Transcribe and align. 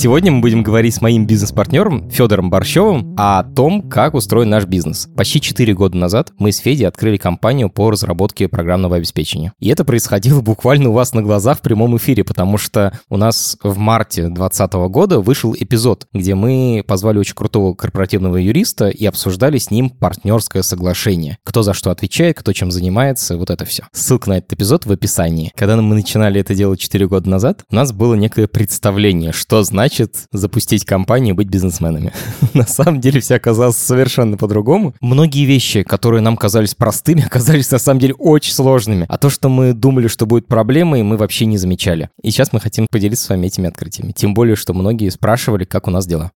Сегодня 0.00 0.30
мы 0.30 0.40
будем 0.40 0.62
говорить 0.62 0.94
с 0.94 1.00
моим 1.00 1.26
бизнес-партнером 1.26 2.08
Федором 2.08 2.50
Борщевым 2.50 3.16
о 3.18 3.42
том, 3.42 3.82
как 3.88 4.14
устроен 4.14 4.48
наш 4.48 4.64
бизнес. 4.64 5.08
Почти 5.16 5.40
4 5.40 5.74
года 5.74 5.96
назад 5.96 6.32
мы 6.38 6.52
с 6.52 6.58
Федей 6.58 6.86
открыли 6.86 7.16
компанию 7.16 7.68
по 7.68 7.90
разработке 7.90 8.46
программного 8.46 8.94
обеспечения. 8.94 9.52
И 9.58 9.68
это 9.68 9.84
происходило 9.84 10.40
буквально 10.48 10.90
у 10.90 10.92
вас 10.92 11.14
на 11.14 11.22
глазах 11.22 11.58
в 11.58 11.62
прямом 11.62 11.96
эфире, 11.96 12.22
потому 12.22 12.58
что 12.58 12.96
у 13.08 13.16
нас 13.16 13.56
в 13.60 13.76
марте 13.76 14.28
2020 14.28 14.72
года 14.88 15.18
вышел 15.18 15.52
эпизод, 15.58 16.06
где 16.12 16.36
мы 16.36 16.84
позвали 16.86 17.18
очень 17.18 17.34
крутого 17.34 17.74
корпоративного 17.74 18.36
юриста 18.36 18.90
и 18.90 19.04
обсуждали 19.04 19.58
с 19.58 19.72
ним 19.72 19.90
партнерское 19.90 20.62
соглашение. 20.62 21.38
Кто 21.42 21.64
за 21.64 21.74
что 21.74 21.90
отвечает, 21.90 22.38
кто 22.38 22.52
чем 22.52 22.70
занимается, 22.70 23.36
вот 23.36 23.50
это 23.50 23.64
все. 23.64 23.82
Ссылка 23.90 24.28
на 24.28 24.38
этот 24.38 24.52
эпизод 24.52 24.86
в 24.86 24.92
описании. 24.92 25.50
Когда 25.56 25.76
мы 25.76 25.96
начинали 25.96 26.40
это 26.40 26.54
делать 26.54 26.78
4 26.78 27.08
года 27.08 27.28
назад, 27.28 27.64
у 27.68 27.74
нас 27.74 27.90
было 27.90 28.14
некое 28.14 28.46
представление, 28.46 29.32
что 29.32 29.64
значит 29.64 29.87
значит 29.88 30.28
запустить 30.32 30.84
компанию 30.84 31.34
и 31.34 31.36
быть 31.36 31.48
бизнесменами. 31.48 32.12
На 32.54 32.66
самом 32.66 33.00
деле 33.00 33.20
все 33.20 33.36
оказалось 33.36 33.76
совершенно 33.76 34.36
по-другому. 34.36 34.94
Многие 35.00 35.46
вещи, 35.46 35.82
которые 35.82 36.20
нам 36.20 36.36
казались 36.36 36.74
простыми, 36.74 37.22
оказались 37.26 37.70
на 37.70 37.78
самом 37.78 38.00
деле 38.00 38.14
очень 38.14 38.52
сложными. 38.52 39.06
А 39.08 39.16
то, 39.16 39.30
что 39.30 39.48
мы 39.48 39.72
думали, 39.72 40.08
что 40.08 40.26
будет 40.26 40.46
проблемой, 40.46 41.02
мы 41.02 41.16
вообще 41.16 41.46
не 41.46 41.56
замечали. 41.56 42.10
И 42.22 42.30
сейчас 42.30 42.52
мы 42.52 42.60
хотим 42.60 42.86
поделиться 42.90 43.24
с 43.24 43.28
вами 43.30 43.46
этими 43.46 43.68
открытиями. 43.68 44.12
Тем 44.12 44.34
более, 44.34 44.56
что 44.56 44.74
многие 44.74 45.08
спрашивали, 45.08 45.64
как 45.64 45.88
у 45.88 45.90
нас 45.90 46.06
дела. 46.06 46.32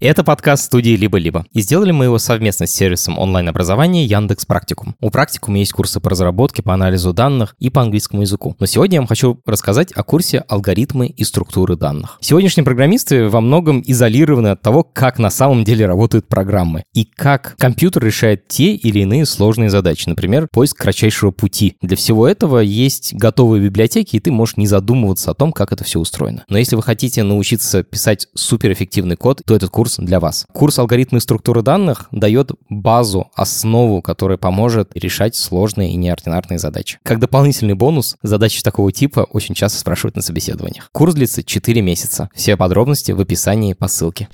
Это 0.00 0.22
подкаст 0.22 0.64
студии 0.64 0.96
«Либо-либо». 0.96 1.46
И 1.52 1.62
сделали 1.62 1.90
мы 1.90 2.04
его 2.04 2.18
совместно 2.18 2.66
с 2.66 2.70
сервисом 2.70 3.18
онлайн-образования 3.18 4.04
Яндекс 4.04 4.44
Практикум. 4.44 4.96
У 5.00 5.10
Практикума 5.10 5.58
есть 5.58 5.72
курсы 5.72 5.98
по 5.98 6.10
разработке, 6.10 6.62
по 6.62 6.74
анализу 6.74 7.12
данных 7.12 7.56
и 7.58 7.70
по 7.70 7.80
английскому 7.80 8.22
языку. 8.22 8.54
Но 8.58 8.66
сегодня 8.66 8.96
я 8.96 9.00
вам 9.00 9.08
хочу 9.08 9.40
рассказать 9.46 9.92
о 9.92 10.02
курсе 10.02 10.40
«Алгоритмы 10.40 11.06
и 11.06 11.24
структуры 11.24 11.76
данных». 11.76 12.18
Сегодняшние 12.20 12.64
программисты 12.64 13.28
во 13.28 13.40
многом 13.40 13.82
изолированы 13.86 14.48
от 14.48 14.60
того, 14.60 14.82
как 14.82 15.18
на 15.18 15.30
самом 15.30 15.64
деле 15.64 15.86
работают 15.86 16.28
программы 16.28 16.84
и 16.92 17.04
как 17.04 17.56
компьютер 17.56 18.04
решает 18.04 18.46
те 18.46 18.74
или 18.74 19.00
иные 19.00 19.24
сложные 19.24 19.70
задачи. 19.70 20.08
Например, 20.08 20.48
поиск 20.52 20.76
кратчайшего 20.76 21.30
пути. 21.30 21.76
Для 21.80 21.96
всего 21.96 22.28
этого 22.28 22.58
есть 22.58 23.14
готовые 23.14 23.62
библиотеки, 23.62 24.16
и 24.16 24.20
ты 24.20 24.30
можешь 24.30 24.58
не 24.58 24.66
задумываться 24.66 25.30
о 25.30 25.34
том, 25.34 25.52
как 25.52 25.72
это 25.72 25.82
все 25.82 25.98
устроено. 25.98 26.44
Но 26.48 26.58
если 26.58 26.76
вы 26.76 26.82
хотите 26.82 27.22
научиться 27.22 27.82
писать 27.82 28.28
суперэффективный 28.34 29.16
код, 29.16 29.40
то 29.46 29.54
этот 29.56 29.70
курс 29.74 29.96
для 29.98 30.20
вас. 30.20 30.46
Курс 30.52 30.78
алгоритмы 30.78 31.18
и 31.18 31.20
структуры 31.20 31.62
данных 31.62 32.06
дает 32.12 32.52
базу, 32.68 33.32
основу, 33.34 34.02
которая 34.02 34.38
поможет 34.38 34.92
решать 34.94 35.34
сложные 35.34 35.90
и 35.90 35.96
неординарные 35.96 36.60
задачи. 36.60 37.00
Как 37.02 37.18
дополнительный 37.18 37.74
бонус, 37.74 38.16
задачи 38.22 38.62
такого 38.62 38.92
типа 38.92 39.26
очень 39.32 39.56
часто 39.56 39.80
спрашивают 39.80 40.14
на 40.14 40.22
собеседованиях. 40.22 40.90
Курс 40.92 41.14
длится 41.14 41.42
4 41.42 41.82
месяца. 41.82 42.30
Все 42.36 42.56
подробности 42.56 43.10
в 43.10 43.20
описании 43.20 43.72
по 43.72 43.88
ссылке. 43.88 44.28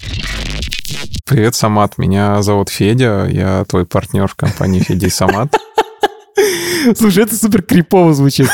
Привет, 1.24 1.54
Самат. 1.54 1.96
Меня 1.96 2.42
зовут 2.42 2.68
Федя. 2.68 3.26
Я 3.30 3.64
твой 3.64 3.86
партнер 3.86 4.26
в 4.28 4.34
компании 4.34 4.80
Федя 4.80 5.08
Самат. 5.08 5.56
Слушай, 6.96 7.24
это 7.24 7.36
супер 7.36 7.62
крипово 7.62 8.14
звучит. 8.14 8.48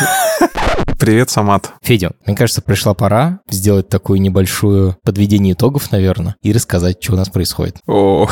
Привет, 0.99 1.29
Самат. 1.29 1.73
Федя, 1.83 2.13
мне 2.25 2.35
кажется, 2.35 2.63
пришла 2.63 2.95
пора 2.95 3.41
сделать 3.51 3.91
такую 3.91 4.19
небольшую 4.21 4.97
подведение 5.05 5.53
итогов, 5.53 5.93
наверное, 5.93 6.37
и 6.43 6.55
рассказать, 6.55 7.03
что 7.03 7.13
у 7.13 7.17
нас 7.17 7.29
происходит. 7.29 7.77
О. 7.87 8.27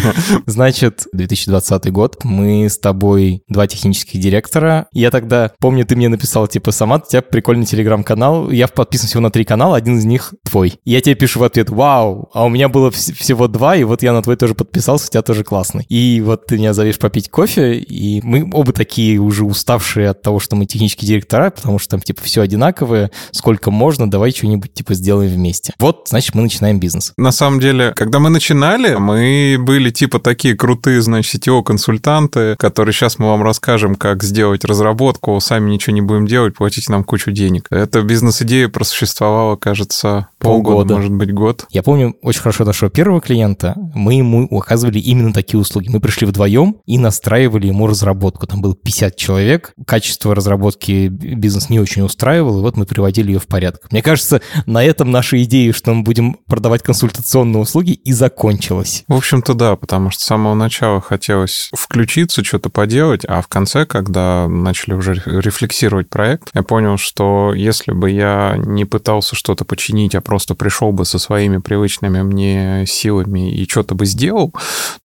Значит, 0.46 1.06
2020 1.14 1.90
год, 1.90 2.18
мы 2.24 2.68
с 2.68 2.78
тобой 2.78 3.42
два 3.48 3.66
технических 3.66 4.20
директора. 4.20 4.86
Я 4.92 5.10
тогда, 5.10 5.52
помню, 5.60 5.86
ты 5.86 5.96
мне 5.96 6.10
написал, 6.10 6.46
типа, 6.46 6.72
Самат, 6.72 7.06
у 7.06 7.10
тебя 7.10 7.22
прикольный 7.22 7.64
телеграм-канал, 7.64 8.50
я 8.50 8.68
подписан 8.68 9.08
всего 9.08 9.22
на 9.22 9.30
три 9.30 9.44
канала, 9.44 9.76
один 9.76 9.96
из 9.98 10.04
них 10.04 10.34
твой. 10.44 10.74
Я 10.84 11.00
тебе 11.00 11.14
пишу 11.14 11.40
в 11.40 11.44
ответ, 11.44 11.70
вау, 11.70 12.28
а 12.34 12.44
у 12.44 12.50
меня 12.50 12.68
было 12.68 12.90
вс- 12.90 13.14
всего 13.14 13.48
два, 13.48 13.76
и 13.76 13.84
вот 13.84 14.02
я 14.02 14.12
на 14.12 14.22
твой 14.22 14.36
тоже 14.36 14.54
подписался, 14.54 15.06
у 15.06 15.10
тебя 15.10 15.22
тоже 15.22 15.42
классный. 15.42 15.84
И 15.88 16.20
вот 16.20 16.44
ты 16.46 16.58
меня 16.58 16.74
зовешь 16.74 16.98
попить 16.98 17.30
кофе, 17.30 17.78
и 17.78 18.20
мы 18.22 18.46
оба 18.52 18.74
такие 18.74 18.99
уже 19.18 19.44
уставшие 19.44 20.10
от 20.10 20.22
того, 20.22 20.38
что 20.40 20.56
мы 20.56 20.66
технические 20.66 21.08
директора, 21.08 21.50
потому 21.50 21.78
что 21.78 21.90
там 21.90 22.00
типа 22.00 22.22
все 22.22 22.42
одинаковое, 22.42 23.10
сколько 23.32 23.70
можно, 23.70 24.10
давай 24.10 24.30
что-нибудь 24.32 24.72
типа 24.72 24.94
сделаем 24.94 25.30
вместе. 25.30 25.72
Вот, 25.78 26.06
значит, 26.08 26.34
мы 26.34 26.42
начинаем 26.42 26.78
бизнес. 26.80 27.12
На 27.16 27.32
самом 27.32 27.60
деле, 27.60 27.92
когда 27.94 28.18
мы 28.18 28.30
начинали, 28.30 28.94
мы 28.96 29.56
были 29.58 29.90
типа 29.90 30.18
такие 30.18 30.54
крутые, 30.54 31.00
значит, 31.02 31.32
сетевого-консультанты, 31.32 32.56
которые 32.58 32.92
сейчас 32.92 33.18
мы 33.18 33.26
вам 33.28 33.42
расскажем, 33.42 33.94
как 33.94 34.22
сделать 34.22 34.64
разработку, 34.64 35.38
сами 35.40 35.70
ничего 35.70 35.94
не 35.94 36.02
будем 36.02 36.26
делать, 36.26 36.54
платите 36.56 36.92
нам 36.92 37.04
кучу 37.04 37.30
денег. 37.32 37.66
Эта 37.70 38.02
бизнес-идея 38.02 38.68
просуществовала, 38.68 39.56
кажется, 39.56 40.28
полгода, 40.38 40.70
Полгода. 40.70 40.94
может 40.96 41.12
быть, 41.12 41.32
год. 41.32 41.66
Я 41.70 41.82
помню 41.82 42.14
очень 42.22 42.40
хорошо 42.40 42.64
нашего 42.64 42.90
первого 42.90 43.20
клиента, 43.20 43.74
мы 43.94 44.14
ему 44.14 44.46
оказывали 44.58 44.98
именно 44.98 45.32
такие 45.32 45.60
услуги. 45.60 45.88
Мы 45.88 46.00
пришли 46.00 46.26
вдвоем 46.26 46.76
и 46.86 46.98
настраивали 46.98 47.66
ему 47.68 47.86
разработку. 47.86 48.46
Там 48.46 48.60
было 48.60 48.74
50 48.90 49.16
человек, 49.16 49.72
качество 49.86 50.34
разработки 50.34 51.06
бизнес 51.06 51.70
не 51.70 51.78
очень 51.78 52.02
устраивал, 52.02 52.58
и 52.58 52.62
вот 52.62 52.76
мы 52.76 52.86
приводили 52.86 53.30
ее 53.30 53.38
в 53.38 53.46
порядок. 53.46 53.86
Мне 53.92 54.02
кажется, 54.02 54.42
на 54.66 54.82
этом 54.82 55.12
наша 55.12 55.40
идея, 55.44 55.72
что 55.72 55.94
мы 55.94 56.02
будем 56.02 56.38
продавать 56.46 56.82
консультационные 56.82 57.60
услуги, 57.60 57.92
и 57.92 58.12
закончилась. 58.12 59.04
В 59.06 59.14
общем-то, 59.14 59.54
да, 59.54 59.76
потому 59.76 60.10
что 60.10 60.24
с 60.24 60.26
самого 60.26 60.54
начала 60.54 61.00
хотелось 61.00 61.70
включиться, 61.72 62.42
что-то 62.42 62.68
поделать, 62.68 63.24
а 63.28 63.42
в 63.42 63.48
конце, 63.48 63.86
когда 63.86 64.48
начали 64.48 64.94
уже 64.94 65.14
рефлексировать 65.24 66.10
проект, 66.10 66.50
я 66.52 66.64
понял, 66.64 66.98
что 66.98 67.54
если 67.54 67.92
бы 67.92 68.10
я 68.10 68.56
не 68.56 68.86
пытался 68.86 69.36
что-то 69.36 69.64
починить, 69.64 70.16
а 70.16 70.20
просто 70.20 70.56
пришел 70.56 70.90
бы 70.90 71.04
со 71.04 71.20
своими 71.20 71.58
привычными 71.58 72.22
мне 72.22 72.84
силами 72.88 73.54
и 73.54 73.68
что-то 73.68 73.94
бы 73.94 74.04
сделал, 74.04 74.52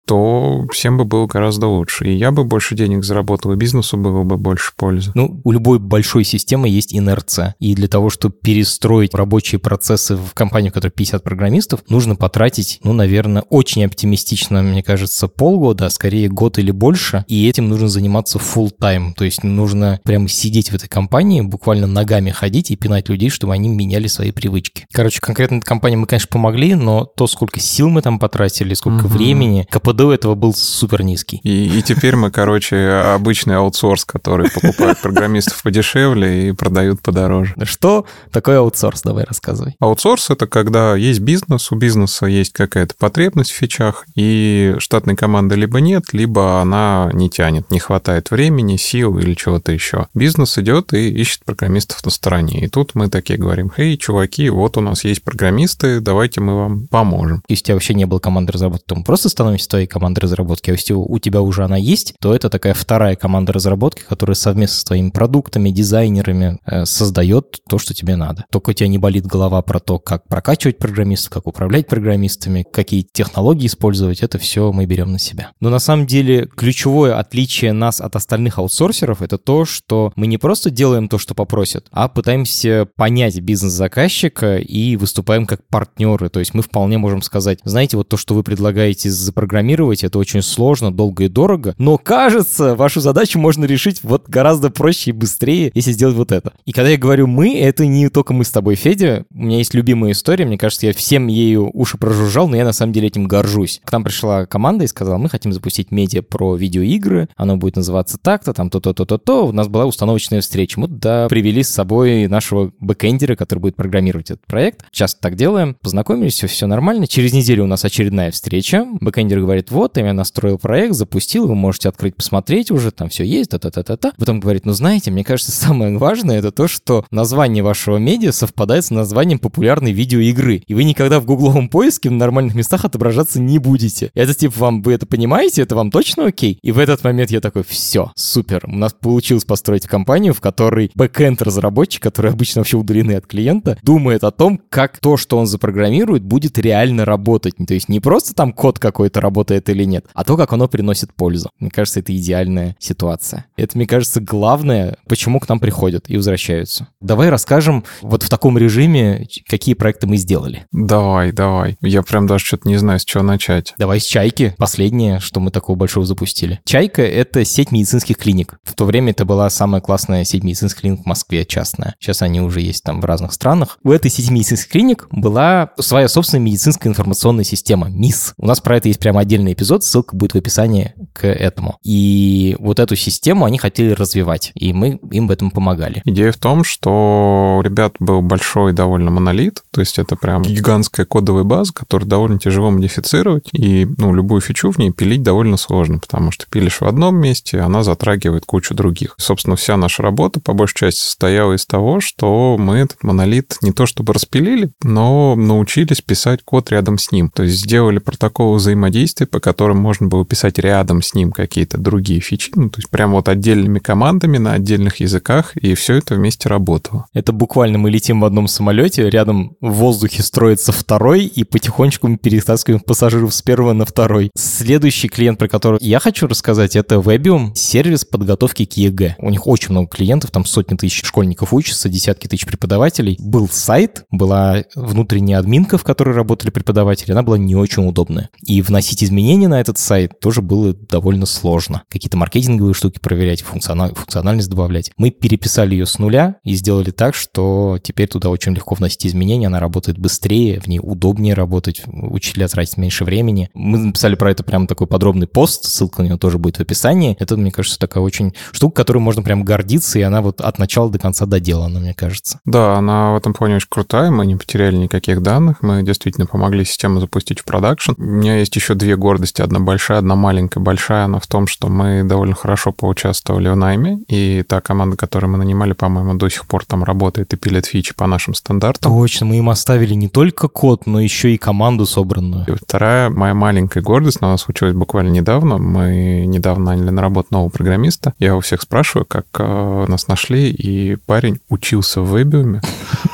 то 0.06 0.66
всем 0.72 0.98
бы 0.98 1.06
было 1.06 1.28
гораздо 1.28 1.68
лучше. 1.68 2.06
И 2.06 2.14
я 2.16 2.32
бы 2.32 2.44
больше 2.44 2.76
денег 2.76 3.04
заработал, 3.04 3.54
и 3.54 3.56
бизнесу 3.56 3.98
было 3.98 4.24
бы 4.24 4.38
больше 4.38 4.72
пользы. 4.76 5.12
Ну, 5.16 5.42
у 5.44 5.52
любой 5.52 5.80
большой 5.80 6.24
системы 6.24 6.68
есть 6.68 6.94
инерция. 6.94 7.56
И 7.60 7.74
для 7.76 7.88
того, 7.88 8.10
чтобы 8.10 8.36
перестроить 8.42 9.14
рабочие 9.14 9.60
процессы 9.60 10.16
в 10.16 10.34
компанию, 10.34 10.72
в 10.72 10.74
которой 10.74 10.92
50 10.92 11.24
программистов, 11.24 11.82
нужно 11.90 12.16
потратить, 12.16 12.80
ну, 12.84 12.94
наверное, 12.94 13.44
очень 13.50 13.86
оптимистично, 13.86 14.62
мне 14.62 14.84
кажется, 14.84 15.28
полгода, 15.28 15.86
а 15.86 15.90
скорее 15.90 16.28
год 16.30 16.60
или 16.60 16.72
больше. 16.72 17.24
И 17.28 17.48
этим 17.48 17.70
нужно 17.70 17.88
заниматься 17.88 18.40
full 18.40 18.72
time. 18.80 19.14
То 19.16 19.24
есть 19.24 19.44
нужно 19.44 20.00
прямо 20.04 20.28
сидеть 20.28 20.70
в 20.72 20.76
этой 20.76 20.90
компании, 20.90 21.42
буквально 21.42 21.88
ногами 21.88 22.32
ходить 22.32 22.72
и 22.72 22.76
пинать 22.76 23.10
людей, 23.10 23.30
чтобы 23.30 23.54
они 23.54 23.70
меняли 23.70 24.08
свои 24.08 24.32
привычки. 24.32 24.86
Короче, 24.92 25.22
конкретно 25.22 25.56
этой 25.58 25.66
компании 25.66 25.96
мы, 25.96 26.08
конечно, 26.08 26.28
помогли, 26.30 26.76
но 26.76 27.06
то, 27.06 27.28
сколько 27.28 27.60
сил 27.60 27.90
мы 27.90 28.02
там 28.02 28.20
потратили, 28.20 28.74
сколько 28.74 29.06
Мгм. 29.06 29.08
времени, 29.08 29.68
КПД 29.70 29.93
у 30.02 30.12
этого 30.12 30.36
был 30.36 30.54
супер 30.54 31.04
низкий. 31.04 31.40
И, 31.44 31.80
и 31.80 31.82
теперь 31.82 32.16
мы, 32.16 32.32
короче, 32.32 32.90
обычный 33.14 33.58
аутсорс, 33.58 34.06
который 34.06 34.50
покупает 34.50 35.02
программистов 35.02 35.62
подешевле 35.64 36.50
и 36.50 36.52
продают 36.52 37.02
подороже. 37.02 37.56
Что 37.64 38.06
такое 38.32 38.60
аутсорс? 38.60 39.02
Давай 39.02 39.26
рассказывай. 39.26 39.76
Аутсорс— 39.80 40.30
это 40.30 40.48
когда 40.48 40.96
есть 40.96 41.20
бизнес, 41.20 41.72
у 41.72 41.76
бизнеса 41.76 42.26
есть 42.26 42.54
какая-то 42.54 42.96
потребность 42.98 43.52
в 43.52 43.56
фичах, 43.56 44.06
и 44.16 44.76
штатной 44.80 45.16
команды 45.16 45.56
либо 45.56 45.80
нет, 45.80 46.14
либо 46.14 46.62
она 46.62 47.10
не 47.14 47.30
тянет, 47.30 47.72
не 47.72 47.80
хватает 47.80 48.32
времени, 48.32 48.78
сил 48.78 49.18
или 49.18 49.34
чего-то 49.34 49.72
еще. 49.72 50.08
Бизнес 50.14 50.58
идет 50.58 50.94
и 50.94 51.10
ищет 51.10 51.46
программистов 51.46 52.04
на 52.06 52.12
стороне. 52.12 52.66
И 52.66 52.68
тут 52.68 52.96
мы 52.96 53.10
такие 53.10 53.40
говорим, 53.40 53.72
«Эй, 53.78 53.98
чуваки, 53.98 54.50
вот 54.50 54.78
у 54.78 54.82
нас 54.82 55.04
есть 55.04 55.24
программисты, 55.24 56.00
давайте 56.00 56.42
мы 56.42 56.56
вам 56.56 56.88
поможем». 56.88 57.44
Если 57.48 57.64
у 57.64 57.66
тебя 57.66 57.76
вообще 57.76 57.94
не 57.94 58.06
было 58.06 58.20
команды 58.20 58.52
разработки, 58.52 58.86
то 58.88 58.96
мы 58.96 59.04
просто 59.04 59.30
становимся 59.30 59.70
твоей 59.70 59.83
своей 59.84 59.88
команды 59.88 60.22
разработки. 60.22 60.70
А 60.70 60.74
если 60.74 60.94
у 60.94 61.20
тебя 61.20 61.42
уже 61.42 61.64
она 61.64 61.78
есть, 61.78 62.14
то 62.20 62.34
это 62.34 62.50
такая 62.50 62.74
вторая 62.74 63.16
команда 63.16 63.54
разработки, 63.54 64.04
которая 64.08 64.36
совместно 64.36 64.78
с 64.80 64.84
твоими 64.84 65.10
продуктами, 65.10 65.70
дизайнерами 65.70 66.60
э, 66.66 66.86
создает 66.86 67.60
то, 67.68 67.78
что 67.78 67.94
тебе 67.94 68.16
надо. 68.16 68.46
Только 68.52 68.72
у 68.72 68.74
тебя 68.74 68.88
не 68.88 68.98
болит 68.98 69.26
голова 69.26 69.62
про 69.62 69.80
то, 69.80 70.00
как 70.00 70.28
прокачивать 70.28 70.78
программистов, 70.78 71.34
как 71.34 71.48
управлять 71.48 71.88
программистами, 71.88 72.66
какие 72.72 73.02
технологии 73.02 73.68
использовать, 73.68 74.22
это 74.22 74.38
все 74.38 74.72
мы 74.72 74.86
берем 74.86 75.12
на 75.12 75.20
себя. 75.20 75.52
Но 75.60 75.70
на 75.70 75.80
самом 75.80 76.06
деле 76.06 76.48
ключевое 76.48 77.20
отличие 77.20 77.74
нас 77.74 78.00
от 78.02 78.16
остальных 78.16 78.60
аутсорсеров 78.60 79.22
это 79.22 79.38
то, 79.38 79.66
что 79.66 80.14
мы 80.16 80.28
не 80.28 80.38
просто 80.38 80.70
делаем 80.70 81.10
то, 81.10 81.18
что 81.18 81.36
попросят, 81.36 81.88
а 81.92 82.08
пытаемся 82.08 82.88
понять 82.96 83.40
бизнес 83.40 83.74
заказчика 83.74 84.58
и 84.58 84.96
выступаем 84.96 85.46
как 85.46 85.68
партнеры. 85.68 86.30
То 86.30 86.40
есть 86.40 86.54
мы 86.54 86.62
вполне 86.62 86.98
можем 86.98 87.22
сказать, 87.22 87.60
знаете, 87.64 87.98
вот 87.98 88.10
то, 88.10 88.18
что 88.18 88.36
вы 88.36 88.44
предлагаете 88.44 89.10
запрограммировать, 89.10 89.73
это 90.04 90.20
очень 90.20 90.42
сложно, 90.42 90.92
долго 90.92 91.26
и 91.26 91.28
дорого, 91.28 91.76
но 91.78 91.98
кажется, 91.98 92.76
вашу 92.76 93.00
задачу 93.00 93.40
можно 93.40 93.66
решить 93.66 94.02
вот 94.04 94.28
гораздо 94.28 94.70
проще 94.70 95.12
и 95.12 95.14
быстрее, 95.14 95.72
если 95.74 95.92
сделать 95.92 96.16
вот 96.16 96.32
это. 96.32 96.54
И 96.66 96.72
когда 96.72 96.90
я 96.90 96.98
говорю 96.98 97.28
«мы», 97.28 97.58
это 97.58 97.86
не 97.86 98.10
только 98.10 98.34
мы 98.34 98.44
с 98.44 98.52
тобой, 98.52 98.76
Федя. 98.76 99.26
У 99.34 99.44
меня 99.44 99.58
есть 99.58 99.74
любимая 99.74 100.12
история, 100.12 100.46
мне 100.46 100.58
кажется, 100.58 100.88
я 100.88 100.94
всем 100.94 101.28
ею 101.28 101.70
уши 101.74 101.98
прожужжал, 101.98 102.48
но 102.48 102.56
я 102.56 102.64
на 102.64 102.74
самом 102.74 102.94
деле 102.94 103.08
этим 103.08 103.28
горжусь. 103.28 103.82
К 103.84 103.92
нам 103.92 104.04
пришла 104.04 104.46
команда 104.46 104.86
и 104.86 104.88
сказала, 104.88 105.18
мы 105.18 105.30
хотим 105.30 105.54
запустить 105.54 105.92
медиа 105.92 106.22
про 106.22 106.56
видеоигры, 106.56 107.30
оно 107.36 107.58
будет 107.58 107.76
называться 107.76 108.18
так-то, 108.18 108.54
там 108.54 108.70
то-то, 108.70 108.94
то-то, 108.94 109.18
то. 109.18 109.48
У 109.48 109.52
нас 109.52 109.68
была 109.68 109.86
установочная 109.86 110.42
встреча. 110.42 110.80
Мы 110.80 110.88
да, 110.88 111.28
привели 111.28 111.64
с 111.64 111.70
собой 111.70 112.28
нашего 112.28 112.72
бэкэндера, 112.80 113.36
который 113.36 113.60
будет 113.60 113.76
программировать 113.76 114.32
этот 114.32 114.46
проект. 114.46 114.86
Часто 114.92 115.22
так 115.22 115.36
делаем. 115.36 115.76
Познакомились, 115.82 116.34
все, 116.34 116.48
все 116.48 116.68
нормально. 116.68 117.08
Через 117.08 117.34
неделю 117.34 117.64
у 117.64 117.68
нас 117.68 117.86
очередная 117.86 118.32
встреча. 118.32 118.86
Бэкэндер 119.02 119.40
говорит, 119.40 119.63
вот, 119.72 119.98
я 119.98 120.14
настроил 120.14 120.58
проект, 120.58 120.96
запустил, 120.96 121.48
вы 121.48 121.56
можете 121.56 121.90
открыть, 121.90 122.16
посмотреть 122.16 122.72
уже, 122.72 122.92
там 122.92 123.10
все 123.10 123.24
есть, 123.24 123.52
та-та-та-та-та. 123.52 124.14
Потом 124.18 124.40
говорит, 124.40 124.66
ну 124.66 124.74
знаете, 124.74 125.12
мне 125.12 125.24
кажется, 125.24 125.52
самое 125.52 125.98
важное 125.98 126.40
это 126.40 126.52
то, 126.52 126.68
что 126.68 127.06
название 127.12 127.64
вашего 127.64 127.98
медиа 127.98 128.32
совпадает 128.32 128.86
с 128.86 128.92
названием 128.92 129.40
популярной 129.40 129.92
видеоигры. 129.92 130.64
И 130.68 130.74
вы 130.74 130.84
никогда 130.84 131.20
в 131.20 131.26
гугловом 131.26 131.70
поиске 131.70 132.10
в 132.10 132.14
нормальных 132.14 132.56
местах 132.56 132.86
отображаться 132.86 133.40
не 133.40 133.60
будете. 133.60 134.12
Это 134.14 134.34
типа 134.34 134.54
вам, 134.58 134.82
вы 134.82 134.94
это 134.94 135.06
понимаете, 135.06 135.62
это 135.62 135.76
вам 135.76 135.92
точно 135.92 136.28
окей? 136.28 136.60
И 136.62 136.72
в 136.72 136.80
этот 136.80 137.04
момент 137.04 137.32
я 137.32 137.40
такой, 137.40 137.64
все, 137.64 138.12
супер. 138.16 138.64
У 138.66 138.76
нас 138.76 138.94
получилось 138.94 139.46
построить 139.46 139.88
компанию, 139.88 140.34
в 140.34 140.42
которой 140.42 140.92
бэкэнд 140.96 141.42
разработчик, 141.42 142.02
который 142.02 142.32
обычно 142.32 142.62
вообще 142.62 142.78
удалены 142.78 143.14
от 143.14 143.28
клиента, 143.28 143.78
думает 143.84 144.24
о 144.24 144.32
том, 144.32 144.60
как 144.70 145.00
то, 145.00 145.18
что 145.18 145.38
он 145.38 145.46
запрограммирует, 145.46 146.24
будет 146.24 146.58
реально 146.58 147.06
работать. 147.06 147.54
То 147.68 147.74
есть 147.74 147.90
не 147.90 148.00
просто 148.00 148.34
там 148.34 148.52
код 148.52 148.80
какой-то 148.80 149.22
работает 149.22 149.53
или 149.56 149.84
нет, 149.84 150.06
а 150.14 150.24
то, 150.24 150.38
как 150.38 150.54
оно 150.54 150.68
приносит 150.68 151.14
пользу. 151.14 151.50
Мне 151.60 151.70
кажется, 151.70 152.00
это 152.00 152.16
идеальная 152.16 152.76
ситуация. 152.80 153.46
Это, 153.58 153.78
мне 153.78 153.88
кажется, 153.88 154.22
главное, 154.22 154.98
почему 155.08 155.40
к 155.40 155.50
нам 155.50 155.60
приходят 155.60 156.06
и 156.08 156.18
возвращаются. 156.18 156.88
Давай 157.02 157.30
расскажем 157.30 157.84
вот 158.02 158.24
в 158.24 158.30
таком 158.30 158.58
режиме, 158.58 159.28
какие 159.48 159.76
проекты 159.76 160.08
мы 160.08 160.18
сделали. 160.18 160.66
Давай, 160.72 161.32
давай. 161.32 161.78
Я 161.82 162.02
прям 162.02 162.28
даже 162.28 162.46
что-то 162.46 162.68
не 162.68 162.78
знаю, 162.78 163.00
с 163.00 163.06
чего 163.06 163.24
начать. 163.24 163.74
Давай 163.78 164.00
с 164.00 164.06
«Чайки». 164.06 164.56
Последнее, 164.58 165.20
что 165.20 165.40
мы 165.40 165.52
такого 165.52 165.76
большого 165.76 166.06
запустили. 166.06 166.60
«Чайка»— 166.66 167.02
это 167.04 167.46
сеть 167.46 167.72
медицинских 167.72 168.18
клиник. 168.18 168.56
В 168.64 168.74
то 168.74 168.86
время 168.86 169.12
это 169.12 169.26
была 169.26 169.50
самая 169.50 169.82
классная 169.82 170.24
сеть 170.24 170.44
медицинских 170.44 170.82
клиник 170.82 171.04
в 171.04 171.06
Москве, 171.06 171.46
частная. 171.46 171.96
Сейчас 172.00 172.22
они 172.22 172.42
уже 172.42 172.62
есть 172.62 172.84
там 172.84 173.02
в 173.02 173.06
разных 173.06 173.34
странах. 173.34 173.78
У 173.84 173.92
этой 173.92 174.10
сети 174.10 174.32
медицинских 174.32 174.72
клиник 174.72 175.08
была 175.12 175.72
своя 175.80 176.08
собственная 176.08 176.46
медицинская 176.46 176.92
информационная 176.92 177.44
система, 177.44 177.90
МИС. 177.90 178.34
У 178.38 178.46
нас 178.46 178.62
про 178.62 178.78
это 178.78 178.88
есть 178.88 179.00
прямо 179.00 179.22
отдельный 179.22 179.43
эпизод, 179.52 179.84
ссылка 179.84 180.16
будет 180.16 180.34
в 180.34 180.38
описании 180.38 180.94
к 181.12 181.28
этому. 181.28 181.78
И 181.84 182.56
вот 182.60 182.80
эту 182.80 182.96
систему 182.96 183.44
они 183.44 183.58
хотели 183.58 183.92
развивать, 183.92 184.52
и 184.56 184.72
мы 184.72 185.00
им 185.12 185.28
в 185.28 185.32
этом 185.32 185.52
помогали. 185.52 186.02
Идея 186.06 186.32
в 186.32 186.38
том, 186.38 186.64
что 186.64 187.58
у 187.60 187.62
ребят 187.62 187.96
был 188.00 188.22
большой 188.22 188.72
довольно 188.72 189.12
монолит, 189.12 189.64
то 189.72 189.82
есть 189.82 190.00
это 190.00 190.16
прям 190.16 190.44
гигантская 190.44 191.06
кодовая 191.06 191.44
база, 191.44 191.74
которую 191.74 192.08
довольно 192.08 192.40
тяжело 192.40 192.72
модифицировать, 192.72 193.50
и 193.52 193.86
ну, 193.98 194.14
любую 194.14 194.40
фичу 194.40 194.72
в 194.72 194.78
ней 194.78 194.92
пилить 194.92 195.24
довольно 195.24 195.58
сложно, 195.58 196.00
потому 196.00 196.32
что 196.32 196.46
пилишь 196.50 196.82
в 196.82 196.86
одном 196.86 197.16
месте, 197.18 197.60
она 197.60 197.84
затрагивает 197.84 198.46
кучу 198.46 198.74
других. 198.74 199.16
Собственно, 199.18 199.56
вся 199.56 199.76
наша 199.78 200.04
работа 200.04 200.40
по 200.40 200.54
большей 200.54 200.76
части 200.76 201.02
состояла 201.02 201.54
из 201.54 201.66
того, 201.66 202.00
что 202.00 202.58
мы 202.58 202.78
этот 202.78 203.04
монолит 203.04 203.58
не 203.62 203.72
то 203.72 203.86
чтобы 203.86 204.14
распилили, 204.14 204.72
но 204.84 205.36
научились 205.36 206.02
писать 206.02 206.42
код 206.44 206.70
рядом 206.70 206.98
с 206.98 207.12
ним. 207.12 207.30
То 207.30 207.44
есть 207.44 207.60
сделали 207.64 208.00
протокол 208.00 208.56
взаимодействия, 208.56 209.23
по 209.26 209.40
которым 209.40 209.78
можно 209.78 210.08
было 210.08 210.26
писать 210.26 210.60
рядом 210.60 211.02
с 211.02 211.14
ним 211.14 211.32
какие-то 211.32 211.78
другие 211.78 212.20
фичи, 212.20 212.52
ну, 212.56 212.70
то 212.70 212.80
есть 212.80 212.90
прям 212.90 213.12
вот 213.12 213.30
отдельными 213.30 213.80
командами 213.80 214.38
на 214.38 214.54
отдельных 214.54 214.98
языках, 214.98 215.56
и 215.58 215.74
все 215.76 215.96
это 215.96 216.16
вместе 216.16 216.50
работало. 216.50 217.06
Это 217.14 217.32
буквально 217.32 217.78
мы 217.78 217.90
летим 217.90 218.22
в 218.22 218.26
одном 218.26 218.48
самолете, 218.48 219.10
рядом 219.10 219.56
в 219.62 219.72
воздухе 219.74 220.24
строится 220.24 220.72
второй, 220.72 221.26
и 221.26 221.44
потихонечку 221.44 222.08
мы 222.08 222.18
перетаскиваем 222.18 222.82
пассажиров 222.82 223.34
с 223.34 223.42
первого 223.42 223.74
на 223.74 223.86
второй. 223.86 224.32
Следующий 224.36 225.10
клиент, 225.10 225.40
про 225.40 225.48
который 225.48 225.80
я 225.82 226.00
хочу 226.00 226.28
рассказать, 226.28 226.76
это 226.76 226.96
Webium, 226.96 227.52
сервис 227.56 228.06
подготовки 228.06 228.66
к 228.66 228.74
ЕГЭ. 228.74 229.16
У 229.20 229.30
них 229.30 229.48
очень 229.48 229.72
много 229.72 229.88
клиентов, 229.88 230.32
там 230.32 230.46
сотни 230.46 230.76
тысяч 230.76 231.04
школьников 231.04 231.54
учатся, 231.54 231.90
десятки 231.90 232.28
тысяч 232.28 232.46
преподавателей. 232.46 233.18
Был 233.20 233.50
сайт, 233.50 234.06
была 234.12 234.64
внутренняя 234.76 235.40
админка, 235.40 235.78
в 235.78 235.84
которой 235.84 236.16
работали 236.16 236.52
преподаватели, 236.52 237.12
она 237.12 237.24
была 237.24 237.38
не 237.38 237.56
очень 237.56 237.88
удобная. 237.88 238.30
И 238.46 238.62
вносить 238.62 239.04
изменения 239.04 239.13
на 239.48 239.60
этот 239.60 239.78
сайт 239.78 240.20
тоже 240.20 240.42
было 240.42 240.74
довольно 240.74 241.26
сложно. 241.26 241.84
Какие-то 241.90 242.18
маркетинговые 242.18 242.74
штуки 242.74 243.00
проверять, 243.00 243.42
функциональ... 243.42 243.94
функциональность 243.94 244.50
добавлять. 244.50 244.92
Мы 244.98 245.12
переписали 245.12 245.74
ее 245.74 245.86
с 245.86 246.00
нуля 246.00 246.38
и 246.44 246.54
сделали 246.56 246.92
так, 246.92 247.16
что 247.16 247.80
теперь 247.82 248.08
туда 248.08 248.30
очень 248.30 248.54
легко 248.54 248.76
вносить 248.76 249.06
изменения, 249.06 249.48
она 249.48 249.60
работает 249.60 249.98
быстрее, 249.98 250.60
в 250.60 250.68
ней 250.68 250.80
удобнее 250.82 251.34
работать, 251.34 251.84
учителя 251.86 252.48
тратить 252.48 252.78
меньше 252.78 253.06
времени. 253.06 253.50
Мы 253.54 253.78
написали 253.78 254.16
про 254.16 254.32
это 254.32 254.44
прям 254.44 254.68
такой 254.68 254.88
подробный 254.88 255.28
пост, 255.28 255.66
ссылка 255.66 256.02
на 256.02 256.08
него 256.08 256.18
тоже 256.18 256.38
будет 256.38 256.58
в 256.58 256.62
описании. 256.62 257.16
Это, 257.20 257.38
мне 257.38 257.52
кажется, 257.52 257.80
такая 257.80 258.04
очень 258.04 258.34
штука, 258.52 258.76
которой 258.76 259.00
можно 259.00 259.22
прям 259.22 259.44
гордиться, 259.44 260.00
и 260.00 260.02
она 260.02 260.22
вот 260.22 260.42
от 260.42 260.60
начала 260.60 260.90
до 260.90 261.00
конца 261.00 261.26
доделана, 261.26 261.80
мне 261.80 261.94
кажется. 261.94 262.40
Да, 262.46 262.78
она 262.78 263.14
в 263.14 263.18
этом 263.18 263.34
плане 263.34 263.58
очень 263.58 263.68
крутая, 263.70 264.12
мы 264.12 264.26
не 264.26 264.36
потеряли 264.36 264.76
никаких 264.76 265.22
данных, 265.22 265.62
мы 265.62 265.84
действительно 265.84 266.26
помогли 266.26 266.66
систему 266.66 267.00
запустить 267.00 267.40
в 267.40 267.46
продакшн. 267.46 267.94
У 267.98 268.02
меня 268.02 268.38
есть 268.38 268.56
еще 268.56 268.74
две 268.74 268.96
гордости, 269.04 269.42
одна 269.42 269.60
большая, 269.60 270.00
одна 270.00 270.16
маленькая. 270.16 270.60
Большая 270.60 271.06
она 271.06 271.20
в 271.20 271.28
том, 271.28 271.46
что 271.46 271.68
мы 271.68 272.04
довольно 272.04 272.34
хорошо 272.34 272.72
поучаствовали 272.72 273.50
в 273.50 273.56
найме, 273.56 274.00
и 274.08 274.44
та 274.48 274.62
команда, 274.62 274.98
которую 274.98 275.32
мы 275.32 275.38
нанимали, 275.38 275.74
по-моему, 275.74 276.16
до 276.16 276.30
сих 276.30 276.48
пор 276.48 276.66
там 276.66 276.84
работает 276.84 277.34
и 277.34 277.38
пилит 277.38 277.66
фичи 277.66 277.94
по 277.94 278.08
нашим 278.08 278.34
стандартам. 278.34 278.92
Точно, 278.92 279.26
мы 279.28 279.38
им 279.38 279.50
оставили 279.50 279.94
не 279.94 280.08
только 280.08 280.48
код, 280.48 280.88
но 280.88 281.00
еще 281.00 281.34
и 281.34 281.38
команду 281.38 281.86
собранную. 281.86 282.46
И 282.48 282.56
вторая 282.56 283.10
моя 283.10 283.34
маленькая 283.34 283.82
гордость, 283.82 284.22
но 284.22 284.30
она 284.30 284.38
случилась 284.38 284.74
буквально 284.74 285.10
недавно. 285.12 285.58
Мы 285.58 286.26
недавно 286.26 286.72
наняли 286.72 286.90
на 286.90 287.02
работу 287.02 287.28
нового 287.32 287.50
программиста. 287.50 288.14
Я 288.20 288.36
у 288.36 288.40
всех 288.40 288.62
спрашиваю, 288.62 289.06
как 289.06 289.26
э, 289.38 289.86
нас 289.88 290.08
нашли, 290.08 290.50
и 290.50 290.96
парень 290.96 291.40
учился 291.50 292.02
в 292.02 292.16
Webium 292.16 292.50
е. 292.50 292.62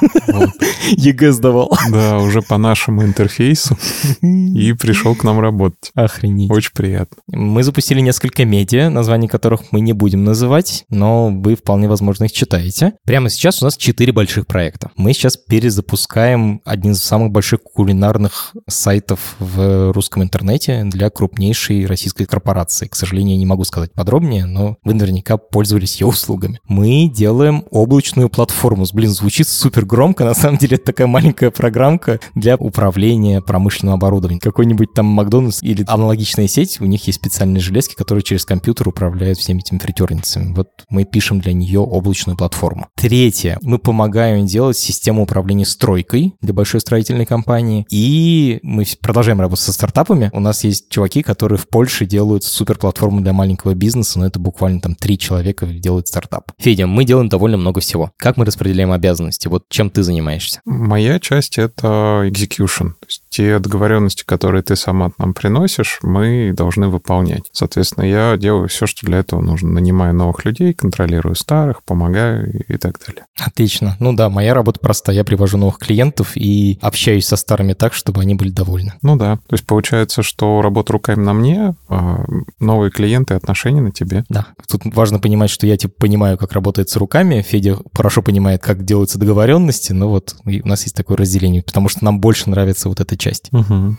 ЕГЭ 0.91 1.31
сдавал. 1.31 1.71
Да, 1.91 2.19
уже 2.19 2.41
по 2.41 2.57
нашему 2.57 3.03
интерфейсу. 3.03 3.77
И 4.21 4.73
пришел 4.73 5.15
к 5.15 5.23
нам 5.23 5.39
работать. 5.39 5.78
Охренеть. 5.95 6.51
Очень 6.51 6.73
приятно. 6.73 7.17
Мы 7.27 7.63
запустили 7.63 8.01
несколько 8.01 8.45
медиа, 8.45 8.89
названий 8.89 9.27
которых 9.27 9.71
мы 9.71 9.81
не 9.81 9.93
будем 9.93 10.23
называть, 10.23 10.85
но 10.89 11.29
вы 11.29 11.55
вполне 11.55 11.87
возможно 11.87 12.25
их 12.25 12.31
читаете. 12.31 12.93
Прямо 13.05 13.29
сейчас 13.29 13.61
у 13.61 13.65
нас 13.65 13.77
четыре 13.77 14.11
больших 14.11 14.47
проекта. 14.47 14.91
Мы 14.95 15.13
сейчас 15.13 15.37
перезапускаем 15.37 16.61
один 16.65 16.91
из 16.91 17.03
самых 17.03 17.31
больших 17.31 17.61
кулинарных 17.63 18.53
сайтов 18.67 19.35
в 19.39 19.91
русском 19.91 20.23
интернете 20.23 20.83
для 20.83 21.09
крупнейшей 21.09 21.85
российской 21.85 22.25
корпорации. 22.25 22.87
К 22.87 22.95
сожалению, 22.95 23.35
я 23.35 23.39
не 23.39 23.45
могу 23.45 23.63
сказать 23.63 23.93
подробнее, 23.93 24.45
но 24.45 24.77
вы 24.83 24.93
наверняка 24.93 25.37
пользовались 25.37 25.99
ее 26.01 26.07
услугами. 26.07 26.59
Мы 26.67 27.09
делаем 27.13 27.65
облачную 27.71 28.29
платформу. 28.29 28.85
Блин, 28.93 29.09
звучит 29.09 29.47
супер 29.47 29.85
громко, 29.85 30.25
на 30.25 30.33
самом 30.33 30.57
деле 30.57 30.75
это 30.75 30.85
такая 30.85 31.07
маленькая 31.07 31.51
программка 31.51 32.19
для 32.35 32.55
управления 32.55 33.41
промышленным 33.41 33.95
оборудованием. 33.95 34.39
Какой-нибудь 34.39 34.93
там 34.93 35.05
Макдональдс 35.05 35.63
или 35.69 35.83
аналогичная 35.87 36.47
сеть, 36.47 36.81
у 36.81 36.85
них 36.85 37.05
есть 37.07 37.19
специальные 37.19 37.61
железки, 37.61 37.95
которые 37.95 38.23
через 38.23 38.45
компьютер 38.45 38.87
управляют 38.87 39.37
всеми 39.37 39.59
этими 39.59 39.77
фритерницами. 39.77 40.53
Вот 40.53 40.69
мы 40.89 41.05
пишем 41.05 41.39
для 41.39 41.53
нее 41.53 41.79
облачную 41.79 42.37
платформу. 42.37 42.87
Третье. 42.95 43.57
Мы 43.61 43.77
помогаем 43.77 44.45
делать 44.45 44.77
систему 44.77 45.23
управления 45.23 45.65
стройкой 45.65 46.33
для 46.41 46.53
большой 46.53 46.81
строительной 46.81 47.25
компании. 47.25 47.85
И 47.89 48.59
мы 48.63 48.85
продолжаем 49.01 49.39
работать 49.39 49.65
со 49.65 49.73
стартапами. 49.73 50.29
У 50.33 50.39
нас 50.39 50.63
есть 50.63 50.89
чуваки, 50.89 51.21
которые 51.21 51.59
в 51.59 51.67
Польше 51.67 52.05
делают 52.05 52.43
суперплатформу 52.43 53.21
для 53.21 53.33
маленького 53.33 53.73
бизнеса, 53.73 54.19
но 54.19 54.25
это 54.25 54.39
буквально 54.39 54.81
там 54.81 54.95
три 54.95 55.17
человека 55.17 55.67
делают 55.67 56.07
стартап. 56.07 56.51
Федя, 56.57 56.87
мы 56.87 57.05
делаем 57.05 57.29
довольно 57.29 57.57
много 57.57 57.81
всего. 57.81 58.11
Как 58.17 58.37
мы 58.37 58.45
распределяем 58.45 58.91
обязанности? 58.91 59.47
Вот 59.47 59.65
чем 59.69 59.89
ты 59.89 60.03
занимаешься? 60.03 60.61
Моя 60.65 61.19
часть— 61.19 61.57
это 61.57 62.23
execution. 62.25 62.93
То 62.99 63.07
есть 63.07 63.23
те 63.29 63.59
договоренности, 63.59 64.23
которые 64.25 64.63
ты 64.63 64.75
сама 64.75 65.11
нам 65.17 65.33
приносишь, 65.33 65.58
приносишь, 65.59 65.99
мы 66.03 66.53
должны 66.55 66.87
выполнять. 66.87 67.43
Соответственно, 67.51 68.05
я 68.05 68.37
делаю 68.37 68.69
все, 68.69 68.87
что 68.87 69.05
для 69.05 69.19
этого 69.19 69.41
нужно. 69.41 69.69
Нанимаю 69.69 70.13
новых 70.13 70.45
людей, 70.45 70.73
контролирую 70.73 71.35
старых, 71.35 71.83
помогаю 71.83 72.63
и 72.67 72.77
так 72.77 72.97
далее. 73.05 73.25
Отлично. 73.39 73.97
Ну 73.99 74.13
да, 74.13 74.29
моя 74.29 74.53
работа 74.53 74.79
проста. 74.79 75.11
Я 75.11 75.25
привожу 75.25 75.57
новых 75.57 75.77
клиентов 75.77 76.31
и 76.35 76.79
общаюсь 76.81 77.25
со 77.25 77.35
старыми 77.35 77.73
так, 77.73 77.93
чтобы 77.93 78.21
они 78.21 78.35
были 78.35 78.51
довольны. 78.51 78.93
Ну 79.01 79.17
да. 79.17 79.35
То 79.47 79.53
есть 79.53 79.65
получается, 79.65 80.23
что 80.23 80.61
работа 80.61 80.93
руками 80.93 81.21
на 81.21 81.33
мне, 81.33 81.75
а 81.89 82.23
новые 82.59 82.91
клиенты, 82.91 83.33
отношения 83.33 83.81
на 83.81 83.91
тебе. 83.91 84.23
Да. 84.29 84.47
Тут 84.69 84.81
важно 84.85 85.19
понимать, 85.19 85.49
что 85.49 85.67
я 85.67 85.75
типа 85.75 85.93
понимаю, 85.97 86.37
как 86.37 86.53
работает 86.53 86.89
с 86.89 86.95
руками. 86.95 87.41
Федя 87.41 87.77
хорошо 87.93 88.21
понимает, 88.21 88.61
как 88.63 88.85
делаются 88.85 89.19
договоренности. 89.19 89.91
Но 89.91 90.09
вот 90.09 90.35
у 90.45 90.67
нас 90.67 90.83
есть 90.83 90.95
такое 90.95 91.17
разделение, 91.17 91.63
потому 91.63 91.89
что 91.89 92.05
нам 92.05 92.21
больше 92.21 92.49
нравится 92.49 92.87
вот 92.87 93.01
эта 93.01 93.17
часть. 93.17 93.49
Угу. 93.51 93.97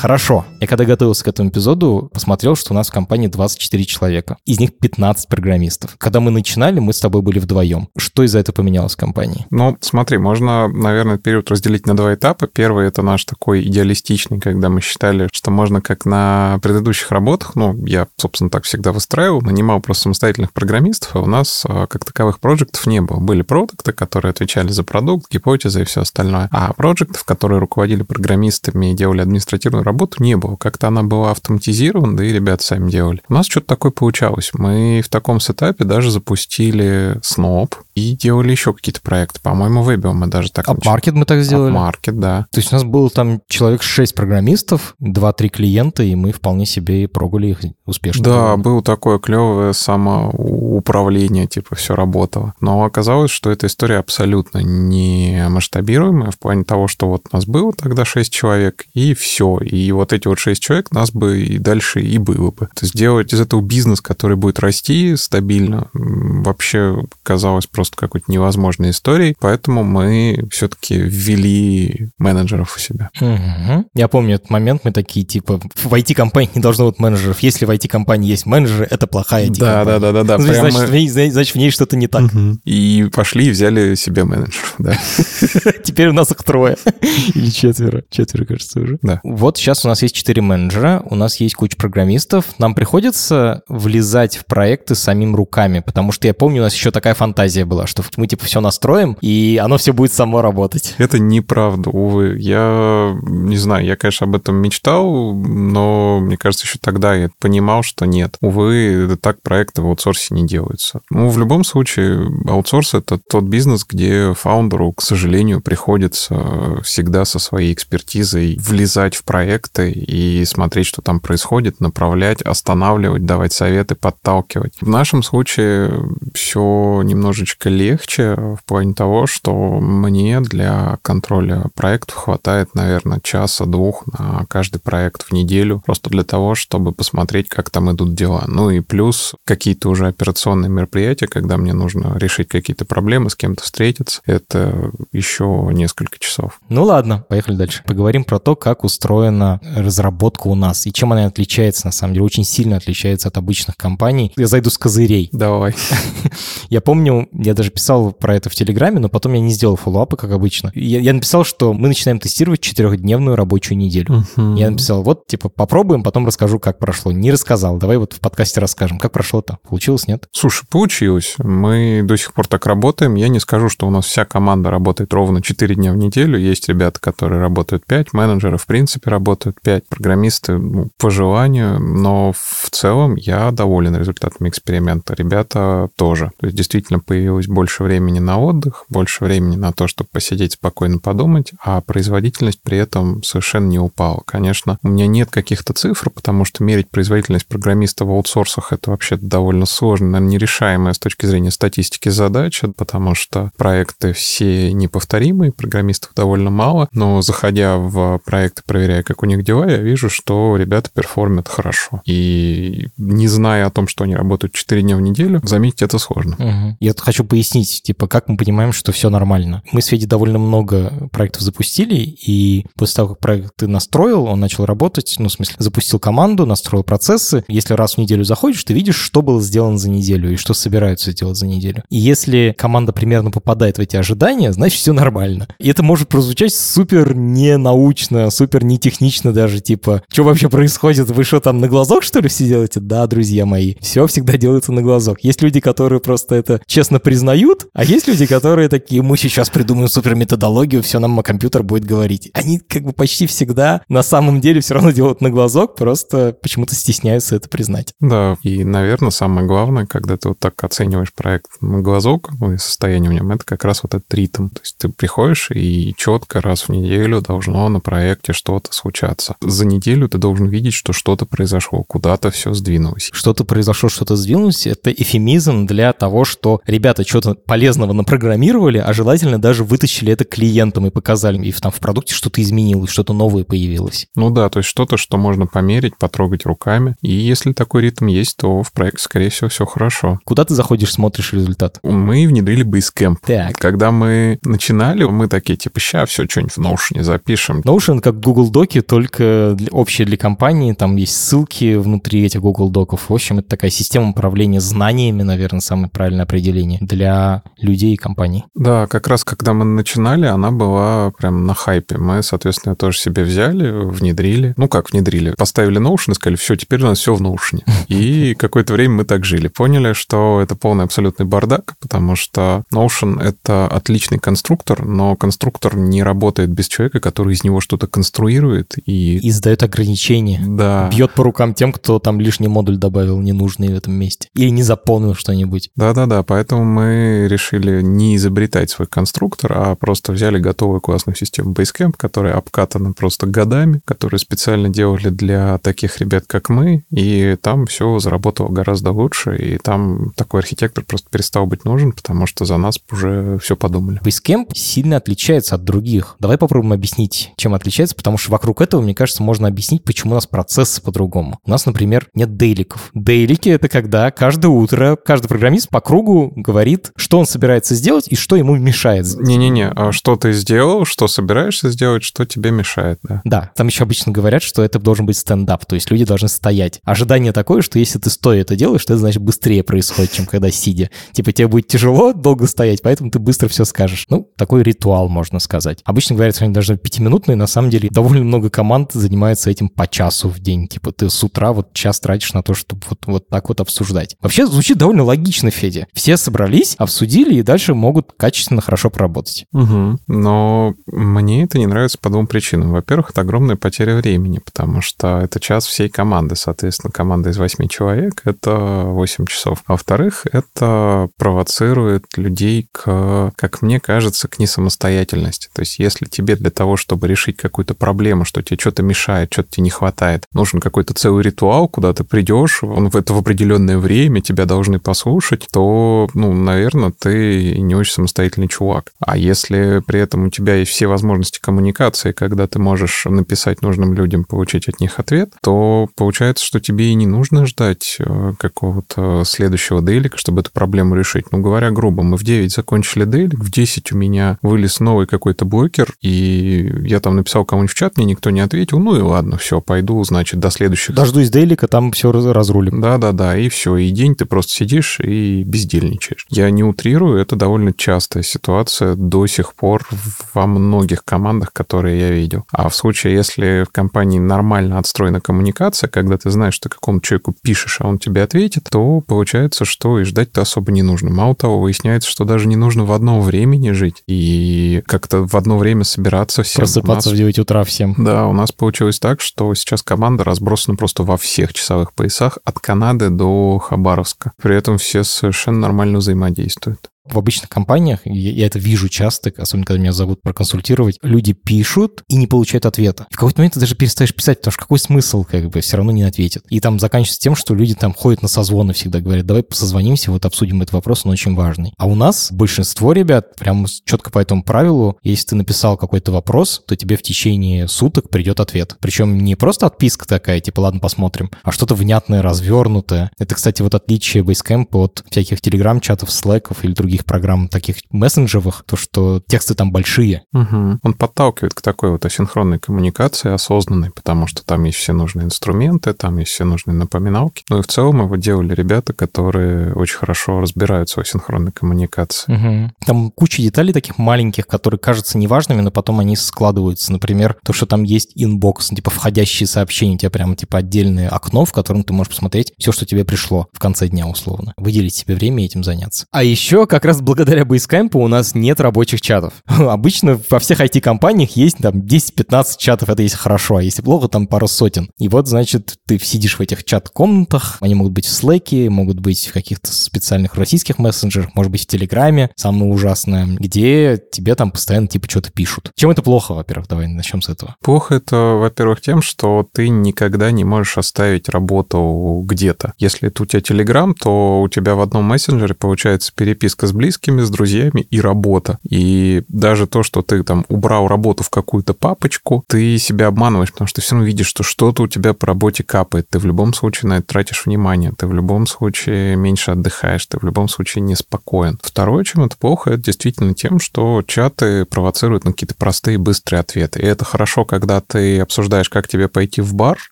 Хорошо. 0.00 0.46
Я 0.60 0.66
когда 0.66 0.86
готовился 0.86 1.24
к 1.24 1.28
этому 1.28 1.50
эпизоду, 1.50 2.08
посмотрел, 2.14 2.56
что 2.56 2.72
у 2.72 2.74
нас 2.74 2.88
в 2.88 2.92
компании 2.92 3.26
24 3.26 3.84
человека. 3.84 4.38
Из 4.46 4.58
них 4.58 4.70
15 4.78 5.28
программистов. 5.28 5.94
Когда 5.98 6.20
мы 6.20 6.30
начинали, 6.30 6.80
мы 6.80 6.94
с 6.94 7.00
тобой 7.00 7.20
были 7.20 7.38
вдвоем. 7.38 7.90
Что 7.98 8.22
из-за 8.22 8.38
этого 8.38 8.54
поменялось 8.56 8.94
в 8.94 8.96
компании? 8.96 9.44
Ну, 9.50 9.76
смотри, 9.82 10.16
можно, 10.16 10.68
наверное, 10.68 11.18
период 11.18 11.50
разделить 11.50 11.86
на 11.86 11.94
два 11.94 12.14
этапа. 12.14 12.46
Первый— 12.46 12.86
это 12.88 13.02
наш 13.02 13.26
такой 13.26 13.60
идеалистичный, 13.60 14.40
когда 14.40 14.70
мы 14.70 14.80
считали, 14.80 15.28
что 15.32 15.50
можно 15.50 15.82
как 15.82 16.06
на 16.06 16.58
предыдущих 16.62 17.10
работах, 17.10 17.54
ну, 17.54 17.76
я, 17.84 18.06
собственно, 18.16 18.48
так 18.48 18.64
всегда 18.64 18.92
выстраивал, 18.92 19.42
нанимал 19.42 19.80
просто 19.80 20.04
самостоятельных 20.04 20.54
программистов, 20.54 21.14
а 21.14 21.20
у 21.20 21.26
нас 21.26 21.66
а, 21.68 21.86
как 21.86 22.06
таковых 22.06 22.40
проектов 22.40 22.86
не 22.86 23.02
было. 23.02 23.20
Были 23.20 23.42
продукты, 23.42 23.92
которые 23.92 24.30
отвечали 24.30 24.68
за 24.68 24.82
продукт, 24.82 25.30
гипотезы 25.30 25.82
и 25.82 25.84
все 25.84 26.00
остальное. 26.00 26.48
А 26.52 26.72
проектов, 26.72 27.22
которые 27.24 27.60
руководили 27.60 28.02
программистами 28.02 28.92
и 28.92 28.94
делали 28.94 29.20
административную 29.20 29.89
работу 29.90 30.22
не 30.22 30.36
было. 30.36 30.56
Как-то 30.56 30.88
она 30.88 31.02
была 31.02 31.30
автоматизирована, 31.30 32.16
да 32.16 32.24
и 32.24 32.32
ребята 32.32 32.62
сами 32.62 32.90
делали. 32.90 33.22
У 33.28 33.34
нас 33.34 33.46
что-то 33.46 33.66
такое 33.66 33.92
получалось. 33.92 34.50
Мы 34.54 35.02
в 35.04 35.08
таком 35.08 35.40
сетапе 35.40 35.84
даже 35.84 36.10
запустили 36.10 37.20
Snob 37.20 37.74
и 37.94 38.16
делали 38.16 38.50
еще 38.50 38.72
какие-то 38.72 39.00
проекты. 39.00 39.40
По-моему, 39.40 39.82
в 39.82 39.90
мы 39.90 40.26
даже 40.28 40.50
так... 40.50 40.68
Апмаркет 40.68 41.14
мы 41.14 41.24
так 41.24 41.42
сделали. 41.42 41.70
Апмаркет, 41.70 42.18
да. 42.18 42.46
То 42.52 42.60
есть 42.60 42.72
у 42.72 42.76
нас 42.76 42.84
было 42.84 43.10
там 43.10 43.40
человек 43.48 43.82
6 43.82 44.14
программистов, 44.14 44.94
2-3 45.02 45.48
клиента, 45.48 46.02
и 46.02 46.14
мы 46.14 46.32
вполне 46.32 46.66
себе 46.66 47.08
прогули 47.08 47.48
их 47.48 47.58
успешно. 47.86 48.24
Да, 48.24 48.56
было 48.56 48.82
такое 48.82 49.18
клевое 49.18 49.74
самоуправление, 49.74 51.46
типа 51.46 51.74
все 51.74 51.94
работало. 51.94 52.54
Но 52.60 52.84
оказалось, 52.84 53.30
что 53.30 53.50
эта 53.50 53.66
история 53.66 53.98
абсолютно 53.98 54.58
не 54.58 55.46
масштабируемая 55.48 56.30
в 56.30 56.38
плане 56.38 56.64
того, 56.64 56.88
что 56.88 57.08
вот 57.08 57.22
у 57.30 57.36
нас 57.36 57.46
было 57.46 57.72
тогда 57.72 58.04
6 58.04 58.32
человек, 58.32 58.84
и 58.94 59.14
все. 59.14 59.58
И 59.58 59.79
и 59.80 59.92
вот 59.92 60.12
эти 60.12 60.28
вот 60.28 60.38
шесть 60.38 60.62
человек 60.62 60.90
нас 60.90 61.12
бы 61.12 61.42
и 61.42 61.58
дальше 61.58 62.00
и 62.00 62.18
было 62.18 62.50
бы. 62.50 62.66
То 62.66 62.82
есть 62.82 62.94
сделать 62.94 63.32
из 63.32 63.40
этого 63.40 63.60
бизнес, 63.60 64.00
который 64.00 64.36
будет 64.36 64.58
расти 64.58 65.16
стабильно, 65.16 65.88
вообще 65.92 67.02
казалось 67.22 67.66
просто 67.66 67.96
какой-то 67.96 68.30
невозможной 68.30 68.90
историей. 68.90 69.36
Поэтому 69.40 69.84
мы 69.84 70.48
все-таки 70.50 70.96
ввели 70.96 72.10
менеджеров 72.18 72.76
у 72.76 72.80
себя. 72.80 73.10
Угу. 73.20 73.90
Я 73.94 74.08
помню 74.08 74.36
этот 74.36 74.50
момент, 74.50 74.82
мы 74.84 74.92
такие, 74.92 75.24
типа, 75.24 75.60
в 75.74 75.94
IT-компании 75.94 76.50
не 76.54 76.60
должно 76.60 76.86
быть 76.90 76.98
менеджеров. 76.98 77.40
Если 77.40 77.64
в 77.64 77.70
IT-компании 77.70 78.28
есть 78.28 78.46
менеджеры, 78.46 78.86
это 78.90 79.06
плохая 79.06 79.46
IT-компания. 79.46 79.84
Да, 79.84 79.98
да, 79.98 80.12
да, 80.12 80.12
да. 80.12 80.24
да. 80.24 80.38
Ну, 80.38 80.52
значит, 80.52 80.80
мы... 80.80 80.86
в 80.86 80.92
ней, 80.92 81.08
значит, 81.08 81.54
в 81.54 81.58
ней 81.58 81.70
что-то 81.70 81.96
не 81.96 82.06
так. 82.06 82.24
Угу. 82.24 82.60
И 82.64 83.08
пошли 83.14 83.46
и 83.46 83.50
взяли 83.50 83.94
себе 83.94 84.24
менеджеров, 84.24 84.74
да. 84.78 84.98
Теперь 85.84 86.08
у 86.08 86.12
нас 86.12 86.30
их 86.30 86.42
трое. 86.42 86.76
Или 87.34 87.50
четверо. 87.50 88.02
Четверо, 88.10 88.44
кажется, 88.44 88.80
уже. 88.80 88.98
Да. 89.02 89.20
Вот 89.22 89.58
сейчас 89.58 89.69
у 89.84 89.88
нас 89.88 90.02
есть 90.02 90.14
четыре 90.14 90.42
менеджера, 90.42 91.02
у 91.04 91.14
нас 91.14 91.36
есть 91.36 91.54
куча 91.54 91.76
программистов. 91.76 92.46
Нам 92.58 92.74
приходится 92.74 93.62
влезать 93.68 94.36
в 94.36 94.44
проекты 94.44 94.94
самим 94.94 95.34
руками, 95.36 95.80
потому 95.80 96.12
что 96.12 96.26
я 96.26 96.34
помню, 96.34 96.60
у 96.60 96.64
нас 96.64 96.74
еще 96.74 96.90
такая 96.90 97.14
фантазия 97.14 97.64
была, 97.64 97.86
что 97.86 98.02
мы 98.16 98.26
типа 98.26 98.44
все 98.44 98.60
настроим, 98.60 99.16
и 99.20 99.60
оно 99.62 99.78
все 99.78 99.92
будет 99.92 100.12
само 100.12 100.42
работать. 100.42 100.94
Это 100.98 101.18
неправда, 101.18 101.90
увы. 101.90 102.36
Я 102.38 103.16
не 103.22 103.56
знаю, 103.56 103.84
я, 103.84 103.96
конечно, 103.96 104.26
об 104.26 104.36
этом 104.36 104.56
мечтал, 104.56 105.34
но 105.34 106.20
мне 106.20 106.36
кажется, 106.36 106.66
еще 106.66 106.78
тогда 106.80 107.14
я 107.14 107.30
понимал, 107.38 107.82
что 107.82 108.04
нет. 108.04 108.36
Увы, 108.40 109.18
так 109.20 109.42
проекты 109.42 109.82
в 109.82 109.86
аутсорсе 109.86 110.34
не 110.34 110.46
делаются. 110.46 111.00
Ну, 111.10 111.28
в 111.28 111.38
любом 111.38 111.64
случае, 111.64 112.28
аутсорс— 112.46 112.94
это 112.94 113.18
тот 113.18 113.44
бизнес, 113.44 113.84
где 113.88 114.34
фаундеру, 114.34 114.92
к 114.92 115.02
сожалению, 115.02 115.60
приходится 115.60 116.80
всегда 116.82 117.24
со 117.24 117.38
своей 117.38 117.72
экспертизой 117.72 118.56
влезать 118.58 119.14
в 119.14 119.24
проекты 119.60 119.90
и 119.90 120.44
смотреть, 120.44 120.86
что 120.86 121.02
там 121.02 121.20
происходит, 121.20 121.80
направлять, 121.80 122.42
останавливать, 122.42 123.24
давать 123.24 123.52
советы, 123.52 123.94
подталкивать. 123.94 124.74
В 124.80 124.88
нашем 124.88 125.22
случае 125.22 126.08
все 126.34 127.02
немножечко 127.04 127.68
легче 127.68 128.34
в 128.34 128.60
плане 128.64 128.94
того, 128.94 129.26
что 129.26 129.52
мне 129.80 130.40
для 130.40 130.98
контроля 131.02 131.64
проектов 131.74 132.16
хватает, 132.16 132.74
наверное, 132.74 133.20
часа-двух 133.22 134.06
на 134.18 134.44
каждый 134.48 134.78
проект 134.78 135.22
в 135.24 135.32
неделю, 135.32 135.82
просто 135.84 136.10
для 136.10 136.24
того, 136.24 136.54
чтобы 136.54 136.92
посмотреть, 136.92 137.48
как 137.48 137.70
там 137.70 137.90
идут 137.92 138.14
дела. 138.14 138.44
Ну 138.46 138.70
и 138.70 138.80
плюс 138.80 139.34
какие-то 139.44 139.88
уже 139.90 140.06
операционные 140.06 140.70
мероприятия, 140.70 141.26
когда 141.26 141.56
мне 141.56 141.72
нужно 141.72 142.16
решить 142.16 142.48
какие-то 142.48 142.84
проблемы, 142.84 143.30
с 143.30 143.36
кем-то 143.36 143.62
встретиться, 143.62 144.22
это 144.26 144.90
еще 145.12 145.68
несколько 145.72 146.18
часов. 146.18 146.60
Ну 146.68 146.84
ладно, 146.84 147.24
поехали 147.28 147.56
дальше. 147.56 147.82
Поговорим 147.86 148.24
про 148.24 148.38
то, 148.38 148.56
как 148.56 148.84
устроена 148.84 149.49
разработка 149.74 150.46
у 150.48 150.54
нас 150.54 150.86
и 150.86 150.92
чем 150.92 151.12
она 151.12 151.26
отличается, 151.26 151.86
на 151.86 151.92
самом 151.92 152.14
деле, 152.14 152.24
очень 152.24 152.44
сильно 152.44 152.76
отличается 152.76 153.28
от 153.28 153.38
обычных 153.38 153.76
компаний. 153.76 154.32
Я 154.36 154.46
зайду 154.46 154.70
с 154.70 154.78
козырей. 154.78 155.28
Давай. 155.32 155.74
Я 156.68 156.80
помню, 156.80 157.28
я 157.32 157.54
даже 157.54 157.70
писал 157.70 158.12
про 158.12 158.36
это 158.36 158.48
в 158.48 158.54
Телеграме, 158.54 159.00
но 159.00 159.08
потом 159.08 159.32
я 159.32 159.40
не 159.40 159.50
сделал 159.50 159.74
фоллоуапа, 159.74 160.16
как 160.16 160.30
обычно. 160.30 160.70
Я, 160.74 161.00
я 161.00 161.12
написал, 161.12 161.44
что 161.44 161.72
мы 161.72 161.88
начинаем 161.88 162.20
тестировать 162.20 162.60
четырехдневную 162.60 163.34
рабочую 163.34 163.76
неделю. 163.76 164.24
Uh-huh. 164.36 164.56
Я 164.56 164.70
написал, 164.70 165.02
вот, 165.02 165.26
типа, 165.26 165.48
попробуем, 165.48 166.04
потом 166.04 166.26
расскажу, 166.26 166.60
как 166.60 166.78
прошло. 166.78 167.10
Не 167.10 167.32
рассказал, 167.32 167.78
давай 167.78 167.96
вот 167.96 168.12
в 168.12 168.20
подкасте 168.20 168.60
расскажем. 168.60 168.98
Как 168.98 169.10
прошло-то? 169.10 169.58
Получилось, 169.68 170.06
нет? 170.06 170.28
Слушай, 170.30 170.64
получилось. 170.70 171.34
Мы 171.38 172.02
до 172.04 172.16
сих 172.16 172.32
пор 172.34 172.46
так 172.46 172.66
работаем. 172.66 173.16
Я 173.16 173.28
не 173.28 173.40
скажу, 173.40 173.68
что 173.68 173.86
у 173.86 173.90
нас 173.90 174.04
вся 174.04 174.24
команда 174.24 174.70
работает 174.70 175.12
ровно 175.12 175.42
4 175.42 175.74
дня 175.74 175.92
в 175.92 175.96
неделю. 175.96 176.38
Есть 176.38 176.68
ребята, 176.68 177.00
которые 177.00 177.40
работают 177.40 177.84
5, 177.86 178.12
менеджеры, 178.12 178.58
в 178.58 178.66
принципе, 178.66 179.10
работают 179.10 179.39
5, 179.62 179.88
программисты 179.88 180.58
ну, 180.58 180.90
по 180.98 181.10
желанию, 181.10 181.80
но 181.80 182.32
в 182.32 182.70
целом 182.70 183.14
я 183.16 183.50
доволен 183.50 183.96
результатами 183.96 184.48
эксперимента. 184.48 185.14
Ребята 185.14 185.88
тоже. 185.96 186.30
То 186.38 186.46
есть 186.46 186.56
действительно 186.56 187.00
появилось 187.00 187.46
больше 187.46 187.82
времени 187.82 188.18
на 188.18 188.38
отдых, 188.38 188.84
больше 188.88 189.24
времени 189.24 189.56
на 189.56 189.72
то, 189.72 189.86
чтобы 189.86 190.10
посидеть 190.12 190.54
спокойно 190.54 190.98
подумать, 190.98 191.52
а 191.62 191.80
производительность 191.80 192.62
при 192.62 192.78
этом 192.78 193.22
совершенно 193.22 193.68
не 193.68 193.78
упала. 193.78 194.22
Конечно, 194.26 194.78
у 194.82 194.88
меня 194.88 195.06
нет 195.06 195.30
каких-то 195.30 195.72
цифр, 195.72 196.10
потому 196.10 196.44
что 196.44 196.62
мерить 196.64 196.90
производительность 196.90 197.46
программиста 197.46 198.04
в 198.04 198.10
аутсорсах 198.10 198.72
это 198.72 198.90
вообще 198.90 199.16
довольно 199.16 199.66
сложно, 199.66 200.16
нерешаемая 200.18 200.92
с 200.92 200.98
точки 200.98 201.26
зрения 201.26 201.50
статистики 201.50 202.08
задача, 202.08 202.68
потому 202.76 203.14
что 203.14 203.50
проекты 203.56 204.12
все 204.12 204.72
неповторимые, 204.72 205.52
программистов 205.52 206.12
довольно 206.14 206.50
мало, 206.50 206.88
но 206.92 207.22
заходя 207.22 207.76
в 207.76 208.20
проекты, 208.24 208.62
проверяя, 208.66 209.02
как 209.02 209.19
у 209.22 209.26
них 209.26 209.44
дела, 209.44 209.68
я 209.68 209.78
вижу, 209.78 210.08
что 210.08 210.56
ребята 210.56 210.90
перформят 210.92 211.48
хорошо. 211.48 212.02
И 212.06 212.88
не 212.96 213.28
зная 213.28 213.66
о 213.66 213.70
том, 213.70 213.88
что 213.88 214.04
они 214.04 214.14
работают 214.14 214.54
4 214.54 214.82
дня 214.82 214.96
в 214.96 215.00
неделю, 215.00 215.40
заметить 215.44 215.82
это 215.82 215.98
сложно. 215.98 216.34
Угу. 216.34 216.76
Я 216.80 216.92
тут 216.92 217.02
хочу 217.02 217.24
пояснить, 217.24 217.82
типа, 217.82 218.06
как 218.06 218.28
мы 218.28 218.36
понимаем, 218.36 218.72
что 218.72 218.92
все 218.92 219.10
нормально. 219.10 219.62
Мы 219.72 219.82
с 219.82 219.86
Федей 219.86 220.06
довольно 220.06 220.38
много 220.38 221.08
проектов 221.12 221.42
запустили, 221.42 221.96
и 221.96 222.66
после 222.76 222.96
того, 222.96 223.10
как 223.10 223.18
проект 223.18 223.56
ты 223.56 223.66
настроил, 223.66 224.24
он 224.24 224.40
начал 224.40 224.64
работать, 224.64 225.14
ну, 225.18 225.28
в 225.28 225.32
смысле, 225.32 225.56
запустил 225.58 225.98
команду, 225.98 226.46
настроил 226.46 226.82
процессы. 226.82 227.44
Если 227.48 227.74
раз 227.74 227.94
в 227.94 227.98
неделю 227.98 228.24
заходишь, 228.24 228.64
ты 228.64 228.72
видишь, 228.72 228.96
что 228.96 229.22
было 229.22 229.40
сделано 229.42 229.78
за 229.78 229.90
неделю 229.90 230.32
и 230.32 230.36
что 230.36 230.54
собираются 230.54 231.12
сделать 231.12 231.36
за 231.36 231.46
неделю. 231.46 231.82
И 231.90 231.98
если 231.98 232.54
команда 232.56 232.92
примерно 232.92 233.30
попадает 233.30 233.78
в 233.78 233.80
эти 233.80 233.96
ожидания, 233.96 234.52
значит, 234.52 234.80
все 234.80 234.92
нормально. 234.92 235.48
И 235.58 235.68
это 235.68 235.82
может 235.82 236.08
прозвучать 236.08 236.54
супер 236.54 237.14
ненаучно, 237.14 238.30
супер 238.30 238.64
нетехнично 238.64 239.09
цинично 239.10 239.32
даже, 239.32 239.60
типа, 239.60 240.02
что 240.08 240.22
вообще 240.22 240.48
происходит? 240.48 241.10
Вы 241.10 241.24
что, 241.24 241.40
там 241.40 241.58
на 241.58 241.68
глазок, 241.68 242.04
что 242.04 242.20
ли, 242.20 242.28
все 242.28 242.46
делаете? 242.46 242.78
Да, 242.78 243.06
друзья 243.06 243.44
мои, 243.44 243.74
все 243.80 244.06
всегда 244.06 244.36
делается 244.36 244.72
на 244.72 244.82
глазок. 244.82 245.18
Есть 245.22 245.42
люди, 245.42 245.60
которые 245.60 246.00
просто 246.00 246.36
это 246.36 246.60
честно 246.66 247.00
признают, 247.00 247.66
а 247.74 247.84
есть 247.84 248.06
люди, 248.06 248.26
которые 248.26 248.68
такие, 248.68 249.02
мы 249.02 249.16
сейчас 249.16 249.50
придумаем 249.50 249.88
супер 249.88 250.14
методологию, 250.14 250.82
все 250.82 251.00
нам 251.00 251.20
компьютер 251.22 251.64
будет 251.64 251.84
говорить. 251.84 252.30
Они 252.34 252.60
как 252.60 252.84
бы 252.84 252.92
почти 252.92 253.26
всегда 253.26 253.82
на 253.88 254.02
самом 254.02 254.40
деле 254.40 254.60
все 254.60 254.74
равно 254.74 254.92
делают 254.92 255.20
на 255.20 255.30
глазок, 255.30 255.74
просто 255.74 256.36
почему-то 256.40 256.74
стесняются 256.76 257.34
это 257.34 257.48
признать. 257.48 257.92
Да, 258.00 258.36
и, 258.42 258.62
наверное, 258.62 259.10
самое 259.10 259.46
главное, 259.46 259.86
когда 259.86 260.16
ты 260.16 260.28
вот 260.28 260.38
так 260.38 260.62
оцениваешь 260.62 261.12
проект 261.12 261.50
на 261.60 261.80
глазок 261.80 262.30
ну, 262.38 262.52
и 262.52 262.58
состояние 262.58 263.10
в 263.10 263.14
нем, 263.14 263.32
это 263.32 263.44
как 263.44 263.64
раз 263.64 263.82
вот 263.82 263.94
этот 263.94 264.12
ритм. 264.14 264.48
То 264.50 264.60
есть 264.60 264.76
ты 264.78 264.88
приходишь 264.88 265.50
и 265.50 265.94
четко 265.96 266.40
раз 266.40 266.62
в 266.62 266.68
неделю 266.68 267.20
должно 267.20 267.68
на 267.68 267.80
проекте 267.80 268.32
что-то 268.32 268.72
случаться. 269.00 269.36
За 269.40 269.64
неделю 269.64 270.08
ты 270.08 270.18
должен 270.18 270.48
видеть, 270.48 270.74
что 270.74 270.92
что-то 270.92 271.26
произошло, 271.26 271.84
куда-то 271.84 272.30
все 272.30 272.52
сдвинулось. 272.52 273.10
Что-то 273.12 273.44
произошло, 273.44 273.88
что-то 273.88 274.16
сдвинулось, 274.16 274.66
это 274.66 274.90
эфемизм 274.90 275.66
для 275.66 275.92
того, 275.92 276.24
что 276.24 276.60
ребята 276.66 277.06
что-то 277.06 277.34
полезного 277.34 277.92
напрограммировали, 277.92 278.78
а 278.78 278.92
желательно 278.92 279.40
даже 279.40 279.64
вытащили 279.64 280.12
это 280.12 280.24
клиентам 280.24 280.86
и 280.86 280.90
показали, 280.90 281.44
и 281.44 281.52
там 281.52 281.72
в 281.72 281.80
продукте 281.80 282.14
что-то 282.14 282.42
изменилось, 282.42 282.90
что-то 282.90 283.12
новое 283.12 283.44
появилось. 283.44 284.06
Ну 284.14 284.30
да, 284.30 284.48
то 284.48 284.58
есть 284.58 284.68
что-то, 284.68 284.96
что 284.96 285.16
можно 285.16 285.46
померить, 285.46 285.96
потрогать 285.98 286.46
руками. 286.46 286.96
И 287.02 287.12
если 287.12 287.52
такой 287.52 287.82
ритм 287.82 288.06
есть, 288.06 288.36
то 288.36 288.62
в 288.62 288.72
проекте, 288.72 289.02
скорее 289.02 289.30
всего, 289.30 289.48
все 289.48 289.66
хорошо. 289.66 290.20
Куда 290.24 290.44
ты 290.44 290.54
заходишь, 290.54 290.92
смотришь 290.92 291.32
результат? 291.32 291.78
Мы 291.82 292.26
внедрили 292.26 292.64
Basecamp. 292.64 293.16
Так. 293.24 293.56
Когда 293.56 293.90
мы 293.90 294.38
начинали, 294.44 295.04
мы 295.04 295.28
такие, 295.28 295.56
типа, 295.56 295.80
ща 295.80 296.06
все 296.06 296.26
что-нибудь 296.28 296.52
в 296.52 296.58
Notion 296.58 297.02
запишем. 297.02 297.60
Notion 297.60 298.00
как 298.00 298.20
Google 298.20 298.50
Доки, 298.50 298.80
только 298.90 299.52
для, 299.54 299.68
общие 299.70 300.04
для 300.04 300.16
компании. 300.16 300.72
Там 300.72 300.96
есть 300.96 301.14
ссылки 301.14 301.76
внутри 301.76 302.24
этих 302.26 302.40
Google 302.40 302.70
Доков. 302.70 303.08
В 303.08 303.14
общем, 303.14 303.38
это 303.38 303.50
такая 303.50 303.70
система 303.70 304.10
управления 304.10 304.60
знаниями, 304.60 305.22
наверное, 305.22 305.60
самое 305.60 305.88
правильное 305.88 306.24
определение 306.24 306.80
для 306.80 307.44
людей 307.60 307.94
и 307.94 307.96
компаний. 307.96 308.46
Да, 308.56 308.88
как 308.88 309.06
раз 309.06 309.22
когда 309.22 309.52
мы 309.52 309.64
начинали, 309.64 310.26
она 310.26 310.50
была 310.50 311.12
прям 311.12 311.46
на 311.46 311.54
хайпе. 311.54 311.98
Мы, 311.98 312.24
соответственно, 312.24 312.74
тоже 312.74 312.98
себе 312.98 313.22
взяли, 313.22 313.70
внедрили. 313.70 314.54
Ну 314.56 314.66
как 314.66 314.90
внедрили? 314.90 315.34
Поставили 315.38 315.80
Notion 315.80 316.10
и 316.10 316.14
сказали, 316.14 316.36
все, 316.36 316.56
теперь 316.56 316.82
у 316.82 316.86
нас 316.86 316.98
все 316.98 317.14
в 317.14 317.22
Notion. 317.22 317.62
И 317.86 318.34
какое-то 318.34 318.72
время 318.72 318.94
мы 318.94 319.04
так 319.04 319.24
жили. 319.24 319.46
Поняли, 319.46 319.92
что 319.92 320.40
это 320.42 320.56
полный 320.56 320.82
абсолютный 320.82 321.26
бардак, 321.26 321.74
потому 321.78 322.16
что 322.16 322.64
Notion— 322.74 323.22
это 323.22 323.68
отличный 323.68 324.18
конструктор, 324.18 324.84
но 324.84 325.14
конструктор 325.14 325.76
не 325.76 326.02
работает 326.02 326.50
без 326.50 326.66
человека, 326.66 326.98
который 326.98 327.34
из 327.34 327.44
него 327.44 327.60
что-то 327.60 327.86
конструирует 327.86 328.79
и... 328.84 329.18
И 329.18 329.30
задает 329.30 329.62
ограничения. 329.62 330.42
Да. 330.46 330.88
Бьет 330.90 331.12
по 331.14 331.24
рукам 331.24 331.54
тем, 331.54 331.72
кто 331.72 331.98
там 331.98 332.20
лишний 332.20 332.48
модуль 332.48 332.76
добавил 332.76 333.20
ненужный 333.20 333.68
в 333.68 333.76
этом 333.76 333.94
месте. 333.94 334.28
Или 334.34 334.50
не 334.50 334.62
заполнил 334.62 335.14
что-нибудь. 335.14 335.70
Да-да-да, 335.76 336.22
поэтому 336.22 336.64
мы 336.64 337.26
решили 337.28 337.82
не 337.82 338.16
изобретать 338.16 338.70
свой 338.70 338.86
конструктор, 338.86 339.52
а 339.54 339.74
просто 339.74 340.12
взяли 340.12 340.38
готовую 340.38 340.80
классную 340.80 341.16
систему 341.16 341.52
Basecamp, 341.52 341.94
которая 341.96 342.34
обкатана 342.34 342.92
просто 342.92 343.26
годами, 343.26 343.80
которую 343.84 344.20
специально 344.20 344.68
делали 344.68 345.08
для 345.08 345.58
таких 345.58 345.98
ребят, 345.98 346.24
как 346.26 346.48
мы, 346.48 346.84
и 346.90 347.36
там 347.40 347.66
все 347.66 347.98
заработало 347.98 348.48
гораздо 348.48 348.92
лучше, 348.92 349.36
и 349.36 349.58
там 349.58 350.12
такой 350.16 350.40
архитектор 350.40 350.84
просто 350.84 351.08
перестал 351.10 351.46
быть 351.46 351.64
нужен, 351.64 351.92
потому 351.92 352.26
что 352.26 352.44
за 352.44 352.56
нас 352.56 352.78
уже 352.90 353.38
все 353.38 353.56
подумали. 353.56 354.00
Basecamp 354.02 354.50
сильно 354.54 354.96
отличается 354.96 355.54
от 355.54 355.64
других. 355.64 356.16
Давай 356.18 356.38
попробуем 356.38 356.72
объяснить, 356.72 357.32
чем 357.36 357.54
отличается, 357.54 357.96
потому 357.96 358.18
что 358.18 358.30
вокруг 358.30 358.60
этого, 358.60 358.69
мне 358.78 358.94
кажется, 358.94 359.22
можно 359.22 359.48
объяснить, 359.48 359.84
почему 359.84 360.12
у 360.12 360.14
нас 360.14 360.26
процессы 360.26 360.82
по-другому. 360.82 361.38
У 361.44 361.50
нас, 361.50 361.66
например, 361.66 362.08
нет 362.14 362.36
дейликов. 362.36 362.90
Дейлики— 362.94 363.48
это 363.50 363.68
когда 363.68 364.10
каждое 364.10 364.48
утро 364.48 364.96
каждый 364.96 365.28
программист 365.28 365.68
по 365.68 365.80
кругу 365.80 366.32
говорит, 366.36 366.92
что 366.96 367.18
он 367.18 367.26
собирается 367.26 367.74
сделать 367.74 368.06
и 368.08 368.16
что 368.16 368.36
ему 368.36 368.56
мешает. 368.56 369.06
Не-не-не, 369.18 369.70
а 369.70 369.92
что 369.92 370.16
ты 370.16 370.32
сделал, 370.32 370.84
что 370.84 371.08
собираешься 371.08 371.70
сделать, 371.70 372.02
что 372.04 372.24
тебе 372.24 372.50
мешает, 372.50 372.98
да? 373.02 373.22
Да, 373.24 373.50
там 373.56 373.68
еще 373.68 373.84
обычно 373.84 374.12
говорят, 374.12 374.42
что 374.42 374.62
это 374.62 374.78
должен 374.78 375.06
быть 375.06 375.16
стендап, 375.16 375.66
то 375.66 375.74
есть 375.74 375.90
люди 375.90 376.04
должны 376.04 376.28
стоять. 376.28 376.80
Ожидание 376.84 377.32
такое, 377.32 377.62
что 377.62 377.78
если 377.78 377.98
ты 377.98 378.10
стоя 378.10 378.40
это 378.40 378.56
делаешь, 378.56 378.84
то 378.84 378.94
это 378.94 379.00
значит 379.00 379.22
быстрее 379.22 379.62
происходит, 379.62 380.12
чем 380.12 380.26
когда 380.26 380.50
сидя. 380.50 380.90
Типа 381.12 381.32
тебе 381.32 381.48
будет 381.48 381.66
тяжело 381.66 382.12
долго 382.12 382.46
стоять, 382.46 382.82
поэтому 382.82 383.10
ты 383.10 383.18
быстро 383.18 383.48
все 383.48 383.64
скажешь. 383.64 384.06
Ну, 384.08 384.28
такой 384.36 384.62
ритуал, 384.62 385.08
можно 385.08 385.38
сказать. 385.38 385.80
Обычно 385.84 386.14
говорят, 386.14 386.36
что 386.36 386.44
они 386.44 386.54
должны 386.54 386.74
быть 386.74 386.82
пятиминутные, 386.82 387.36
на 387.36 387.46
самом 387.46 387.70
деле 387.70 387.88
довольно 387.90 388.24
много 388.24 388.50
команд 388.60 388.92
занимается 388.92 389.48
этим 389.48 389.70
по 389.70 389.88
часу 389.88 390.28
в 390.28 390.38
день. 390.38 390.68
Типа 390.68 390.92
ты 390.92 391.08
с 391.08 391.24
утра 391.24 391.54
вот 391.54 391.72
час 391.72 391.98
тратишь 391.98 392.34
на 392.34 392.42
то, 392.42 392.52
чтобы 392.52 392.82
вот, 392.90 392.98
вот 393.06 393.28
так 393.28 393.48
вот 393.48 393.58
обсуждать. 393.62 394.16
Вообще 394.20 394.46
звучит 394.46 394.76
довольно 394.76 395.02
логично, 395.02 395.50
Федя. 395.50 395.86
Все 395.94 396.18
собрались, 396.18 396.74
обсудили 396.76 397.36
и 397.36 397.42
дальше 397.42 397.72
могут 397.72 398.12
качественно 398.18 398.60
хорошо 398.60 398.90
поработать. 398.90 399.46
Угу. 399.54 400.00
Но 400.08 400.74
мне 400.88 401.44
это 401.44 401.58
не 401.58 401.66
нравится 401.66 401.96
по 401.96 402.10
двум 402.10 402.26
причинам. 402.26 402.72
Во-первых, 402.72 403.12
это 403.12 403.22
огромная 403.22 403.56
потеря 403.56 403.96
времени, 403.96 404.40
потому 404.44 404.82
что 404.82 405.20
это 405.20 405.40
час 405.40 405.64
всей 405.64 405.88
команды. 405.88 406.36
Соответственно, 406.36 406.92
команда 406.92 407.30
из 407.30 407.38
восьми 407.38 407.66
человек— 407.66 408.20
это 408.26 408.82
8 408.84 409.24
часов. 409.24 409.62
А 409.64 409.72
во-вторых, 409.72 410.26
это 410.30 411.08
провоцирует 411.16 412.04
людей 412.18 412.68
к, 412.72 413.32
как 413.36 413.62
мне 413.62 413.80
кажется, 413.80 414.28
к 414.28 414.38
несамостоятельности. 414.38 415.48
То 415.54 415.60
есть 415.60 415.78
если 415.78 416.04
тебе 416.04 416.36
для 416.36 416.50
того, 416.50 416.76
чтобы 416.76 417.08
решить 417.08 417.38
какую-то 417.38 417.72
проблему, 417.72 418.26
что 418.26 418.42
тебе 418.50 418.60
что-то 418.60 418.82
мешает, 418.82 419.32
что-то 419.32 419.50
тебе 419.50 419.64
не 419.64 419.70
хватает, 419.70 420.24
нужен 420.32 420.60
какой-то 420.60 420.94
целый 420.94 421.22
ритуал, 421.22 421.68
куда 421.68 421.92
ты 421.92 422.04
придешь, 422.04 422.62
он 422.62 422.90
в 422.90 422.96
это 422.96 423.14
в 423.14 423.18
определенное 423.18 423.78
время, 423.78 424.20
тебя 424.20 424.44
должны 424.44 424.78
послушать, 424.78 425.48
то, 425.52 426.08
ну, 426.14 426.32
наверное, 426.32 426.92
ты 426.96 427.58
не 427.58 427.74
очень 427.74 427.92
самостоятельный 427.92 428.48
чувак. 428.48 428.92
А 429.00 429.16
если 429.16 429.82
при 429.86 430.00
этом 430.00 430.24
у 430.24 430.30
тебя 430.30 430.56
есть 430.56 430.70
все 430.70 430.86
возможности 430.86 431.40
коммуникации, 431.40 432.12
когда 432.12 432.46
ты 432.46 432.58
можешь 432.58 433.04
написать 433.04 433.62
нужным 433.62 433.94
людям, 433.94 434.24
получить 434.24 434.68
от 434.68 434.80
них 434.80 434.98
ответ, 434.98 435.32
то 435.42 435.88
получается, 435.96 436.44
что 436.44 436.60
тебе 436.60 436.86
и 436.86 436.94
не 436.94 437.06
нужно 437.06 437.46
ждать 437.46 437.96
э, 437.98 438.32
какого-то 438.38 439.22
следующего 439.24 439.80
дейлика, 439.82 440.18
чтобы 440.18 440.40
эту 440.40 440.50
проблему 440.52 440.94
решить. 440.94 441.30
Ну, 441.32 441.38
говоря 441.38 441.70
грубо, 441.70 442.02
мы 442.02 442.16
в 442.16 442.24
9 442.24 442.52
закончили 442.52 443.04
дейлик, 443.04 443.38
в 443.38 443.50
10 443.50 443.92
у 443.92 443.96
меня 443.96 444.38
вылез 444.42 444.80
новый 444.80 445.06
какой-то 445.06 445.44
блокер, 445.44 445.94
и 446.00 446.72
я 446.82 447.00
там 447.00 447.16
написал 447.16 447.44
кому-нибудь 447.44 447.72
в 447.72 447.76
чат, 447.76 447.96
мне 447.96 448.06
никто 448.06 448.30
не 448.30 448.39
ответил, 448.40 448.78
ну 448.78 448.96
и 448.96 449.00
ладно, 449.00 449.36
все, 449.36 449.60
пойду, 449.60 450.02
значит, 450.04 450.40
до 450.40 450.50
следующего. 450.50 450.94
Дождусь 450.94 451.30
дейлика, 451.30 451.68
там 451.68 451.92
все 451.92 452.12
разрулим. 452.12 452.80
Да-да-да, 452.80 453.36
и 453.36 453.48
все, 453.48 453.76
и 453.76 453.90
день 453.90 454.14
ты 454.14 454.24
просто 454.24 454.52
сидишь 454.52 455.00
и 455.00 455.42
бездельничаешь. 455.44 456.26
Я 456.28 456.50
не 456.50 456.64
утрирую, 456.64 457.20
это 457.20 457.36
довольно 457.36 457.72
частая 457.72 458.22
ситуация 458.22 458.94
до 458.94 459.26
сих 459.26 459.54
пор 459.54 459.86
во 460.34 460.46
многих 460.46 461.04
командах, 461.04 461.52
которые 461.52 462.00
я 462.00 462.10
видел. 462.10 462.44
А 462.52 462.68
в 462.68 462.74
случае, 462.74 463.14
если 463.14 463.64
в 463.68 463.72
компании 463.72 464.18
нормально 464.18 464.78
отстроена 464.78 465.20
коммуникация, 465.20 465.88
когда 465.88 466.16
ты 466.18 466.30
знаешь, 466.30 466.54
что 466.54 466.68
какому 466.68 467.00
человеку 467.00 467.34
пишешь, 467.42 467.78
а 467.80 467.88
он 467.88 467.98
тебе 467.98 468.22
ответит, 468.22 468.68
то 468.70 469.00
получается, 469.00 469.64
что 469.64 470.00
и 470.00 470.04
ждать-то 470.04 470.42
особо 470.42 470.72
не 470.72 470.82
нужно. 470.82 471.10
Мало 471.10 471.34
того, 471.34 471.60
выясняется, 471.60 472.08
что 472.10 472.24
даже 472.24 472.48
не 472.48 472.56
нужно 472.56 472.84
в 472.84 472.92
одно 472.92 473.20
времени 473.20 473.70
жить 473.70 474.02
и 474.06 474.82
как-то 474.86 475.26
в 475.26 475.34
одно 475.34 475.58
время 475.58 475.84
собираться 475.84 476.42
всем. 476.42 476.60
Просыпаться 476.60 477.10
в 477.10 477.16
9 477.16 477.38
утра 477.38 477.64
всем. 477.64 477.94
Да, 477.98 478.19
у 478.26 478.32
нас 478.32 478.52
получилось 478.52 478.98
так, 478.98 479.20
что 479.20 479.54
сейчас 479.54 479.82
команда 479.82 480.24
разбросана 480.24 480.76
просто 480.76 481.02
во 481.02 481.16
всех 481.16 481.52
часовых 481.52 481.92
поясах 481.92 482.38
от 482.44 482.58
Канады 482.58 483.10
до 483.10 483.58
Хабаровска. 483.58 484.32
При 484.40 484.56
этом 484.56 484.78
все 484.78 485.04
совершенно 485.04 485.58
нормально 485.58 485.98
взаимодействуют 485.98 486.90
в 487.14 487.18
обычных 487.18 487.48
компаниях, 487.48 488.00
я 488.04 488.46
это 488.46 488.58
вижу 488.58 488.88
часто, 488.88 489.32
особенно 489.36 489.66
когда 489.66 489.80
меня 489.80 489.92
зовут 489.92 490.22
проконсультировать, 490.22 490.98
люди 491.02 491.32
пишут 491.32 492.02
и 492.08 492.16
не 492.16 492.26
получают 492.26 492.66
ответа. 492.66 493.06
В 493.10 493.16
какой-то 493.16 493.40
момент 493.40 493.54
ты 493.54 493.60
даже 493.60 493.74
перестаешь 493.74 494.14
писать, 494.14 494.38
потому 494.38 494.52
что 494.52 494.62
какой 494.62 494.78
смысл, 494.78 495.24
как 495.24 495.48
бы, 495.48 495.60
все 495.60 495.76
равно 495.76 495.92
не 495.92 496.02
ответит. 496.02 496.44
И 496.48 496.60
там 496.60 496.78
заканчивается 496.78 497.20
тем, 497.20 497.36
что 497.36 497.54
люди 497.54 497.74
там 497.74 497.92
ходят 497.92 498.22
на 498.22 498.28
созвоны 498.28 498.72
всегда, 498.72 499.00
говорят, 499.00 499.26
давай 499.26 499.44
созвонимся, 499.50 500.10
вот 500.10 500.24
обсудим 500.24 500.62
этот 500.62 500.72
вопрос, 500.72 501.02
он 501.04 501.12
очень 501.12 501.34
важный. 501.34 501.72
А 501.76 501.86
у 501.86 501.94
нас 501.94 502.30
большинство 502.32 502.92
ребят 502.92 503.36
прям 503.36 503.66
четко 503.84 504.10
по 504.10 504.18
этому 504.18 504.42
правилу, 504.42 504.98
если 505.02 505.28
ты 505.28 505.36
написал 505.36 505.76
какой-то 505.76 506.12
вопрос, 506.12 506.62
то 506.66 506.76
тебе 506.76 506.96
в 506.96 507.02
течение 507.02 507.68
суток 507.68 508.10
придет 508.10 508.40
ответ. 508.40 508.76
Причем 508.80 509.18
не 509.18 509.34
просто 509.34 509.66
отписка 509.66 510.06
такая, 510.06 510.40
типа, 510.40 510.60
ладно, 510.60 510.80
посмотрим, 510.80 511.30
а 511.42 511.52
что-то 511.52 511.74
внятное, 511.74 512.22
развернутое. 512.22 513.10
Это, 513.18 513.34
кстати, 513.34 513.62
вот 513.62 513.74
отличие 513.74 514.22
Basecamp 514.22 514.68
от 514.72 515.04
всяких 515.10 515.40
телеграм-чатов, 515.40 516.10
слэков 516.10 516.64
или 516.64 516.72
других 516.72 516.99
других 517.00 517.04
программ, 517.04 517.48
таких 517.48 517.76
мессенджевых, 517.90 518.64
то, 518.66 518.76
что 518.76 519.22
тексты 519.26 519.54
там 519.54 519.72
большие. 519.72 520.22
Угу. 520.32 520.80
Он 520.82 520.92
подталкивает 520.94 521.54
к 521.54 521.62
такой 521.62 521.90
вот 521.90 522.04
асинхронной 522.04 522.58
коммуникации 522.58 523.32
осознанной, 523.32 523.90
потому 523.90 524.26
что 524.26 524.44
там 524.44 524.64
есть 524.64 524.78
все 524.78 524.92
нужные 524.92 525.24
инструменты, 525.24 525.92
там 525.92 526.18
есть 526.18 526.32
все 526.32 526.44
нужные 526.44 526.74
напоминалки. 526.74 527.44
Ну 527.50 527.58
и 527.58 527.62
в 527.62 527.66
целом 527.66 528.02
его 528.02 528.16
делали 528.16 528.54
ребята, 528.54 528.92
которые 528.92 529.72
очень 529.74 529.96
хорошо 529.96 530.40
разбираются 530.40 530.96
в 530.96 531.02
асинхронной 531.02 531.52
коммуникации. 531.52 532.32
Угу. 532.32 532.72
Там 532.86 533.10
куча 533.10 533.42
деталей 533.42 533.72
таких 533.72 533.98
маленьких, 533.98 534.46
которые 534.46 534.78
кажутся 534.78 535.18
неважными, 535.18 535.60
но 535.60 535.70
потом 535.70 536.00
они 536.00 536.16
складываются. 536.16 536.92
Например, 536.92 537.36
то, 537.44 537.52
что 537.52 537.66
там 537.66 537.82
есть 537.82 538.12
inbox, 538.14 538.68
типа 538.68 538.90
входящие 538.90 539.46
сообщения, 539.46 539.94
у 539.94 539.98
тебя 539.98 540.10
прямо 540.10 540.36
типа 540.36 540.58
отдельное 540.58 541.08
окно, 541.08 541.44
в 541.44 541.52
котором 541.52 541.82
ты 541.82 541.92
можешь 541.92 542.10
посмотреть 542.10 542.52
все, 542.58 542.72
что 542.72 542.86
тебе 542.86 543.04
пришло 543.04 543.48
в 543.52 543.58
конце 543.58 543.88
дня 543.88 544.06
условно. 544.06 544.52
Выделить 544.56 544.94
себе 544.94 545.14
время 545.14 545.42
и 545.42 545.46
этим 545.46 545.64
заняться. 545.64 546.06
А 546.10 546.22
еще 546.22 546.66
как 546.66 546.79
раз 546.84 547.00
благодаря 547.00 547.42
Basecamp 547.42 547.90
у 547.94 548.08
нас 548.08 548.34
нет 548.34 548.60
рабочих 548.60 549.00
чатов. 549.00 549.34
Обычно 549.46 550.20
во 550.30 550.38
всех 550.38 550.60
IT-компаниях 550.60 551.30
есть 551.36 551.58
там 551.58 551.80
10-15 551.80 552.56
чатов, 552.58 552.88
это 552.88 553.02
если 553.02 553.16
хорошо, 553.16 553.56
а 553.56 553.62
если 553.62 553.82
плохо, 553.82 554.08
там 554.08 554.26
пару 554.26 554.48
сотен. 554.48 554.90
И 554.98 555.08
вот, 555.08 555.28
значит, 555.28 555.76
ты 555.86 555.98
сидишь 555.98 556.38
в 556.38 556.40
этих 556.40 556.64
чат-комнатах, 556.64 557.58
они 557.60 557.74
могут 557.74 557.92
быть 557.92 558.06
в 558.06 558.10
Slack, 558.10 558.68
могут 558.68 559.00
быть 559.00 559.26
в 559.26 559.32
каких-то 559.32 559.72
специальных 559.72 560.34
российских 560.34 560.78
мессенджерах, 560.78 561.34
может 561.34 561.52
быть, 561.52 561.62
в 561.62 561.66
Телеграме, 561.66 562.30
самое 562.36 562.70
ужасное, 562.70 563.26
где 563.26 564.00
тебе 564.10 564.34
там 564.34 564.50
постоянно 564.50 564.86
типа 564.86 565.08
что-то 565.08 565.30
пишут. 565.30 565.72
Чем 565.76 565.90
это 565.90 566.02
плохо, 566.02 566.34
во-первых? 566.34 566.68
Давай 566.68 566.86
начнем 566.86 567.22
с 567.22 567.28
этого. 567.28 567.56
Плохо 567.62 567.94
это, 567.96 568.16
во-первых, 568.16 568.80
тем, 568.80 569.02
что 569.02 569.46
ты 569.52 569.68
никогда 569.68 570.30
не 570.30 570.44
можешь 570.44 570.78
оставить 570.78 571.28
работу 571.28 572.22
где-то. 572.26 572.74
Если 572.78 573.08
это 573.08 573.22
у 573.22 573.26
тебя 573.26 573.40
Телеграм, 573.40 573.94
то 573.94 574.42
у 574.42 574.48
тебя 574.48 574.74
в 574.74 574.80
одном 574.80 575.04
мессенджере 575.04 575.54
получается 575.54 576.12
переписка 576.14 576.66
с 576.70 576.72
близкими, 576.72 577.22
с 577.22 577.30
друзьями 577.30 577.86
и 577.90 578.00
работа. 578.00 578.58
И 578.68 579.22
даже 579.28 579.66
то, 579.66 579.82
что 579.82 580.02
ты 580.02 580.22
там 580.22 580.46
убрал 580.48 580.88
работу 580.88 581.22
в 581.22 581.30
какую-то 581.30 581.74
папочку, 581.74 582.44
ты 582.46 582.78
себя 582.78 583.08
обманываешь, 583.08 583.52
потому 583.52 583.68
что 583.68 583.80
ты 583.80 583.84
все 583.84 583.94
равно 583.94 584.06
видишь, 584.06 584.26
что 584.26 584.42
что-то 584.42 584.84
у 584.84 584.88
тебя 584.88 585.12
по 585.14 585.26
работе 585.26 585.62
капает. 585.62 586.08
Ты 586.08 586.18
в 586.18 586.26
любом 586.26 586.54
случае 586.54 586.88
на 586.88 586.98
это 586.98 587.06
тратишь 587.06 587.46
внимание, 587.46 587.92
ты 587.96 588.06
в 588.06 588.14
любом 588.14 588.46
случае 588.46 589.16
меньше 589.16 589.50
отдыхаешь, 589.50 590.06
ты 590.06 590.18
в 590.18 590.24
любом 590.24 590.48
случае 590.48 590.82
неспокоен. 590.82 591.58
Второе, 591.62 592.04
чем 592.04 592.24
это 592.24 592.36
плохо, 592.36 592.70
это 592.70 592.82
действительно 592.82 593.34
тем, 593.34 593.58
что 593.58 594.02
чаты 594.06 594.64
провоцируют 594.64 595.24
на 595.24 595.32
какие-то 595.32 595.54
простые 595.54 595.98
быстрые 595.98 596.40
ответы. 596.40 596.80
И 596.80 596.84
это 596.84 597.04
хорошо, 597.04 597.44
когда 597.44 597.80
ты 597.80 598.20
обсуждаешь, 598.20 598.68
как 598.68 598.88
тебе 598.88 599.08
пойти 599.08 599.40
в 599.40 599.54
бар 599.54 599.78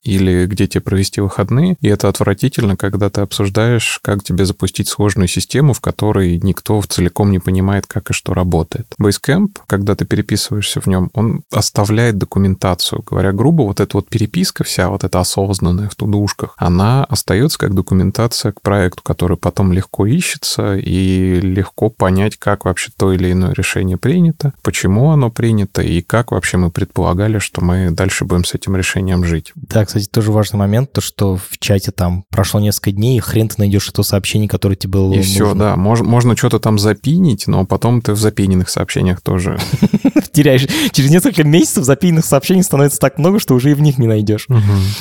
или 0.03 0.47
где 0.47 0.67
тебе 0.67 0.81
провести 0.81 1.21
выходные, 1.21 1.77
и 1.81 1.89
это 1.89 2.09
отвратительно, 2.09 2.77
когда 2.77 3.11
ты 3.11 3.21
обсуждаешь, 3.21 3.99
как 4.03 4.23
тебе 4.23 4.45
запустить 4.45 4.89
сложную 4.89 5.29
систему, 5.29 5.73
в 5.73 5.81
которой 5.81 6.39
никто 6.43 6.68
целиком 6.87 7.31
не 7.31 7.39
понимает, 7.39 7.87
как 7.87 8.11
и 8.11 8.13
что 8.13 8.35
работает. 8.35 8.87
Basecamp, 9.01 9.57
когда 9.67 9.95
ты 9.95 10.05
переписываешься 10.05 10.81
в 10.81 10.87
нем, 10.87 11.11
он 11.15 11.43
оставляет 11.53 12.19
документацию. 12.19 13.03
Говоря 13.09 13.33
грубо, 13.33 13.63
вот 13.63 13.81
эта 13.81 13.97
вот 13.97 14.09
переписка 14.09 14.65
вся, 14.65 14.89
вот 14.89 15.05
эта 15.05 15.21
осознанная 15.21 15.89
в 15.89 15.95
тудушках, 15.95 16.55
она 16.57 17.05
остается 17.05 17.59
как 17.59 17.75
документация 17.75 18.53
к 18.53 18.63
проекту, 18.63 19.03
который 19.03 19.37
потом 19.37 19.73
легко 19.73 20.07
ищется 20.07 20.77
и 20.77 21.41
легко 21.41 21.91
понять, 21.91 22.37
как 22.37 22.65
вообще 22.65 22.91
то 22.97 23.13
или 23.13 23.33
иное 23.33 23.53
решение 23.53 23.97
принято, 23.97 24.53
почему 24.63 25.11
оно 25.11 25.31
принято 25.31 25.83
и 25.83 26.03
как 26.03 26.33
вообще 26.33 26.57
мы 26.57 26.71
предполагали, 26.71 27.39
что 27.39 27.63
мы 27.63 27.91
дальше 27.91 28.25
будем 28.25 28.45
с 28.45 28.55
этим 28.55 28.77
решением 28.77 29.25
жить. 29.25 29.53
Да, 29.55 29.85
кстати, 29.85 30.07
тоже 30.07 30.33
важный 30.33 30.59
момент, 30.59 30.93
то, 30.93 31.01
что 31.01 31.37
в 31.37 31.59
чате 31.59 31.91
там 31.91 32.25
прошло 32.31 32.61
несколько 32.61 32.93
дней, 32.93 33.17
и 33.17 33.21
хрен 33.21 33.49
ты 33.49 33.57
найдешь 33.59 33.89
это 33.89 34.03
сообщение, 34.03 34.49
которое 34.49 34.77
тебе 34.77 34.93
было 34.93 35.13
И 35.13 35.23
все, 35.23 35.55
да. 35.55 35.77
Мож, 35.77 36.01
можно 36.01 36.37
что-то 36.37 36.58
там 36.59 36.79
запинить, 36.79 37.47
но 37.47 37.65
потом 37.67 38.01
ты 38.01 38.13
в 38.13 38.19
запиненных 38.19 38.69
сообщениях 38.69 39.21
тоже... 39.21 39.59
Теряешь. 40.33 40.67
Через 40.93 41.11
несколько 41.11 41.43
месяцев 41.43 41.85
запиненных 41.85 42.25
сообщений 42.25 42.63
становится 42.63 43.01
так 43.01 43.19
много, 43.19 43.41
что 43.41 43.55
уже 43.55 43.71
и 43.71 43.75
в 43.75 43.81
них 43.81 43.99
не 43.99 44.07
найдешь. 44.07 44.47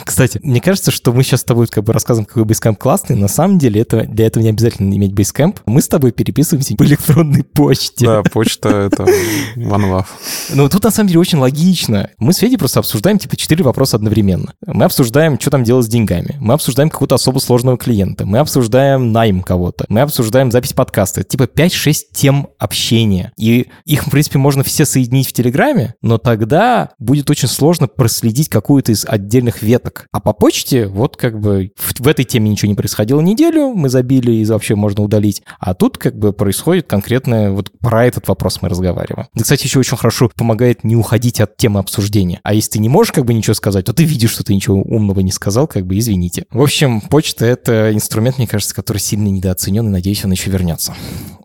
Кстати, 0.03 0.39
мне 0.41 0.61
кажется, 0.61 0.89
что 0.89 1.13
мы 1.13 1.23
сейчас 1.23 1.41
с 1.41 1.43
тобой 1.43 1.67
как 1.67 1.83
бы 1.83 1.93
рассказываем, 1.93 2.25
какой 2.25 2.43
Basecamp 2.43 2.77
классный. 2.77 3.15
На 3.15 3.27
самом 3.27 3.59
деле 3.59 3.81
это, 3.81 4.03
для 4.03 4.27
этого 4.27 4.43
не 4.43 4.49
обязательно 4.49 4.93
иметь 4.95 5.11
Basecamp. 5.11 5.57
Мы 5.65 5.81
с 5.81 5.87
тобой 5.87 6.11
переписываемся 6.11 6.75
по 6.75 6.83
электронной 6.83 7.43
почте. 7.43 8.05
Да, 8.05 8.23
почта— 8.31 8.69
это 8.91 9.03
one 9.03 9.91
love. 9.91 10.07
Ну, 10.53 10.69
тут 10.69 10.83
на 10.83 10.91
самом 10.91 11.07
деле 11.07 11.19
очень 11.19 11.37
логично. 11.37 12.09
Мы 12.17 12.33
с 12.33 12.37
Федей 12.37 12.57
просто 12.57 12.79
обсуждаем 12.79 13.19
типа 13.19 13.35
четыре 13.35 13.63
вопроса 13.63 13.97
одновременно. 13.97 14.53
Мы 14.65 14.85
обсуждаем, 14.85 15.39
что 15.39 15.51
там 15.51 15.63
делать 15.63 15.85
с 15.85 15.89
деньгами. 15.89 16.35
Мы 16.39 16.53
обсуждаем 16.53 16.89
какого-то 16.89 17.15
особо 17.15 17.39
сложного 17.39 17.77
клиента. 17.77 18.25
Мы 18.25 18.39
обсуждаем 18.39 19.11
найм 19.11 19.41
кого-то. 19.41 19.85
Мы 19.89 20.01
обсуждаем 20.01 20.51
запись 20.51 20.73
подкаста. 20.73 21.23
Типа 21.23 21.46
5-6 21.47 21.95
тем 22.13 22.49
общения. 22.59 23.31
И 23.37 23.67
их, 23.85 24.05
в 24.05 24.11
принципе, 24.11 24.37
можно 24.39 24.63
все 24.63 24.85
соединить 24.85 25.27
в 25.27 25.33
Телеграме, 25.33 25.95
но 26.01 26.17
тогда 26.17 26.91
будет 26.99 27.29
очень 27.29 27.47
сложно 27.47 27.87
проследить 27.87 28.49
какую-то 28.49 28.91
из 28.91 29.05
отдельных 29.05 29.61
веток. 29.61 30.07
А 30.11 30.19
по 30.19 30.33
почте 30.33 30.87
вот 30.87 31.17
как 31.17 31.39
бы 31.39 31.71
в, 31.75 31.99
в 31.99 32.07
этой 32.07 32.25
теме 32.25 32.49
ничего 32.49 32.69
не 32.69 32.75
происходило 32.75 33.21
неделю, 33.21 33.73
мы 33.73 33.89
забили 33.89 34.31
и 34.31 34.45
вообще 34.45 34.75
можно 34.75 35.03
удалить. 35.03 35.41
А 35.59 35.73
тут 35.73 35.97
как 35.97 36.17
бы 36.17 36.33
происходит 36.33 36.87
конкретно 36.87 37.51
вот 37.51 37.71
про 37.79 38.05
этот 38.05 38.27
вопрос 38.27 38.61
мы 38.61 38.69
разговариваем. 38.69 39.27
Да, 39.33 39.43
кстати, 39.43 39.65
еще 39.65 39.79
очень 39.79 39.97
хорошо 39.97 40.29
помогает 40.35 40.83
не 40.83 40.95
уходить 40.95 41.41
от 41.41 41.57
темы 41.57 41.79
обсуждения. 41.79 42.39
А 42.43 42.53
если 42.53 42.71
ты 42.71 42.79
не 42.79 42.89
можешь 42.89 43.11
как 43.11 43.25
бы 43.25 43.33
ничего 43.33 43.53
сказать, 43.53 43.85
то 43.85 43.93
ты 43.93 44.03
видишь, 44.03 44.31
что 44.31 44.43
ты 44.43 44.53
ничего 44.53 44.81
умного 44.81 45.19
не 45.21 45.31
сказал, 45.31 45.67
как 45.67 45.85
бы 45.85 45.97
извините. 45.97 46.45
В 46.51 46.61
общем, 46.61 47.01
почта— 47.01 47.45
это 47.47 47.93
инструмент, 47.93 48.37
мне 48.37 48.47
кажется, 48.47 48.75
который 48.75 48.97
сильно 48.97 49.27
недооценен, 49.27 49.87
и 49.87 49.91
надеюсь, 49.91 50.23
он 50.25 50.31
еще 50.31 50.49
вернется. 50.49 50.93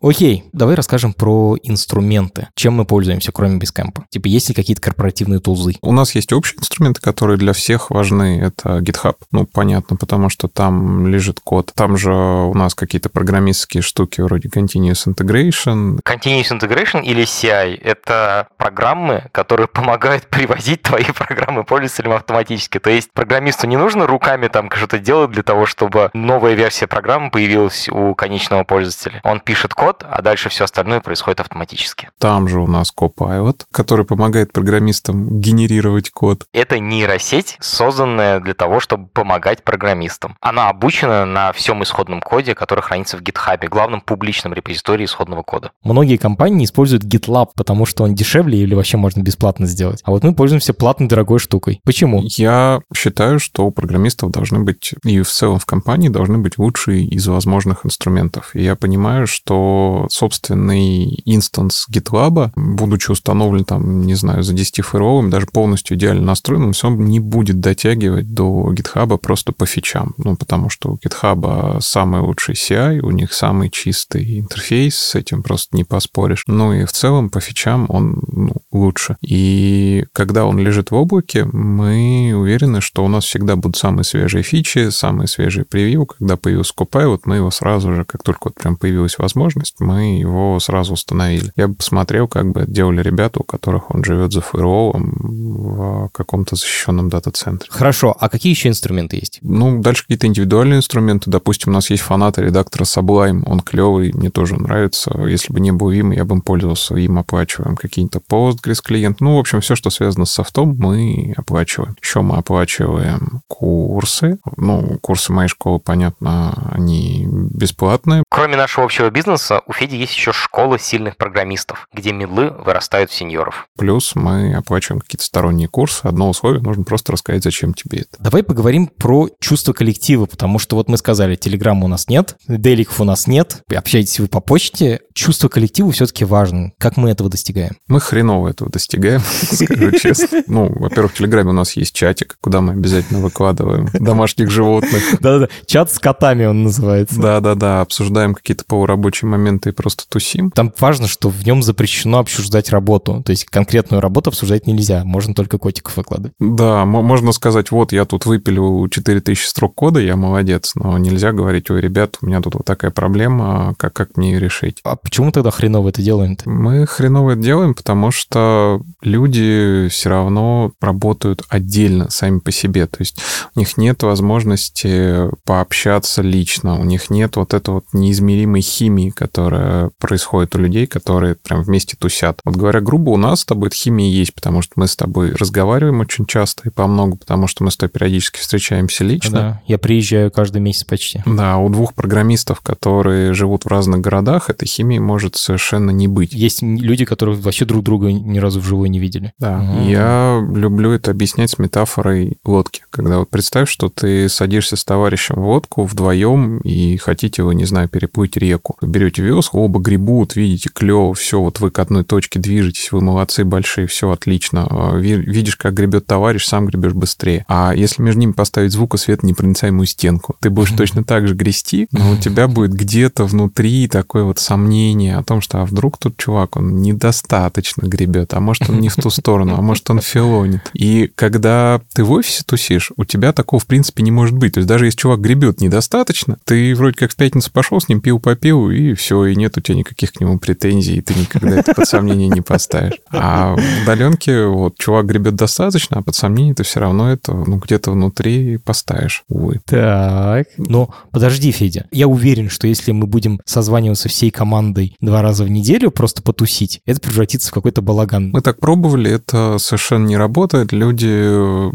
Окей, 0.00 0.44
давай 0.52 0.74
расскажем 0.74 1.12
про 1.12 1.56
инструменты. 1.62 2.48
Чем 2.54 2.74
мы 2.74 2.84
пользуемся, 2.84 3.32
кроме 3.32 3.58
Basecamp? 3.58 4.02
Типа, 4.10 4.26
есть 4.28 4.48
ли 4.48 4.54
какие-то 4.54 4.82
корпоративные 4.82 5.40
тулзы? 5.40 5.74
У 5.82 5.92
нас 5.92 6.14
есть 6.14 6.32
общие 6.32 6.58
инструменты, 6.58 7.00
которые 7.00 7.36
для 7.36 7.52
всех 7.52 7.90
важны. 7.90 8.40
Это 8.40 8.78
GitHub. 8.78 9.16
Ну, 9.30 9.46
понятно, 9.46 9.96
потому 9.96 10.28
что 10.28 10.48
там 10.48 11.06
лежит 11.06 11.40
код. 11.40 11.72
Там 11.74 11.96
же 11.96 12.12
у 12.12 12.54
нас 12.54 12.74
какие-то 12.74 13.08
программистские 13.08 13.82
штуки 13.82 14.20
вроде 14.20 14.48
Continuous 14.48 15.06
Integration. 15.06 16.00
Continuous 16.02 16.50
Integration 16.50 17.02
или 17.02 17.24
CI— 17.24 17.80
это 17.82 18.48
программы, 18.56 19.28
которые 19.32 19.68
помогают 19.68 20.28
привозить 20.28 20.82
твои 20.82 21.04
программы 21.04 21.64
пользователям 21.64 22.12
автоматически. 22.12 22.78
То 22.78 22.90
есть 22.90 23.12
программисту 23.12 23.66
не 23.66 23.76
нужно 23.76 24.06
руками 24.06 24.48
там 24.48 24.70
что-то 24.70 24.98
делать 24.98 25.30
для 25.30 25.42
того, 25.42 25.66
чтобы 25.66 26.10
новая 26.14 26.54
версия 26.54 26.86
программы 26.86 27.30
появилась 27.30 27.88
у 27.88 28.14
конечного 28.14 28.64
пользователя. 28.64 29.20
Он 29.24 29.40
пишет 29.40 29.74
код, 29.74 29.81
а 29.82 30.22
дальше 30.22 30.48
все 30.48 30.64
остальное 30.64 31.00
происходит 31.00 31.40
автоматически. 31.40 32.10
Там 32.18 32.48
же 32.48 32.60
у 32.60 32.66
нас 32.66 32.92
Copilot, 32.96 33.62
который 33.72 34.04
помогает 34.04 34.52
программистам 34.52 35.40
генерировать 35.40 36.10
код. 36.10 36.44
Это 36.52 36.78
нейросеть, 36.78 37.56
созданная 37.60 38.40
для 38.40 38.54
того, 38.54 38.80
чтобы 38.80 39.08
помогать 39.08 39.64
программистам. 39.64 40.36
Она 40.40 40.68
обучена 40.68 41.26
на 41.26 41.52
всем 41.52 41.82
исходном 41.82 42.20
коде, 42.20 42.54
который 42.54 42.80
хранится 42.80 43.16
в 43.16 43.22
GitHub, 43.22 43.66
главном 43.68 44.00
публичном 44.00 44.52
репозитории 44.52 45.04
исходного 45.04 45.42
кода. 45.42 45.72
Многие 45.82 46.16
компании 46.16 46.64
используют 46.64 47.04
GitLab, 47.04 47.48
потому 47.56 47.86
что 47.86 48.04
он 48.04 48.14
дешевле 48.14 48.58
или 48.58 48.74
вообще 48.74 48.96
можно 48.96 49.22
бесплатно 49.22 49.66
сделать. 49.66 50.00
А 50.04 50.10
вот 50.10 50.22
мы 50.22 50.34
пользуемся 50.34 50.74
платной 50.74 51.08
дорогой 51.08 51.38
штукой. 51.38 51.80
Почему? 51.84 52.22
Я 52.24 52.80
считаю, 52.94 53.38
что 53.38 53.66
у 53.66 53.70
программистов 53.70 54.30
должны 54.30 54.60
быть, 54.60 54.94
и 55.04 55.20
в 55.22 55.28
целом 55.28 55.58
в 55.58 55.66
компании 55.66 56.08
должны 56.08 56.38
быть 56.38 56.58
лучшие 56.58 57.04
из 57.04 57.26
возможных 57.26 57.84
инструментов. 57.84 58.54
И 58.54 58.62
я 58.62 58.76
понимаю, 58.76 59.26
что 59.26 59.71
собственный 60.10 61.22
инстанс 61.24 61.86
GitLab, 61.90 62.52
будучи 62.56 63.10
установлен 63.10 63.64
там, 63.64 64.02
не 64.02 64.14
знаю, 64.14 64.42
за 64.42 64.52
10 64.52 64.84
фаерволом, 64.84 65.30
даже 65.30 65.46
полностью 65.46 65.96
идеально 65.96 66.22
настроенным, 66.22 66.72
все 66.72 66.90
не 66.90 67.20
будет 67.20 67.60
дотягивать 67.60 68.32
до 68.32 68.72
GitHub 68.72 69.16
просто 69.18 69.52
по 69.52 69.66
фичам. 69.66 70.14
Ну, 70.18 70.36
потому 70.36 70.68
что 70.68 70.92
у 70.92 70.96
GitHub 70.96 71.80
самый 71.80 72.20
лучший 72.20 72.54
CI, 72.54 73.00
у 73.00 73.10
них 73.10 73.32
самый 73.32 73.70
чистый 73.70 74.38
интерфейс, 74.38 74.96
с 74.96 75.14
этим 75.14 75.42
просто 75.42 75.76
не 75.76 75.84
поспоришь. 75.84 76.44
Ну 76.46 76.72
и 76.72 76.84
в 76.84 76.92
целом 76.92 77.30
по 77.30 77.40
фичам 77.40 77.86
он 77.88 78.22
ну, 78.32 78.52
лучше. 78.70 79.16
И 79.20 80.04
когда 80.12 80.46
он 80.46 80.58
лежит 80.58 80.90
в 80.90 80.94
облаке, 80.94 81.44
мы 81.44 82.32
уверены, 82.34 82.80
что 82.80 83.04
у 83.04 83.08
нас 83.08 83.24
всегда 83.24 83.56
будут 83.56 83.76
самые 83.76 84.04
свежие 84.04 84.42
фичи, 84.42 84.90
самые 84.90 85.28
свежие 85.28 85.64
превью. 85.64 86.06
Когда 86.06 86.36
появился 86.36 86.74
Copilot, 86.76 87.22
мы 87.24 87.36
его 87.36 87.50
сразу 87.50 87.94
же, 87.94 88.04
как 88.04 88.22
только 88.22 88.44
вот 88.44 88.54
прям 88.54 88.76
появилась 88.76 89.18
возможность, 89.18 89.61
мы 89.78 90.18
его 90.18 90.58
сразу 90.60 90.94
установили. 90.94 91.52
Я 91.56 91.68
бы 91.68 91.74
посмотрел, 91.74 92.28
как 92.28 92.52
бы 92.52 92.64
делали 92.66 93.02
ребята, 93.02 93.40
у 93.40 93.44
которых 93.44 93.94
он 93.94 94.04
живет 94.04 94.32
за 94.32 94.40
фаерволом 94.40 95.14
в 95.20 96.08
каком-то 96.12 96.56
защищенном 96.56 97.08
дата-центре. 97.08 97.68
Хорошо, 97.70 98.16
а 98.18 98.28
какие 98.28 98.52
еще 98.52 98.68
инструменты 98.68 99.16
есть? 99.16 99.38
Ну, 99.42 99.80
дальше 99.80 100.02
какие-то 100.02 100.26
индивидуальные 100.26 100.78
инструменты. 100.78 101.30
Допустим, 101.30 101.72
у 101.72 101.74
нас 101.74 101.90
есть 101.90 102.02
фанаты 102.02 102.42
редактора 102.42 102.84
Sublime, 102.84 103.42
он 103.46 103.60
клевый, 103.60 104.12
мне 104.12 104.30
тоже 104.30 104.56
нравится. 104.56 105.12
Если 105.26 105.52
бы 105.52 105.60
не 105.60 105.72
был 105.72 105.90
им, 105.90 106.10
я 106.12 106.24
бы 106.24 106.34
им 106.36 106.42
пользовался, 106.42 106.94
им 106.96 107.18
оплачиваем 107.18 107.76
какие-то 107.76 108.20
Postgres 108.20 108.80
клиент. 108.82 109.20
Ну, 109.20 109.36
в 109.36 109.38
общем, 109.38 109.60
все, 109.60 109.76
что 109.76 109.90
связано 109.90 110.24
с 110.24 110.32
софтом, 110.32 110.76
мы 110.78 111.34
оплачиваем. 111.36 111.96
Еще 112.02 112.20
мы 112.20 112.36
оплачиваем 112.36 113.42
курсы. 113.48 114.38
Ну, 114.56 114.98
курсы 115.00 115.32
моей 115.32 115.48
школы, 115.48 115.78
понятно, 115.78 116.70
они 116.72 117.26
бесплатные. 117.28 118.24
Кроме 118.30 118.56
нашего 118.56 118.84
общего 118.84 119.10
бизнеса, 119.10 119.41
бизнеса 119.42 119.62
у 119.66 119.72
Феди 119.72 119.96
есть 119.96 120.14
еще 120.14 120.32
школа 120.32 120.78
сильных 120.78 121.16
программистов, 121.16 121.88
где 121.92 122.12
медлы 122.12 122.50
вырастают 122.50 123.10
в 123.10 123.14
сеньоров. 123.14 123.66
Плюс 123.76 124.14
мы 124.14 124.54
оплачиваем 124.54 125.00
какие-то 125.00 125.24
сторонние 125.24 125.68
курсы. 125.68 126.04
Одно 126.04 126.28
условие, 126.28 126.62
нужно 126.62 126.84
просто 126.84 127.12
рассказать, 127.12 127.42
зачем 127.42 127.74
тебе 127.74 128.00
это. 128.00 128.22
Давай 128.22 128.42
поговорим 128.42 128.86
про 128.86 129.28
чувство 129.40 129.72
коллектива, 129.72 130.26
потому 130.26 130.58
что 130.58 130.76
вот 130.76 130.88
мы 130.88 130.96
сказали, 130.96 131.36
телеграмма 131.36 131.84
у 131.84 131.88
нас 131.88 132.08
нет, 132.08 132.36
деликов 132.46 133.00
у 133.00 133.04
нас 133.04 133.26
нет, 133.26 133.62
общаетесь 133.74 134.20
вы 134.20 134.28
по 134.28 134.40
почте. 134.40 135.00
Чувство 135.14 135.48
коллектива 135.48 135.90
все-таки 135.92 136.24
важно. 136.24 136.72
Как 136.78 136.96
мы 136.96 137.10
этого 137.10 137.28
достигаем? 137.28 137.76
Мы 137.88 138.00
хреново 138.00 138.48
этого 138.48 138.70
достигаем, 138.70 139.20
скажу 139.42 139.92
честно. 139.92 140.42
Ну, 140.46 140.72
во-первых, 140.72 141.12
в 141.12 141.18
Телеграме 141.18 141.50
у 141.50 141.54
нас 141.54 141.76
есть 141.76 141.94
чатик, 141.94 142.36
куда 142.40 142.60
мы 142.60 142.72
обязательно 142.72 143.20
выкладываем 143.20 143.88
домашних 143.92 144.50
животных. 144.50 145.02
Да-да-да, 145.20 145.48
чат 145.66 145.92
с 145.92 145.98
котами 145.98 146.44
он 146.44 146.64
называется. 146.64 147.20
Да-да-да, 147.20 147.80
обсуждаем 147.80 148.34
какие-то 148.34 148.64
полурабочие 148.66 149.31
моменты 149.32 149.72
просто 149.72 150.04
тусим. 150.08 150.50
Там 150.50 150.72
важно, 150.78 151.08
что 151.08 151.28
в 151.28 151.44
нем 151.44 151.62
запрещено 151.62 152.18
обсуждать 152.18 152.70
работу. 152.70 153.22
То 153.24 153.30
есть 153.30 153.44
конкретную 153.46 154.00
работу 154.00 154.30
обсуждать 154.30 154.66
нельзя, 154.66 155.04
можно 155.04 155.34
только 155.34 155.58
котиков 155.58 155.96
выкладывать. 155.96 156.34
Да, 156.38 156.84
можно 156.84 157.32
сказать, 157.32 157.70
вот 157.70 157.92
я 157.92 158.04
тут 158.04 158.26
выпилил 158.26 158.88
4000 158.88 159.44
строк 159.44 159.74
кода, 159.74 160.00
я 160.00 160.16
молодец, 160.16 160.72
но 160.74 160.98
нельзя 160.98 161.32
говорить, 161.32 161.70
ой, 161.70 161.80
ребят, 161.80 162.18
у 162.20 162.26
меня 162.26 162.40
тут 162.40 162.54
вот 162.54 162.64
такая 162.64 162.90
проблема, 162.90 163.74
как, 163.78 163.92
как 163.92 164.16
мне 164.16 164.32
ее 164.32 164.40
решить? 164.40 164.78
А 164.84 164.96
почему 164.96 165.32
тогда 165.32 165.50
хреново 165.50 165.88
это 165.88 166.02
делаем 166.02 166.32
-то? 166.32 166.48
Мы 166.48 166.86
хреново 166.86 167.32
это 167.32 167.40
делаем, 167.40 167.74
потому 167.74 168.10
что 168.10 168.82
люди 169.02 169.88
все 169.90 170.08
равно 170.10 170.72
работают 170.80 171.42
отдельно 171.48 172.10
сами 172.10 172.38
по 172.38 172.52
себе. 172.52 172.86
То 172.86 172.98
есть 173.00 173.18
у 173.54 173.58
них 173.58 173.76
нет 173.76 174.02
возможности 174.02 175.30
пообщаться 175.44 176.22
лично, 176.22 176.78
у 176.78 176.84
них 176.84 177.10
нет 177.10 177.36
вот 177.36 177.54
этой 177.54 177.74
вот 177.74 177.84
неизмеримой 177.92 178.60
химии, 178.60 179.10
которая 179.22 179.92
происходит 180.00 180.56
у 180.56 180.58
людей, 180.58 180.88
которые 180.88 181.36
прям 181.36 181.62
вместе 181.62 181.96
тусят. 181.96 182.40
Вот 182.44 182.56
говоря 182.56 182.80
грубо, 182.80 183.10
у 183.10 183.16
нас 183.16 183.42
с 183.42 183.44
тобой 183.44 183.70
химия 183.70 184.10
есть, 184.10 184.34
потому 184.34 184.62
что 184.62 184.72
мы 184.74 184.88
с 184.88 184.96
тобой 184.96 185.30
разговариваем 185.32 186.00
очень 186.00 186.26
часто 186.26 186.68
и 186.68 186.72
по 186.72 186.88
много, 186.88 187.16
потому 187.16 187.46
что 187.46 187.62
мы 187.62 187.70
с 187.70 187.76
тобой 187.76 187.92
периодически 187.92 188.40
встречаемся 188.40 189.04
лично. 189.04 189.30
Да, 189.30 189.62
я 189.68 189.78
приезжаю 189.78 190.32
каждый 190.32 190.60
месяц 190.60 190.82
почти. 190.82 191.22
Да, 191.24 191.58
у 191.58 191.68
двух 191.68 191.94
программистов, 191.94 192.62
которые 192.62 193.32
живут 193.32 193.64
в 193.64 193.68
разных 193.68 194.00
городах, 194.00 194.50
этой 194.50 194.66
химии 194.66 194.98
может 194.98 195.36
совершенно 195.36 195.90
не 195.90 196.08
быть. 196.08 196.32
Есть 196.32 196.60
люди, 196.62 197.04
которые 197.04 197.36
вообще 197.36 197.64
друг 197.64 197.84
друга 197.84 198.10
ни 198.10 198.38
разу 198.40 198.58
вживую 198.58 198.90
не 198.90 198.98
видели. 198.98 199.32
Да, 199.38 199.60
угу. 199.60 199.88
я 199.88 200.44
люблю 200.52 200.90
это 200.90 201.12
объяснять 201.12 201.50
с 201.50 201.58
метафорой 201.60 202.38
лодки. 202.44 202.82
Когда 202.90 203.20
вот 203.20 203.30
представь, 203.30 203.70
что 203.70 203.88
ты 203.88 204.28
садишься 204.28 204.74
с 204.74 204.84
товарищем 204.84 205.36
в 205.36 205.46
лодку 205.46 205.84
вдвоем 205.84 206.58
и 206.58 206.96
хотите 206.96 207.44
вы, 207.44 207.54
не 207.54 207.66
знаю, 207.66 207.88
переплыть 207.88 208.36
реку. 208.36 208.76
Вы 208.80 208.88
берете 209.12 209.22
веску, 209.22 209.60
оба 209.60 209.80
гребут, 209.80 210.36
видите, 210.36 210.70
клево, 210.72 211.14
все, 211.14 211.40
вот 211.40 211.60
вы 211.60 211.70
к 211.70 211.78
одной 211.78 212.04
точке 212.04 212.38
движетесь, 212.38 212.92
вы 212.92 213.00
молодцы 213.00 213.44
большие, 213.44 213.86
все 213.86 214.10
отлично. 214.10 214.66
А, 214.70 214.96
видишь, 214.96 215.56
как 215.56 215.74
гребет 215.74 216.06
товарищ, 216.06 216.46
сам 216.46 216.66
гребешь 216.66 216.92
быстрее. 216.92 217.44
А 217.48 217.72
если 217.74 218.02
между 218.02 218.20
ними 218.20 218.32
поставить 218.32 218.72
звук, 218.72 218.98
свет 218.98 219.22
непроницаемую 219.22 219.86
стенку, 219.86 220.36
ты 220.40 220.50
будешь 220.50 220.72
точно 220.76 221.04
так 221.04 221.28
же 221.28 221.34
грести, 221.34 221.88
но 221.92 222.12
у 222.12 222.16
тебя 222.16 222.48
будет 222.48 222.72
где-то 222.72 223.24
внутри 223.24 223.88
такое 223.88 224.24
вот 224.24 224.38
сомнение 224.38 225.16
о 225.16 225.22
том, 225.22 225.40
что 225.40 225.62
а 225.62 225.64
вдруг 225.64 225.98
тут 225.98 226.16
чувак, 226.16 226.56
он 226.56 226.82
недостаточно 226.82 227.86
гребет, 227.86 228.34
а 228.34 228.40
может 228.40 228.68
он 228.68 228.80
не 228.80 228.88
в 228.88 228.96
ту 228.96 229.10
сторону, 229.10 229.56
а 229.56 229.62
может 229.62 229.88
он 229.90 230.00
филонит. 230.00 230.70
И 230.74 231.10
когда 231.14 231.80
ты 231.94 232.04
в 232.04 232.12
офисе 232.12 232.42
тусишь, 232.46 232.92
у 232.96 233.04
тебя 233.04 233.32
такого 233.32 233.60
в 233.60 233.66
принципе 233.66 234.02
не 234.02 234.10
может 234.10 234.36
быть. 234.36 234.54
То 234.54 234.58
есть 234.58 234.68
даже 234.68 234.86
если 234.86 234.98
чувак 234.98 235.20
гребет 235.20 235.60
недостаточно, 235.60 236.38
ты 236.44 236.74
вроде 236.74 236.96
как 236.96 237.12
в 237.12 237.16
пятницу 237.16 237.50
пошел 237.50 237.80
с 237.80 237.88
ним, 237.88 238.00
пил 238.00 238.18
попил, 238.18 238.70
и 238.70 238.94
все, 239.02 239.24
и 239.26 239.34
нет 239.34 239.56
у 239.58 239.60
тебя 239.60 239.76
никаких 239.76 240.12
к 240.12 240.20
нему 240.20 240.38
претензий, 240.38 240.96
и 240.96 241.00
ты 241.00 241.14
никогда 241.14 241.56
это 241.58 241.74
под 241.74 241.88
сомнение 241.88 242.28
не 242.28 242.40
поставишь. 242.40 243.00
А 243.10 243.56
в 243.56 243.82
удаленке 243.82 244.46
вот 244.46 244.78
чувак 244.78 245.06
гребет 245.06 245.34
достаточно, 245.34 245.98
а 245.98 246.02
под 246.02 246.14
сомнение 246.14 246.54
ты 246.54 246.62
все 246.62 246.80
равно 246.80 247.10
это 247.10 247.32
ну, 247.32 247.56
где-то 247.56 247.90
внутри 247.90 248.58
поставишь, 248.58 249.24
увы. 249.28 249.60
Так, 249.66 250.46
но 250.56 250.94
подожди, 251.10 251.50
Федя, 251.50 251.86
я 251.90 252.06
уверен, 252.06 252.48
что 252.48 252.66
если 252.66 252.92
мы 252.92 253.06
будем 253.06 253.40
созваниваться 253.44 254.08
всей 254.08 254.30
командой 254.30 254.96
два 255.00 255.20
раза 255.20 255.44
в 255.44 255.50
неделю, 255.50 255.90
просто 255.90 256.22
потусить, 256.22 256.80
это 256.86 257.00
превратится 257.00 257.48
в 257.50 257.52
какой-то 257.52 257.82
балаган. 257.82 258.30
Мы 258.30 258.40
так 258.40 258.60
пробовали, 258.60 259.10
это 259.10 259.58
совершенно 259.58 260.06
не 260.06 260.16
работает. 260.16 260.72
Люди, 260.72 261.06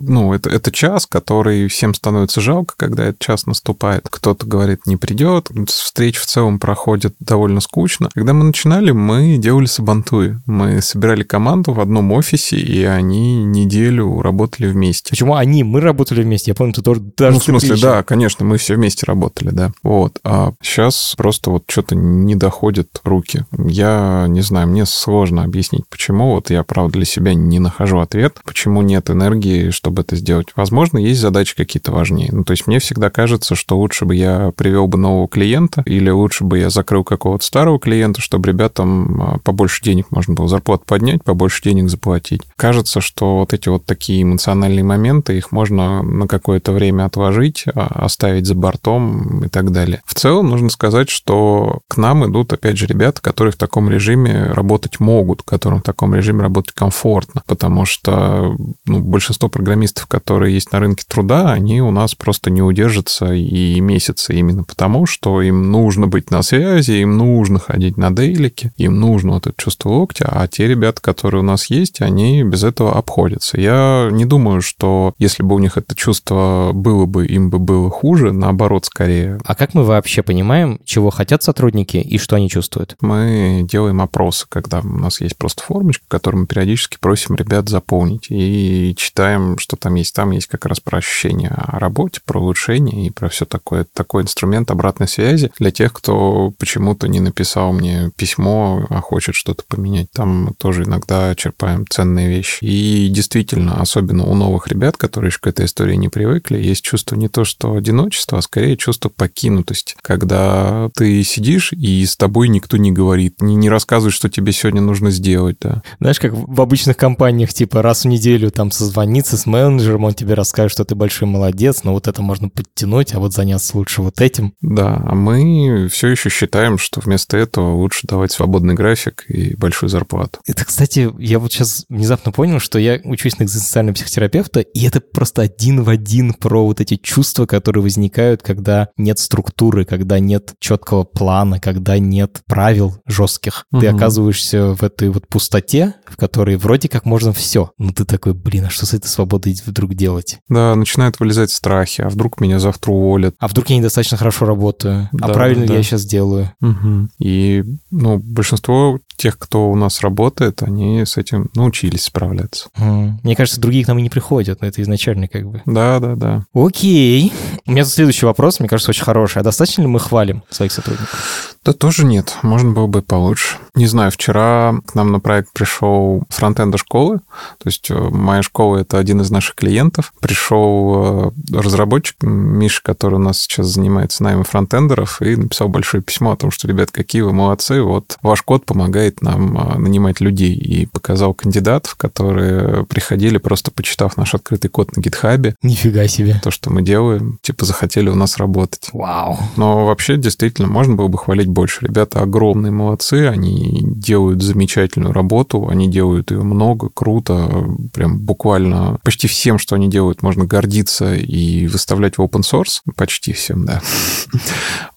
ну, 0.02 0.34
это, 0.34 0.50
это 0.50 0.72
час, 0.72 1.06
который 1.06 1.68
всем 1.68 1.94
становится 1.94 2.40
жалко, 2.40 2.76
когда 2.78 3.06
этот 3.06 3.20
час 3.20 3.46
наступает. 3.46 4.08
Кто-то 4.10 4.46
говорит, 4.46 4.88
не 4.88 4.96
придет. 4.96 5.50
Встреч 5.68 6.18
в 6.18 6.26
целом 6.26 6.60
проходят 6.60 7.16
довольно 7.20 7.62
скучно. 7.62 8.10
Когда 8.14 8.34
мы 8.34 8.44
начинали, 8.44 8.92
мы 8.92 9.38
делали 9.38 9.66
сабантуи. 9.66 10.40
Мы 10.46 10.82
собирали 10.82 11.24
команду 11.24 11.74
в 11.74 11.80
одном 11.80 12.12
офисе, 12.12 12.58
и 12.58 12.84
они 12.84 13.44
неделю 13.44 14.22
работали 14.22 14.68
вместе. 14.68 15.10
Почему 15.10 15.36
они? 15.36 15.64
Мы 15.64 15.82
работали 15.82 16.22
вместе. 16.22 16.52
Я 16.52 16.56
помню, 16.56 16.74
ты 16.74 16.82
тоже 16.82 17.02
даже 17.18 17.34
Ну, 17.34 17.40
в 17.40 17.44
смысле, 17.44 17.76
да, 17.82 18.04
конечно, 18.04 18.46
мы 18.46 18.58
все 18.58 18.76
вместе 18.76 19.06
работали, 19.06 19.50
да. 19.50 19.72
Вот. 19.84 20.20
А 20.24 20.54
сейчас 20.62 21.16
просто 21.18 21.52
вот 21.52 21.64
что-то 21.68 21.96
не 21.96 22.36
доходят 22.36 22.88
руки. 23.04 23.46
Я 23.58 24.26
не 24.28 24.42
знаю, 24.42 24.68
мне 24.68 24.86
сложно 24.86 25.44
объяснить, 25.44 25.88
почему. 25.90 26.32
Вот 26.32 26.50
я, 26.50 26.64
правда, 26.64 26.94
для 26.94 27.06
себя 27.06 27.34
не 27.34 27.60
нахожу 27.60 28.00
ответ, 28.00 28.40
почему 28.44 28.82
нет 28.82 29.10
энергии, 29.10 29.72
чтобы 29.72 30.02
это 30.02 30.16
сделать. 30.16 30.48
Возможно, 30.56 30.98
есть 30.98 31.20
задачи 31.20 31.56
какие-то 31.56 31.92
важнее. 31.92 32.30
Ну, 32.32 32.44
то 32.44 32.52
есть 32.52 32.68
мне 32.68 32.80
всегда 32.80 33.10
кажется, 33.10 33.56
что 33.56 33.78
лучше 33.78 34.06
бы 34.06 34.16
я 34.16 34.52
привел 34.56 34.88
бы 34.88 34.98
нового 34.98 35.28
клиента, 35.28 35.84
или 35.86 36.10
лучше 36.10 36.44
бы 36.44 36.60
я 36.60 36.70
закрыл 36.70 37.04
какого-то 37.08 37.44
старого 37.46 37.80
клиента, 37.80 38.22
чтобы 38.22 38.50
ребятам 38.50 39.22
а, 39.22 39.38
побольше 39.40 39.84
денег 39.84 40.08
можно 40.12 40.34
было 40.34 40.48
зарплату 40.48 40.84
поднять, 40.86 41.24
побольше 41.24 41.64
денег 41.64 41.90
заплатить. 41.90 42.42
Кажется, 42.56 43.02
что 43.02 43.40
вот 43.40 43.54
эти 43.54 43.70
вот 43.70 43.86
такие 43.86 44.24
эмоциональные 44.24 44.84
моменты, 44.84 45.38
их 45.38 45.52
можно 45.52 46.04
на 46.04 46.28
какое-то 46.28 46.72
время 46.72 47.06
отложить, 47.06 47.66
а, 47.74 47.88
оставить 48.06 48.46
за 48.46 48.56
бортом 48.56 49.46
и 49.46 49.50
так 49.50 49.72
далее. 49.72 50.02
В 50.06 50.14
целом, 50.14 50.50
нужно 50.50 50.70
сказать, 50.70 51.10
что 51.10 51.80
к 51.88 51.98
нам 51.98 52.30
идут, 52.30 52.54
опять 52.54 52.78
же, 52.78 52.88
ребята, 52.88 53.22
которые 53.22 53.54
в 53.54 53.58
таком 53.58 53.90
режиме 53.90 54.52
работать 54.52 55.00
могут, 55.00 55.44
которым 55.44 55.80
в 55.80 55.84
таком 55.84 56.14
режиме 56.14 56.42
работать 56.44 56.74
комфортно, 56.74 57.42
потому 57.48 57.86
что 57.86 58.56
ну, 58.86 59.00
большинство 59.00 59.50
программистов, 59.50 60.08
которые 60.08 60.54
есть 60.54 60.72
на 60.72 60.80
рынке 60.80 61.06
труда, 61.08 61.52
они 61.52 61.82
у 61.82 61.92
нас 61.92 62.16
просто 62.16 62.50
не 62.50 62.62
удержатся 62.62 63.34
и 63.34 63.80
месяца 63.80 64.34
именно 64.34 64.64
потому, 64.64 65.06
что 65.06 65.42
им 65.42 65.72
нужно 65.72 66.08
быть 66.08 66.32
на 66.32 66.42
связи, 66.44 66.97
им 67.02 67.18
нужно 67.18 67.60
ходить 67.60 67.98
на 67.98 68.12
дейлики, 68.16 68.72
им 68.78 69.00
нужно 69.00 69.34
вот 69.34 69.48
это 69.48 69.56
чувство 69.62 69.90
локтя, 69.90 70.30
а 70.32 70.48
те 70.48 70.68
ребята, 70.68 71.02
которые 71.02 71.42
у 71.42 71.46
нас 71.46 71.70
есть, 71.70 72.02
они 72.02 72.44
без 72.44 72.64
этого 72.64 72.98
обходятся. 72.98 73.60
Я 73.60 74.10
не 74.12 74.26
думаю, 74.26 74.62
что 74.62 75.14
если 75.18 75.44
бы 75.44 75.56
у 75.56 75.60
них 75.60 75.78
это 75.78 75.96
чувство 75.96 76.72
было 76.74 77.06
бы, 77.06 77.26
им 77.26 77.50
бы 77.50 77.60
было 77.60 77.90
хуже, 77.90 78.32
наоборот, 78.32 78.86
скорее. 78.86 79.40
А 79.46 79.56
как 79.56 79.74
мы 79.74 79.84
вообще 79.84 80.24
понимаем, 80.24 80.80
чего 80.86 81.10
хотят 81.10 81.44
сотрудники 81.44 81.98
и 81.98 82.18
что 82.18 82.36
они 82.36 82.50
чувствуют? 82.50 82.96
Мы 83.02 83.66
делаем 83.70 84.02
опросы, 84.02 84.46
когда 84.50 84.80
у 84.80 84.88
нас 84.88 85.22
есть 85.22 85.38
просто 85.38 85.64
формочка, 85.64 86.06
которую 86.08 86.42
мы 86.42 86.48
периодически 86.48 86.98
просим 87.00 87.36
ребят 87.36 87.70
заполнить, 87.70 88.28
и 88.30 88.94
читаем, 88.98 89.58
что 89.58 89.76
там 89.76 89.96
есть. 89.96 90.14
Там 90.14 90.32
есть 90.32 90.48
как 90.48 90.66
раз 90.66 90.80
про 90.80 90.98
ощущения 90.98 91.50
о 91.50 91.80
работе, 91.80 92.22
про 92.26 92.40
улучшение 92.40 93.08
и 93.08 93.10
про 93.10 93.30
все 93.30 93.46
такое. 93.46 93.82
Это 93.82 93.90
такой 93.94 94.24
инструмент 94.24 94.72
обратной 94.72 95.08
связи 95.08 95.52
для 95.60 95.72
тех, 95.72 95.94
кто 95.94 96.52
почему-то 96.78 97.08
не 97.08 97.20
написал 97.20 97.74
мне 97.74 98.12
письмо, 98.16 98.86
а 98.90 99.02
хочет 99.02 99.34
что-то 99.34 99.64
поменять. 99.68 100.12
Там 100.12 100.46
мы 100.46 100.54
тоже 100.54 100.84
иногда 100.84 101.34
черпаем 101.36 101.86
ценные 101.90 102.28
вещи. 102.28 102.64
И 102.64 103.10
действительно, 103.10 103.82
особенно 103.82 104.26
у 104.26 104.36
новых 104.36 104.68
ребят, 104.68 104.96
которые 104.96 105.30
еще 105.30 105.40
к 105.40 105.48
этой 105.48 105.66
истории 105.66 105.96
не 105.96 106.10
привыкли, 106.10 106.58
есть 106.58 106.84
чувство 106.84 107.16
не 107.16 107.30
то, 107.30 107.46
что 107.46 107.76
одиночества, 107.76 108.38
а 108.38 108.42
скорее 108.42 108.78
чувство 108.78 109.10
покинутости. 109.10 109.96
Когда 110.02 110.90
ты 110.96 111.24
сидишь, 111.24 111.74
и 111.74 112.06
с 112.06 112.16
тобой 112.16 112.48
никто 112.48 112.78
не 112.78 112.92
говорит, 112.92 113.42
не, 113.42 113.56
не 113.56 113.70
рассказывает, 113.70 114.14
что 114.14 114.30
тебе 114.30 114.52
сегодня 114.52 114.82
нужно 114.82 115.10
сделать, 115.10 115.58
да. 115.60 115.82
Знаешь, 116.00 116.20
как 116.20 116.34
в 116.34 116.62
обычных 116.62 116.96
компаниях, 116.96 117.54
типа 117.54 117.82
раз 117.82 118.04
в 118.04 118.08
неделю 118.08 118.52
там 118.52 118.72
созвониться 118.72 119.38
с 119.38 119.46
менеджером, 119.46 120.04
он 120.04 120.14
тебе 120.14 120.36
расскажет, 120.36 120.74
что 120.74 120.86
ты 120.86 120.94
большой 120.94 121.28
молодец, 121.28 121.84
но 121.84 121.94
вот 121.94 122.08
это 122.08 122.22
можно 122.22 122.50
подтянуть, 122.50 123.14
а 123.16 123.20
вот 123.20 123.34
заняться 123.34 123.78
лучше 123.78 124.02
вот 124.02 124.22
этим. 124.22 124.54
Да, 124.62 125.02
а 125.06 125.16
мы 125.16 125.88
все 125.92 126.10
еще 126.10 126.30
считаем, 126.30 126.67
что 126.78 127.00
вместо 127.00 127.38
этого 127.38 127.76
лучше 127.76 128.06
давать 128.08 128.32
свободный 128.32 128.74
график 128.74 129.24
и 129.30 129.56
большую 129.56 129.90
зарплату. 129.90 130.40
Это, 130.46 130.66
кстати, 130.66 131.10
я 131.20 131.40
вот 131.40 131.54
сейчас 131.54 131.86
внезапно 131.88 132.32
понял, 132.32 132.60
что 132.60 132.80
я 132.80 133.00
учусь 133.04 133.40
на 133.40 133.44
экзистенциального 133.44 133.96
психотерапевта, 133.96 134.60
и 134.60 134.86
это 134.86 135.00
просто 135.00 135.44
один 135.44 135.84
в 135.84 135.90
один 135.90 136.34
про 136.34 136.66
вот 136.66 136.82
эти 136.82 136.98
чувства, 136.98 137.46
которые 137.46 137.84
возникают, 137.84 138.42
когда 138.42 138.90
нет 138.98 139.20
структуры, 139.20 139.86
когда 139.86 140.20
нет 140.20 140.54
четкого 140.60 141.04
плана, 141.04 141.60
когда 141.60 141.98
нет 142.00 142.42
правил 142.48 142.96
жестких. 143.06 143.66
Угу. 143.72 143.82
Ты 143.82 143.88
оказываешься 143.88 144.74
в 144.74 144.84
этой 144.84 145.10
вот 145.10 145.28
пустоте, 145.28 145.96
в 146.06 146.18
которой 146.18 146.58
вроде 146.58 146.90
как 146.90 147.06
можно 147.06 147.34
все. 147.34 147.72
Но 147.78 147.92
ты 147.92 148.06
такой, 148.06 148.34
блин, 148.34 148.66
а 148.66 148.70
что 148.70 148.86
с 148.86 148.94
этой 148.94 149.08
свободой 149.08 149.56
вдруг 149.66 149.94
делать? 149.94 150.40
Да, 150.50 150.76
начинают 150.76 151.20
вылезать 151.20 151.52
страхи. 151.52 152.02
А 152.02 152.10
вдруг 152.10 152.40
меня 152.40 152.60
завтра 152.60 152.92
уволят? 152.92 153.36
А 153.40 153.48
вдруг 153.48 153.70
я 153.70 153.78
недостаточно 153.78 154.18
хорошо 154.18 154.46
работаю? 154.46 155.10
А 155.14 155.18
да, 155.18 155.26
а 155.28 155.34
правильно 155.34 155.68
да. 155.68 155.76
я 155.76 155.84
сейчас 155.84 156.06
делаю? 156.06 156.54
Угу. 156.62 157.10
И, 157.20 157.64
ну, 157.92 158.18
большинство 158.18 159.00
тех, 159.16 159.38
кто 159.38 159.70
у 159.70 159.76
нас 159.76 160.02
работает, 160.02 160.64
они 160.64 161.06
с 161.06 161.18
этим 161.18 161.50
научились 161.56 162.04
справляться. 162.04 162.70
Мне 162.78 163.36
кажется, 163.36 163.62
другие 163.62 163.86
к 163.86 163.88
нам 163.88 164.00
и 164.00 164.02
не 164.02 164.10
приходят, 164.10 164.62
но 164.62 164.68
это 164.68 164.82
изначально 164.82 165.28
как 165.28 165.46
бы. 165.46 165.62
Да, 165.66 166.00
да, 166.00 166.16
да. 166.16 166.46
Окей. 166.54 167.32
У 167.66 167.72
меня 167.72 167.86
следующий 167.86 168.26
вопрос, 168.26 168.60
мне 168.60 168.70
кажется, 168.70 168.92
очень 168.92 169.04
хороший. 169.04 169.40
А 169.40 169.44
достаточно 169.44 169.82
ли 169.82 169.88
мы 169.88 170.00
хвалим 170.00 170.44
своих 170.50 170.72
сотрудников? 170.72 171.58
Да 171.64 171.74
тоже 171.74 172.06
нет, 172.06 172.38
можно 172.44 172.72
было 172.72 172.88
бы 172.88 173.02
получше. 173.02 173.58
Не 173.76 173.88
знаю, 173.88 174.10
вчера 174.12 174.76
к 174.86 174.96
нам 174.96 175.12
на 175.12 175.20
проект 175.20 175.52
пришел 175.52 176.24
фронтенда 176.30 176.78
школы, 176.78 177.18
то 177.58 177.66
есть 177.66 177.92
э, 177.92 177.94
моя 177.94 178.42
школа— 178.42 178.78
это 178.78 178.98
один 178.98 179.20
из 179.20 179.30
наших 179.32 179.56
клиентов. 179.56 180.14
Пришел 180.22 181.34
э, 181.52 181.56
разработчик 181.58 182.16
Миша, 182.24 182.82
который 182.82 183.16
у 183.16 183.20
нас 183.20 183.42
сейчас 183.42 183.68
занимается 183.68 184.24
наймом 184.24 184.46
фронтендеров, 184.46 185.22
и 185.22 185.36
написал 185.36 185.68
большое 185.68 186.02
письмо 186.02 186.32
о 186.32 186.38
том, 186.38 186.47
что, 186.52 186.68
ребят, 186.68 186.92
какие 186.92 187.22
вы 187.22 187.34
молодцы, 187.34 187.82
вот 187.82 188.18
ваш 188.22 188.42
код 188.42 188.66
помогает 188.66 189.22
нам 189.22 189.58
э, 189.58 189.78
нанимать 189.78 190.22
людей, 190.22 190.54
и 190.54 190.86
показал 190.86 191.34
кандидатов, 191.34 191.96
которые 191.96 192.86
приходили, 192.86 193.38
просто 193.38 193.72
почитав 193.72 194.18
наш 194.18 194.34
открытый 194.34 194.70
код 194.70 194.96
на 194.96 195.02
гитхабе. 195.02 195.56
Нифига 195.62 196.08
себе. 196.08 196.40
То, 196.44 196.52
что 196.52 196.70
мы 196.70 196.82
делаем, 196.82 197.40
типа 197.42 197.66
захотели 197.66 198.10
у 198.10 198.16
нас 198.16 198.38
работать. 198.38 198.90
Вау. 198.94 199.38
Но 199.56 199.86
вообще, 199.86 200.18
действительно, 200.18 200.68
можно 200.68 200.96
было 200.96 201.08
бы 201.08 201.18
хвалить 201.18 201.48
больше. 201.48 201.86
Ребята 201.86 202.22
огромные 202.22 202.72
молодцы, 202.72 203.28
они 203.28 203.82
делают 203.84 204.42
замечательную 204.42 205.14
работу, 205.14 205.68
они 205.68 205.90
делают 205.90 206.32
ее 206.32 206.44
много, 206.44 206.90
круто, 206.94 207.68
прям 207.94 208.20
буквально 208.20 209.00
почти 209.04 209.28
всем, 209.28 209.58
что 209.60 209.76
они 209.76 209.90
делают, 209.90 210.22
можно 210.22 210.46
гордиться 210.46 211.16
и 211.16 211.68
выставлять 211.68 212.18
в 212.18 212.22
open 212.22 212.42
source. 212.42 212.82
Почти 212.96 213.34
всем, 213.34 213.66
да. 213.66 213.82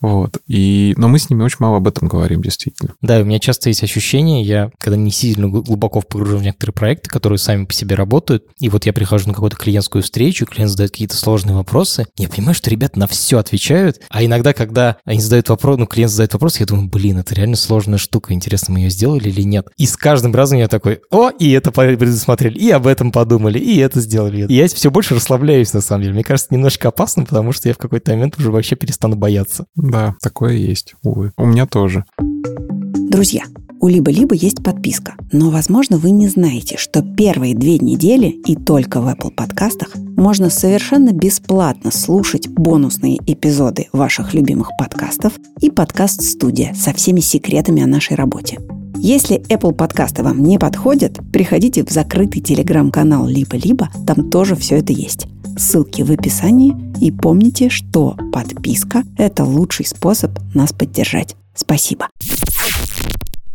Вот. 0.00 0.38
И, 0.46 0.94
но 0.96 1.08
мы 1.08 1.18
с 1.18 1.28
ними 1.28 1.39
очень 1.44 1.58
мало 1.60 1.78
об 1.78 1.88
этом 1.88 2.08
говорим, 2.08 2.42
действительно. 2.42 2.94
Да, 3.00 3.20
у 3.20 3.24
меня 3.24 3.38
часто 3.38 3.68
есть 3.68 3.82
ощущение, 3.82 4.42
я, 4.42 4.70
когда 4.78 4.96
не 4.96 5.10
сильно 5.10 5.48
глубоко 5.48 6.00
погружен 6.00 6.38
в 6.38 6.42
некоторые 6.42 6.74
проекты, 6.74 7.08
которые 7.08 7.38
сами 7.38 7.64
по 7.64 7.72
себе 7.72 7.94
работают, 7.94 8.44
и 8.58 8.68
вот 8.68 8.86
я 8.86 8.92
прихожу 8.92 9.28
на 9.28 9.34
какую-то 9.34 9.56
клиентскую 9.56 10.02
встречу, 10.02 10.46
клиент 10.46 10.70
задает 10.70 10.92
какие-то 10.92 11.16
сложные 11.16 11.56
вопросы, 11.56 12.06
я 12.16 12.28
понимаю, 12.28 12.54
что 12.54 12.70
ребята 12.70 12.98
на 12.98 13.06
все 13.06 13.38
отвечают, 13.38 14.00
а 14.08 14.24
иногда, 14.24 14.52
когда 14.52 14.96
они 15.04 15.20
задают 15.20 15.48
вопрос, 15.48 15.78
ну, 15.78 15.86
клиент 15.86 16.12
задает 16.12 16.32
вопрос, 16.32 16.60
я 16.60 16.66
думаю, 16.66 16.88
блин, 16.88 17.18
это 17.18 17.34
реально 17.34 17.56
сложная 17.56 17.98
штука, 17.98 18.32
интересно, 18.32 18.74
мы 18.74 18.80
ее 18.80 18.90
сделали 18.90 19.28
или 19.28 19.42
нет. 19.42 19.68
И 19.76 19.86
с 19.86 19.96
каждым 19.96 20.34
разом 20.34 20.58
я 20.58 20.68
такой, 20.68 21.00
о, 21.10 21.30
и 21.30 21.50
это 21.50 21.70
предусмотрели, 21.70 22.58
и 22.58 22.70
об 22.70 22.86
этом 22.86 23.12
подумали, 23.12 23.58
и 23.58 23.78
это 23.78 24.00
сделали. 24.00 24.46
И 24.46 24.54
я 24.54 24.68
все 24.68 24.90
больше 24.90 25.14
расслабляюсь, 25.14 25.72
на 25.72 25.80
самом 25.80 26.02
деле. 26.02 26.14
Мне 26.14 26.24
кажется, 26.24 26.52
немножко 26.52 26.88
опасно, 26.88 27.24
потому 27.24 27.52
что 27.52 27.68
я 27.68 27.74
в 27.74 27.78
какой-то 27.78 28.12
момент 28.12 28.38
уже 28.38 28.50
вообще 28.50 28.76
перестану 28.76 29.16
бояться. 29.16 29.66
Да, 29.74 30.14
такое 30.22 30.54
есть, 30.54 30.94
увы. 31.02 31.29
У 31.36 31.46
меня 31.46 31.66
тоже. 31.66 32.04
Друзья, 32.18 33.42
у 33.80 33.88
Либо-Либо 33.88 34.34
есть 34.34 34.62
подписка, 34.62 35.14
но, 35.32 35.50
возможно, 35.50 35.96
вы 35.96 36.10
не 36.10 36.28
знаете, 36.28 36.76
что 36.76 37.02
первые 37.02 37.54
две 37.54 37.78
недели 37.78 38.26
и 38.26 38.54
только 38.54 39.00
в 39.00 39.08
Apple 39.08 39.30
подкастах 39.30 39.96
можно 40.16 40.50
совершенно 40.50 41.12
бесплатно 41.12 41.90
слушать 41.90 42.48
бонусные 42.48 43.18
эпизоды 43.26 43.88
ваших 43.92 44.34
любимых 44.34 44.70
подкастов 44.78 45.32
и 45.60 45.70
подкаст-студия 45.70 46.74
со 46.74 46.92
всеми 46.92 47.20
секретами 47.20 47.82
о 47.82 47.86
нашей 47.86 48.16
работе. 48.16 48.60
Если 48.96 49.40
Apple 49.48 49.72
подкасты 49.72 50.22
вам 50.22 50.42
не 50.42 50.58
подходят, 50.58 51.18
приходите 51.32 51.82
в 51.82 51.90
закрытый 51.90 52.42
телеграм-канал 52.42 53.26
Либо-Либо, 53.26 53.88
там 54.06 54.28
тоже 54.30 54.56
все 54.56 54.76
это 54.76 54.92
есть. 54.92 55.26
Ссылки 55.60 56.00
в 56.00 56.10
описании 56.10 56.74
и 57.02 57.12
помните, 57.12 57.68
что 57.68 58.16
подписка– 58.32 59.02
это 59.18 59.44
лучший 59.44 59.84
способ 59.84 60.38
нас 60.54 60.72
поддержать. 60.72 61.36
Спасибо. 61.54 62.08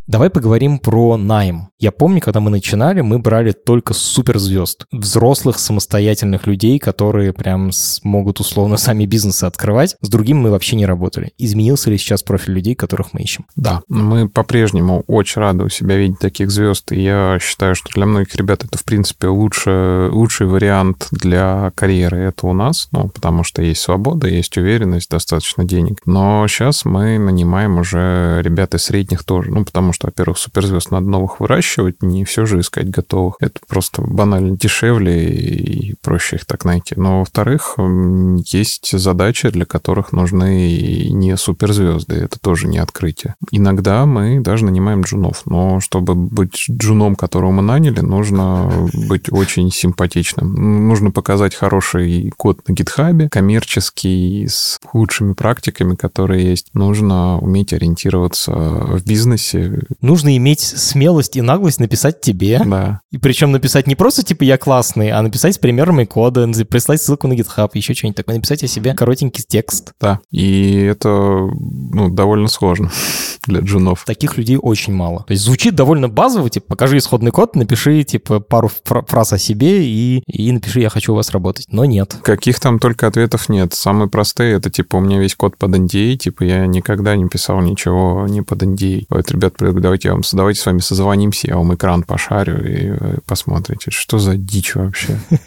Давай 0.06 0.30
поговорим 0.30 0.78
про 0.78 1.18
найм. 1.18 1.70
Я 1.86 1.92
помню, 1.92 2.20
когда 2.20 2.40
мы 2.40 2.50
начинали, 2.50 3.02
мы 3.02 3.20
брали 3.20 3.52
только 3.52 3.94
суперзвезд. 3.94 4.88
Взрослых, 4.92 5.60
самостоятельных 5.60 6.48
людей, 6.48 6.80
которые 6.80 7.32
прям 7.32 7.70
могут 8.02 8.40
условно 8.40 8.78
сами 8.86 9.06
бизнесы 9.06 9.44
открывать. 9.44 9.96
С 10.02 10.10
другим 10.10 10.40
мы 10.40 10.50
вообще 10.50 10.78
не 10.78 10.88
работали. 10.88 11.34
Изменился 11.38 11.92
ли 11.92 12.00
сейчас 12.00 12.24
профиль 12.24 12.56
людей, 12.56 12.74
которых 12.74 13.14
мы 13.14 13.22
ищем? 13.22 13.46
Да, 13.56 13.84
мы 13.88 14.28
по-прежнему 14.28 15.04
очень 15.06 15.40
рады 15.40 15.64
у 15.64 15.70
себя 15.70 15.96
видеть 15.96 16.18
таких 16.18 16.50
звезд. 16.50 16.92
И 16.92 17.04
я 17.04 17.38
считаю, 17.40 17.76
что 17.76 17.94
для 17.94 18.08
многих 18.08 18.34
ребят 18.36 18.64
это, 18.64 18.80
в 18.80 18.84
принципе, 18.84 19.28
лучше, 19.28 20.10
лучший 20.12 20.48
вариант 20.48 21.10
для 21.12 21.72
карьеры. 21.76 22.18
Это 22.18 22.48
у 22.48 22.54
нас, 22.54 22.88
ну, 22.94 23.10
потому 23.10 23.44
что 23.44 23.62
есть 23.62 23.82
свобода, 23.82 24.28
есть 24.28 24.58
уверенность, 24.58 25.12
достаточно 25.12 25.64
денег. 25.64 26.00
Но 26.08 26.48
сейчас 26.48 26.84
мы 26.84 27.20
нанимаем 27.20 27.78
уже 27.78 28.42
ребят 28.42 28.74
из 28.74 28.86
средних 28.86 29.24
тоже. 29.24 29.52
Ну, 29.52 29.64
потому 29.64 29.94
что, 29.94 30.08
во-первых, 30.08 30.40
суперзвезд 30.40 30.90
надо 30.90 31.08
новых 31.08 31.40
выращивать, 31.40 31.75
не 32.02 32.26
все 32.26 32.46
же 32.46 32.60
искать 32.60 32.90
готовых. 32.90 33.36
Это 33.40 33.60
просто 33.68 34.02
банально 34.02 34.58
дешевле 34.58 35.30
и 35.30 35.96
проще 36.02 36.38
их 36.38 36.46
так 36.46 36.66
найти. 36.66 36.96
Но, 36.98 37.20
во-вторых, 37.20 37.78
есть 38.48 38.98
задачи, 38.98 39.50
для 39.50 39.66
которых 39.66 40.12
нужны 40.12 41.10
не 41.10 41.36
суперзвезды. 41.38 42.16
Это 42.16 42.40
тоже 42.40 42.68
не 42.68 42.78
открытие. 42.78 43.36
Иногда 43.52 44.06
мы 44.06 44.40
даже 44.40 44.66
нанимаем 44.66 45.02
джунов. 45.02 45.44
Но 45.46 45.80
чтобы 45.80 46.16
быть 46.16 46.66
джуном, 46.70 47.16
которого 47.16 47.52
мы 47.52 47.62
наняли, 47.62 48.00
нужно 48.02 48.90
быть 48.94 49.32
очень 49.32 49.72
симпатичным. 49.72 50.88
Нужно 50.88 51.12
показать 51.12 51.56
хороший 51.56 52.32
код 52.38 52.68
на 52.68 52.74
гитхабе, 52.74 53.30
коммерческий, 53.30 54.48
с 54.48 54.80
лучшими 54.94 55.34
практиками, 55.34 55.96
которые 55.96 56.50
есть. 56.50 56.68
Нужно 56.74 57.40
уметь 57.40 57.74
ориентироваться 57.74 58.52
в 58.52 59.06
бизнесе, 59.06 59.82
нужно 60.02 60.36
иметь 60.38 60.62
смелость 60.62 61.36
и 61.36 61.42
наглость 61.56 61.80
написать 61.80 62.22
тебе. 62.22 62.62
Да. 62.66 63.00
И 63.12 63.18
причем 63.18 63.52
написать 63.52 63.88
не 63.88 63.96
просто 63.96 64.24
типа 64.24 64.44
я 64.44 64.58
классный, 64.58 65.12
а 65.12 65.22
написать 65.22 65.56
с 65.56 65.58
примерами 65.58 66.04
кода, 66.04 66.48
прислать 66.70 67.02
ссылку 67.02 67.28
на 67.28 67.34
GitHub, 67.34 67.70
еще 67.74 67.94
что-нибудь 67.94 68.18
такое, 68.18 68.36
написать 68.36 68.64
о 68.64 68.68
себе 68.68 68.94
коротенький 68.94 69.44
текст. 69.48 69.94
Да, 70.00 70.20
и 70.32 70.82
это 70.82 71.10
ну, 71.10 72.10
довольно 72.10 72.48
сложно 72.48 72.92
для 73.48 73.62
джунов. 73.62 74.04
Таких 74.06 74.38
людей 74.38 74.58
очень 74.62 74.94
мало. 74.94 75.24
То 75.24 75.32
есть 75.32 75.44
звучит 75.44 75.76
довольно 75.76 76.10
базово, 76.10 76.50
типа 76.50 76.68
покажи 76.70 76.98
исходный 76.98 77.32
код, 77.32 77.56
напиши 77.56 78.04
типа 78.04 78.42
пару 78.42 78.70
фраз 78.84 79.34
о 79.34 79.38
себе 79.38 79.86
и, 79.86 80.22
и 80.28 80.52
напиши 80.52 80.82
я 80.82 80.90
хочу 80.90 81.14
у 81.14 81.16
вас 81.16 81.32
работать. 81.32 81.68
Но 81.70 81.86
нет. 81.86 82.18
Каких 82.22 82.60
там 82.60 82.80
только 82.80 83.08
ответов 83.08 83.48
нет. 83.48 83.74
Самые 83.74 84.10
простые 84.10 84.56
это 84.56 84.70
типа 84.70 84.98
у 84.98 85.00
меня 85.00 85.20
весь 85.20 85.36
код 85.36 85.58
под 85.58 85.72
NDA, 85.72 86.18
типа 86.18 86.44
я 86.44 86.66
никогда 86.66 87.16
не 87.16 87.28
писал 87.28 87.62
ничего 87.62 88.26
не 88.28 88.42
под 88.42 88.64
NDA. 88.64 89.06
Вот, 89.10 89.32
ребят, 89.32 89.54
давайте, 89.60 90.10
я 90.10 90.14
вам, 90.14 90.24
давайте 90.34 90.60
с 90.60 90.66
вами 90.66 90.80
созвонимся, 90.80 91.45
я 91.48 91.58
вам 91.58 91.74
экран 91.76 92.04
пошарю, 92.04 92.64
и 92.64 92.92
вы 92.92 93.18
посмотрите, 93.26 93.92
что 93.92 94.20
за 94.20 94.38
дичь 94.38 94.76
вообще. 94.76 95.20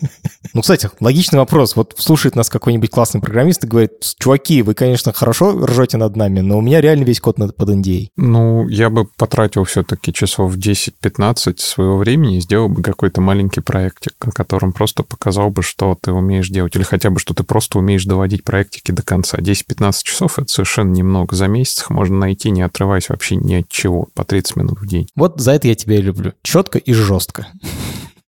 Ну, 0.54 0.62
кстати, 0.62 0.88
логичный 1.00 1.38
вопрос. 1.38 1.76
Вот 1.76 1.94
слушает 1.98 2.34
нас 2.34 2.48
какой-нибудь 2.48 2.90
классный 2.90 3.20
программист 3.20 3.64
и 3.64 3.66
говорит, 3.66 3.92
чуваки, 4.18 4.62
вы, 4.62 4.72
конечно, 4.72 5.12
хорошо 5.12 5.66
ржете 5.66 5.98
над 5.98 6.16
нами, 6.16 6.40
но 6.40 6.58
у 6.58 6.60
меня 6.62 6.80
реально 6.80 7.04
весь 7.04 7.20
код 7.20 7.36
под 7.36 7.68
NDA. 7.68 8.08
Ну, 8.16 8.66
я 8.68 8.88
бы 8.88 9.04
потратил 9.04 9.64
все-таки 9.64 10.12
часов 10.12 10.56
10-15 10.56 11.58
своего 11.58 11.98
времени 11.98 12.38
и 12.38 12.40
сделал 12.40 12.68
бы 12.68 12.82
какой-то 12.82 13.20
маленький 13.20 13.60
проектик, 13.60 14.14
о 14.20 14.30
котором 14.30 14.72
просто 14.72 15.02
показал 15.02 15.50
бы, 15.50 15.62
что 15.62 15.96
ты 16.00 16.12
умеешь 16.12 16.48
делать, 16.48 16.74
или 16.76 16.82
хотя 16.82 17.10
бы, 17.10 17.20
что 17.20 17.34
ты 17.34 17.44
просто 17.44 17.78
умеешь 17.78 18.04
доводить 18.04 18.42
проектики 18.42 18.90
до 18.90 19.02
конца. 19.02 19.38
10-15 19.38 19.92
часов— 20.02 20.38
это 20.40 20.48
совершенно 20.48 20.92
немного. 20.92 21.36
За 21.36 21.46
месяц 21.46 21.84
можно 21.90 22.16
найти, 22.16 22.50
не 22.50 22.62
отрываясь 22.62 23.08
вообще 23.08 23.36
ни 23.36 23.54
от 23.54 23.68
чего 23.68 24.08
по 24.14 24.24
30 24.24 24.56
минут 24.56 24.80
в 24.80 24.86
день. 24.86 25.08
Вот 25.14 25.40
за 25.40 25.52
это 25.52 25.68
я 25.68 25.74
тебя 25.88 26.00
люблю. 26.00 26.34
Четко 26.42 26.78
и 26.78 26.92
жестко. 26.92 27.46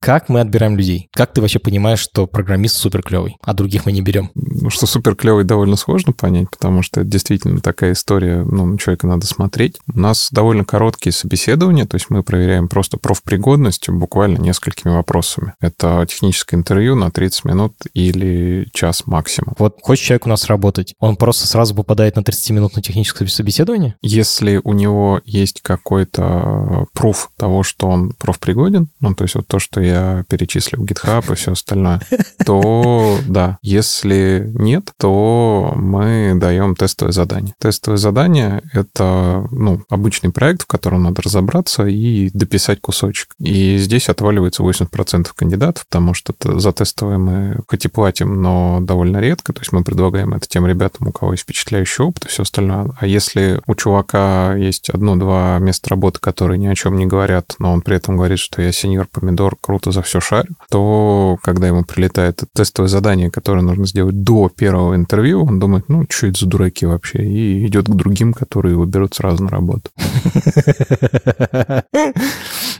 Как 0.02 0.30
мы 0.30 0.40
отбираем 0.40 0.78
людей? 0.78 1.10
Как 1.14 1.34
ты 1.34 1.42
вообще 1.42 1.60
понимаешь, 1.60 2.00
что 2.00 2.26
программист 2.26 2.78
супер 2.78 3.04
клевый, 3.04 3.36
а 3.44 3.54
других 3.54 3.86
мы 3.86 3.92
не 3.92 4.02
берем? 4.02 4.32
Ну, 4.34 4.70
что 4.70 4.86
супер 4.86 5.16
клевый 5.16 5.44
довольно 5.44 5.76
сложно 5.76 6.14
понять, 6.14 6.50
потому 6.50 6.82
что 6.84 7.02
это 7.02 7.10
действительно 7.10 7.60
такая 7.60 7.92
история, 7.92 8.44
ну, 8.44 8.66
на 8.66 8.78
человека 8.78 9.08
надо 9.08 9.28
смотреть. 9.28 9.78
У 9.94 10.00
нас 10.00 10.30
довольно 10.32 10.64
короткие 10.64 11.12
собеседования, 11.12 11.86
то 11.86 11.96
есть 11.96 12.10
мы 12.10 12.24
проверяем 12.24 12.70
просто 12.70 12.98
профпригодность 12.98 13.90
буквально 13.90 14.38
несколькими 14.38 14.94
вопросами. 14.94 15.54
Это 15.60 16.06
техническое 16.08 16.56
интервью 16.56 16.96
на 16.96 17.12
30 17.12 17.44
минут 17.44 17.74
или 17.94 18.70
час 18.74 19.06
максимум. 19.06 19.56
Вот 19.60 19.80
хочет 19.82 20.06
человек 20.06 20.26
у 20.28 20.30
нас 20.30 20.46
работать, 20.46 20.96
он 21.00 21.18
просто 21.18 21.46
сразу 21.46 21.76
попадает 21.76 22.16
на 22.16 22.22
30-минутное 22.22 22.82
техническое 22.82 23.28
собеседование? 23.28 23.96
Если 24.02 24.62
у 24.64 24.72
него 24.72 25.22
есть 25.26 25.62
какой-то 25.62 26.88
пруф 26.94 27.32
того, 27.38 27.64
что 27.64 27.88
он 27.88 28.14
профпригоден, 28.18 28.88
ну, 29.02 29.14
то 29.14 29.24
есть 29.24 29.36
вот 29.36 29.48
то, 29.48 29.60
что 29.60 29.82
я 29.82 29.89
я 29.90 30.26
перечислил 30.30 30.86
GitHub 30.86 31.32
и 31.32 31.36
все 31.36 31.52
остальное, 31.52 32.02
то 32.46 33.18
да. 33.28 33.58
Если 33.62 34.50
нет, 34.54 34.92
то 34.98 35.74
мы 35.76 36.34
даем 36.36 36.76
тестовое 36.76 37.12
задание. 37.12 37.54
Тестовое 37.60 37.98
задание— 37.98 38.62
это 38.74 39.48
ну, 39.52 39.84
обычный 39.90 40.32
проект, 40.32 40.64
в 40.64 40.68
котором 40.68 41.04
надо 41.04 41.22
разобраться 41.22 41.86
и 41.86 42.30
дописать 42.34 42.82
кусочек. 42.82 43.30
И 43.40 43.78
здесь 43.78 44.10
отваливается 44.10 44.64
80% 44.64 45.30
кандидатов, 45.36 45.86
потому 45.88 46.14
что 46.14 46.34
за 46.44 46.72
тестовое 46.72 47.18
мы 47.18 47.60
хоть 47.68 47.86
и 47.86 47.88
платим, 47.88 48.42
но 48.42 48.80
довольно 48.82 49.18
редко. 49.18 49.54
То 49.54 49.62
есть 49.62 49.72
мы 49.72 49.84
предлагаем 49.84 50.34
это 50.34 50.48
тем 50.48 50.66
ребятам, 50.66 51.08
у 51.08 51.12
кого 51.12 51.34
есть 51.34 51.44
впечатляющий 51.44 52.04
опыт 52.04 52.26
и 52.26 52.28
все 52.28 52.44
остальное. 52.44 52.92
А 53.00 53.06
если 53.06 53.62
у 53.68 53.76
чувака 53.76 54.56
есть 54.56 54.90
одно-два 54.90 55.58
места 55.60 55.90
работы, 55.90 56.20
которые 56.20 56.58
ни 56.58 56.68
о 56.68 56.76
чем 56.76 56.98
не 56.98 57.06
говорят, 57.06 57.56
но 57.60 57.74
он 57.74 57.82
при 57.82 57.96
этом 57.96 58.18
говорит, 58.18 58.40
что 58.40 58.62
я 58.62 58.72
сеньор 58.72 59.08
помидор, 59.12 59.56
круто 59.60 59.79
за 59.86 60.02
все 60.02 60.20
шарю, 60.20 60.56
то 60.70 61.38
когда 61.42 61.68
ему 61.68 61.84
прилетает 61.84 62.44
тестовое 62.54 62.90
задание, 62.90 63.32
которое 63.32 63.62
нужно 63.62 63.86
сделать 63.86 64.22
до 64.24 64.50
первого 64.50 64.96
интервью, 64.96 65.44
он 65.44 65.60
думает, 65.60 65.86
ну, 65.88 66.06
что 66.10 66.28
это 66.28 66.40
за 66.40 66.46
дураки 66.46 66.86
вообще, 66.86 67.26
и 67.26 67.66
идет 67.68 67.88
к 67.88 67.96
другим, 67.96 68.34
которые 68.34 68.74
его 68.74 68.86
берут 68.86 69.16
сразу 69.16 69.44
на 69.44 69.50
работу. 69.50 69.90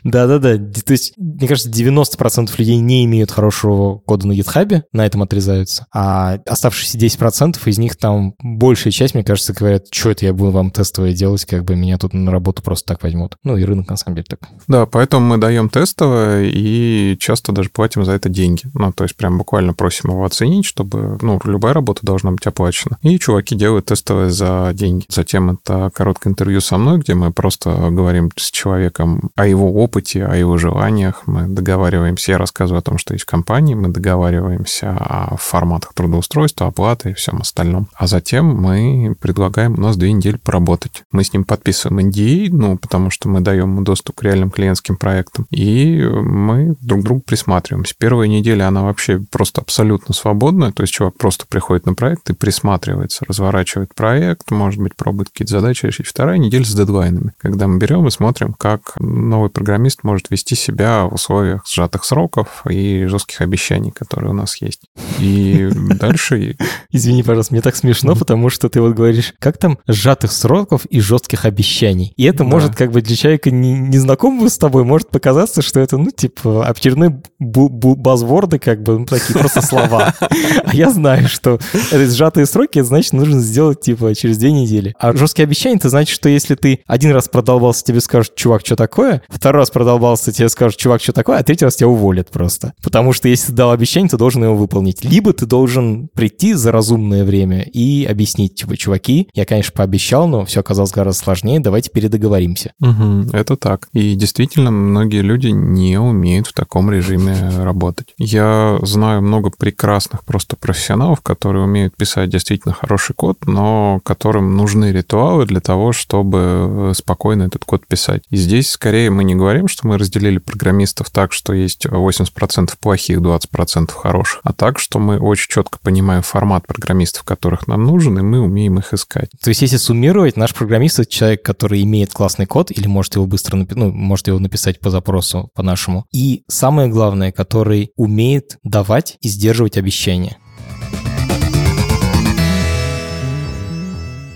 Да-да-да. 0.04 0.58
То 0.58 0.94
есть, 0.94 1.14
мне 1.18 1.48
кажется, 1.48 1.70
90% 1.70 2.52
людей 2.58 2.78
не 2.78 3.06
имеют 3.06 3.32
хорошего 3.32 4.00
кода 4.00 4.28
на 4.28 4.34
GitHub, 4.34 4.84
на 4.94 5.06
этом 5.06 5.22
отрезаются. 5.22 5.88
А 5.94 6.40
оставшиеся 6.46 6.98
10% 6.98 7.58
из 7.66 7.78
них 7.78 7.98
там 7.98 8.34
большая 8.42 8.92
часть, 8.92 9.14
мне 9.14 9.24
кажется, 9.24 9.54
говорят, 9.54 9.88
что 9.92 10.12
это 10.12 10.26
я 10.26 10.34
буду 10.34 10.52
вам 10.52 10.72
тестовое 10.72 11.14
делать, 11.14 11.46
как 11.46 11.64
бы 11.64 11.76
меня 11.76 11.98
тут 11.98 12.14
на 12.14 12.32
работу 12.32 12.62
просто 12.62 12.94
так 12.94 13.04
возьмут. 13.04 13.36
Ну 13.44 13.58
и 13.58 13.64
рынок 13.64 13.90
на 13.90 13.98
самом 13.98 14.16
деле 14.16 14.28
так. 14.30 14.40
Да, 14.68 14.86
поэтому 14.86 15.26
мы 15.26 15.38
даем 15.38 15.70
тестовое 15.70 16.46
и 16.46 16.89
часто 17.20 17.52
даже 17.52 17.70
платим 17.70 18.06
за 18.06 18.14
это 18.14 18.30
деньги. 18.30 18.64
Ну, 18.74 18.92
то 18.92 19.04
есть 19.04 19.16
прям 19.16 19.38
буквально 19.38 19.74
просим 19.74 20.12
его 20.12 20.26
оценить, 20.26 20.66
чтобы, 20.66 21.18
ну, 21.22 21.40
любая 21.44 21.74
работа 21.74 22.02
должна 22.04 22.32
быть 22.32 22.46
оплачена. 22.46 22.98
И 23.02 23.18
чуваки 23.20 23.56
делают 23.56 23.86
тестовое 23.88 24.30
за 24.30 24.72
деньги. 24.74 25.06
Затем 25.10 25.52
это 25.52 25.92
короткое 25.94 26.30
интервью 26.30 26.62
со 26.62 26.78
мной, 26.78 27.00
где 27.00 27.14
мы 27.14 27.32
просто 27.32 27.90
говорим 27.92 28.32
с 28.36 28.52
человеком 28.52 29.32
о 29.36 29.46
его 29.48 29.74
опыте, 29.74 30.26
о 30.26 30.36
его 30.36 30.58
желаниях. 30.58 31.24
Мы 31.26 31.48
договариваемся, 31.48 32.34
я 32.34 32.38
рассказываю 32.38 32.80
о 32.80 32.84
том, 32.84 32.98
что 32.98 33.14
есть 33.14 33.26
в 33.26 33.30
компании, 33.30 33.76
мы 33.76 33.90
договариваемся 33.90 34.92
о 34.92 35.38
форматах 35.38 35.94
трудоустройства, 35.94 36.68
оплаты 36.68 37.12
и 37.12 37.14
всем 37.14 37.42
остальном. 37.42 37.88
А 37.96 38.08
затем 38.08 38.46
мы 38.48 39.16
предлагаем, 39.20 39.74
у 39.74 39.82
нас 39.82 39.98
две 39.98 40.12
недели 40.12 40.38
поработать. 40.38 41.04
Мы 41.12 41.24
с 41.24 41.34
ним 41.34 41.44
подписываем 41.44 42.10
NDA, 42.10 42.50
ну, 42.52 42.78
потому 42.78 43.10
что 43.10 43.30
мы 43.30 43.42
даем 43.42 43.72
ему 43.72 43.82
доступ 43.82 44.18
к 44.18 44.24
реальным 44.24 44.52
клиентским 44.52 44.98
проектам, 44.98 45.48
и 45.50 46.02
мы 46.04 46.76
друг 46.82 47.02
к 47.02 47.04
другу 47.04 47.22
присматриваемся. 47.22 47.96
Первая 47.98 48.28
неделя, 48.28 48.68
она 48.68 48.84
вообще 48.84 49.20
просто 49.20 49.62
абсолютно 49.62 50.14
свободная, 50.14 50.72
то 50.72 50.84
есть 50.84 50.94
чувак 50.94 51.18
просто 51.18 51.46
приходит 51.48 51.86
на 51.86 51.94
проект 51.94 52.30
и 52.30 52.34
присматривается, 52.34 53.26
разворачивает 53.28 53.94
проект, 53.96 54.52
может 54.52 54.82
быть, 54.82 54.96
пробует 54.96 55.30
какие-то 55.30 55.52
задачи 55.52 55.86
решить. 55.86 56.08
Вторая 56.08 56.38
неделя 56.38 56.64
с 56.64 56.74
дедлайнами, 56.74 57.34
когда 57.38 57.68
мы 57.68 57.78
берем 57.78 58.08
и 58.08 58.12
смотрим, 58.12 58.54
как 58.54 58.94
новый 59.00 59.50
программист 59.50 60.04
может 60.04 60.30
вести 60.30 60.56
себя 60.56 61.04
в 61.04 61.14
условиях 61.16 61.66
сжатых 61.68 62.04
сроков 62.04 62.64
и 62.70 63.06
жестких 63.06 63.42
обещаний, 63.42 63.92
которые 63.92 64.32
у 64.32 64.34
нас 64.36 64.62
есть. 64.62 64.82
И 65.20 65.70
дальше... 65.74 66.56
Извини, 66.92 67.24
пожалуйста, 67.24 67.54
мне 67.54 67.62
так 67.62 67.76
смешно, 67.76 68.16
потому 68.16 68.50
что 68.50 68.70
ты 68.70 68.82
вот 68.82 68.96
говоришь, 68.96 69.34
как 69.40 69.58
там 69.58 69.80
сжатых 69.88 70.32
сроков 70.32 70.86
и 70.86 71.00
жестких 71.00 71.46
обещаний. 71.46 72.14
И 72.16 72.24
это 72.24 72.44
может 72.44 72.76
как 72.76 72.92
бы 72.92 73.02
для 73.02 73.16
человека 73.16 73.52
незнакомого 73.52 74.44
не 74.44 74.50
с 74.50 74.58
тобой 74.58 74.84
может 74.84 75.10
показаться, 75.10 75.62
что 75.62 75.80
это, 75.80 75.98
ну, 75.98 76.12
типа, 76.12 76.68
очередные 76.72 77.22
базворды, 77.40 78.60
как 78.60 78.84
бы, 78.84 79.00
ну, 79.00 79.06
такие 79.06 79.38
просто 79.38 79.62
слова. 79.62 80.14
А 80.20 80.76
я 80.76 80.90
знаю, 80.92 81.28
что 81.28 81.60
это 81.92 82.10
сжатые 82.10 82.46
сроки, 82.46 82.82
значит, 82.82 83.14
нужно 83.14 83.40
сделать, 83.40 83.82
типа, 83.82 84.14
через 84.16 84.38
две 84.38 84.52
недели. 84.52 84.96
А 85.00 85.14
жесткие 85.14 85.46
обещания, 85.46 85.78
это 85.78 85.90
значит, 85.90 86.14
что 86.14 86.30
если 86.30 86.56
ты 86.56 86.82
один 86.88 87.12
раз 87.12 87.28
продолбался, 87.28 87.84
тебе 87.84 88.02
скажут, 88.02 88.36
чувак, 88.36 88.66
что 88.66 88.76
такое, 88.76 89.22
второй 89.30 89.62
раз 89.62 89.72
продолбался, 89.72 90.32
тебе 90.32 90.50
скажут, 90.50 90.78
чувак, 90.78 91.02
что 91.02 91.14
такое, 91.14 91.38
а 91.38 91.44
третий 91.44 91.66
раз 91.66 91.76
тебя 91.76 91.88
уволят 91.88 92.30
просто. 92.30 92.74
Потому 92.84 93.14
что 93.14 93.28
если 93.28 93.48
ты 93.48 93.54
дал 93.54 93.72
обещание, 93.72 94.10
ты 94.10 94.18
должен 94.18 94.44
его 94.44 94.56
выполнить. 94.56 95.04
Либо 95.04 95.34
ты 95.34 95.46
должен 95.46 96.10
прийти 96.14 96.54
за 96.54 96.72
разумное 96.72 97.24
время 97.24 97.62
и 97.62 98.06
объяснить, 98.06 98.56
типа, 98.56 98.78
чуваки, 98.78 99.30
я, 99.34 99.46
конечно, 99.46 99.74
пообещал, 99.76 100.28
но 100.28 100.46
все 100.46 100.60
оказалось 100.60 100.92
гораздо 100.92 101.24
сложнее, 101.24 101.60
давайте 101.60 101.90
передоговоримся. 101.90 102.74
Угу, 102.80 103.30
это 103.34 103.56
так. 103.56 103.88
И 103.94 104.16
действительно, 104.16 104.72
многие 104.72 105.22
люди 105.22 105.48
не 105.48 106.00
умеют 106.00 106.48
в 106.50 106.54
таком 106.54 106.92
режиме 106.92 107.50
работать. 107.64 108.14
Я 108.18 108.80
знаю 108.82 109.22
много 109.22 109.50
прекрасных 109.50 110.24
просто 110.26 110.56
профессионалов, 110.56 111.22
которые 111.22 111.64
умеют 111.64 111.96
писать 111.96 112.30
действительно 112.30 112.74
хороший 112.74 113.14
код, 113.14 113.46
но 113.46 114.00
которым 114.04 114.58
нужны 114.58 114.92
ритуалы 114.92 115.46
для 115.46 115.62
того, 115.62 115.94
чтобы 115.94 116.92
спокойно 116.96 117.44
этот 117.44 117.66
код 117.66 117.86
писать. 117.88 118.24
И 118.30 118.38
здесь 118.38 118.70
скорее 118.72 119.10
мы 119.10 119.24
не 119.24 119.36
говорим, 119.36 119.68
что 119.68 119.88
мы 119.88 119.98
разделили 119.98 120.40
программистов 120.40 121.10
так, 121.10 121.34
что 121.34 121.54
есть 121.54 121.86
80% 121.86 122.74
плохих, 122.80 123.20
20% 123.20 123.92
хороших, 123.92 124.42
а 124.44 124.54
так, 124.54 124.80
что 124.80 125.00
мы 125.00 125.20
очень 125.20 125.50
четко 125.50 125.80
понимаем 125.82 126.22
формат 126.22 126.66
программистов, 126.68 127.24
которых 127.24 127.68
нам 127.68 127.84
нужен, 127.84 128.18
и 128.18 128.22
мы 128.22 128.40
умеем 128.40 128.80
их 128.80 128.94
искать. 128.94 129.30
То 129.42 129.50
есть, 129.50 129.62
если 129.62 129.78
суммировать, 129.78 130.38
наш 130.38 130.54
программист— 130.54 131.00
это 131.00 131.12
человек, 131.12 131.44
который 131.44 131.84
имеет 131.84 132.14
классный 132.14 132.46
код 132.46 132.72
или 132.72 132.88
может 132.88 133.16
его 133.16 133.26
быстро 133.26 133.58
ну, 133.58 133.92
может 133.92 134.28
его 134.28 134.40
написать 134.40 134.80
по 134.80 134.90
запросу, 134.90 135.50
по-нашему. 135.54 136.06
И 136.12 136.39
самое 136.48 136.90
главное, 136.90 137.32
который 137.32 137.92
умеет 137.96 138.58
давать 138.64 139.18
и 139.22 139.28
сдерживать 139.28 139.78
обещания. 139.78 140.38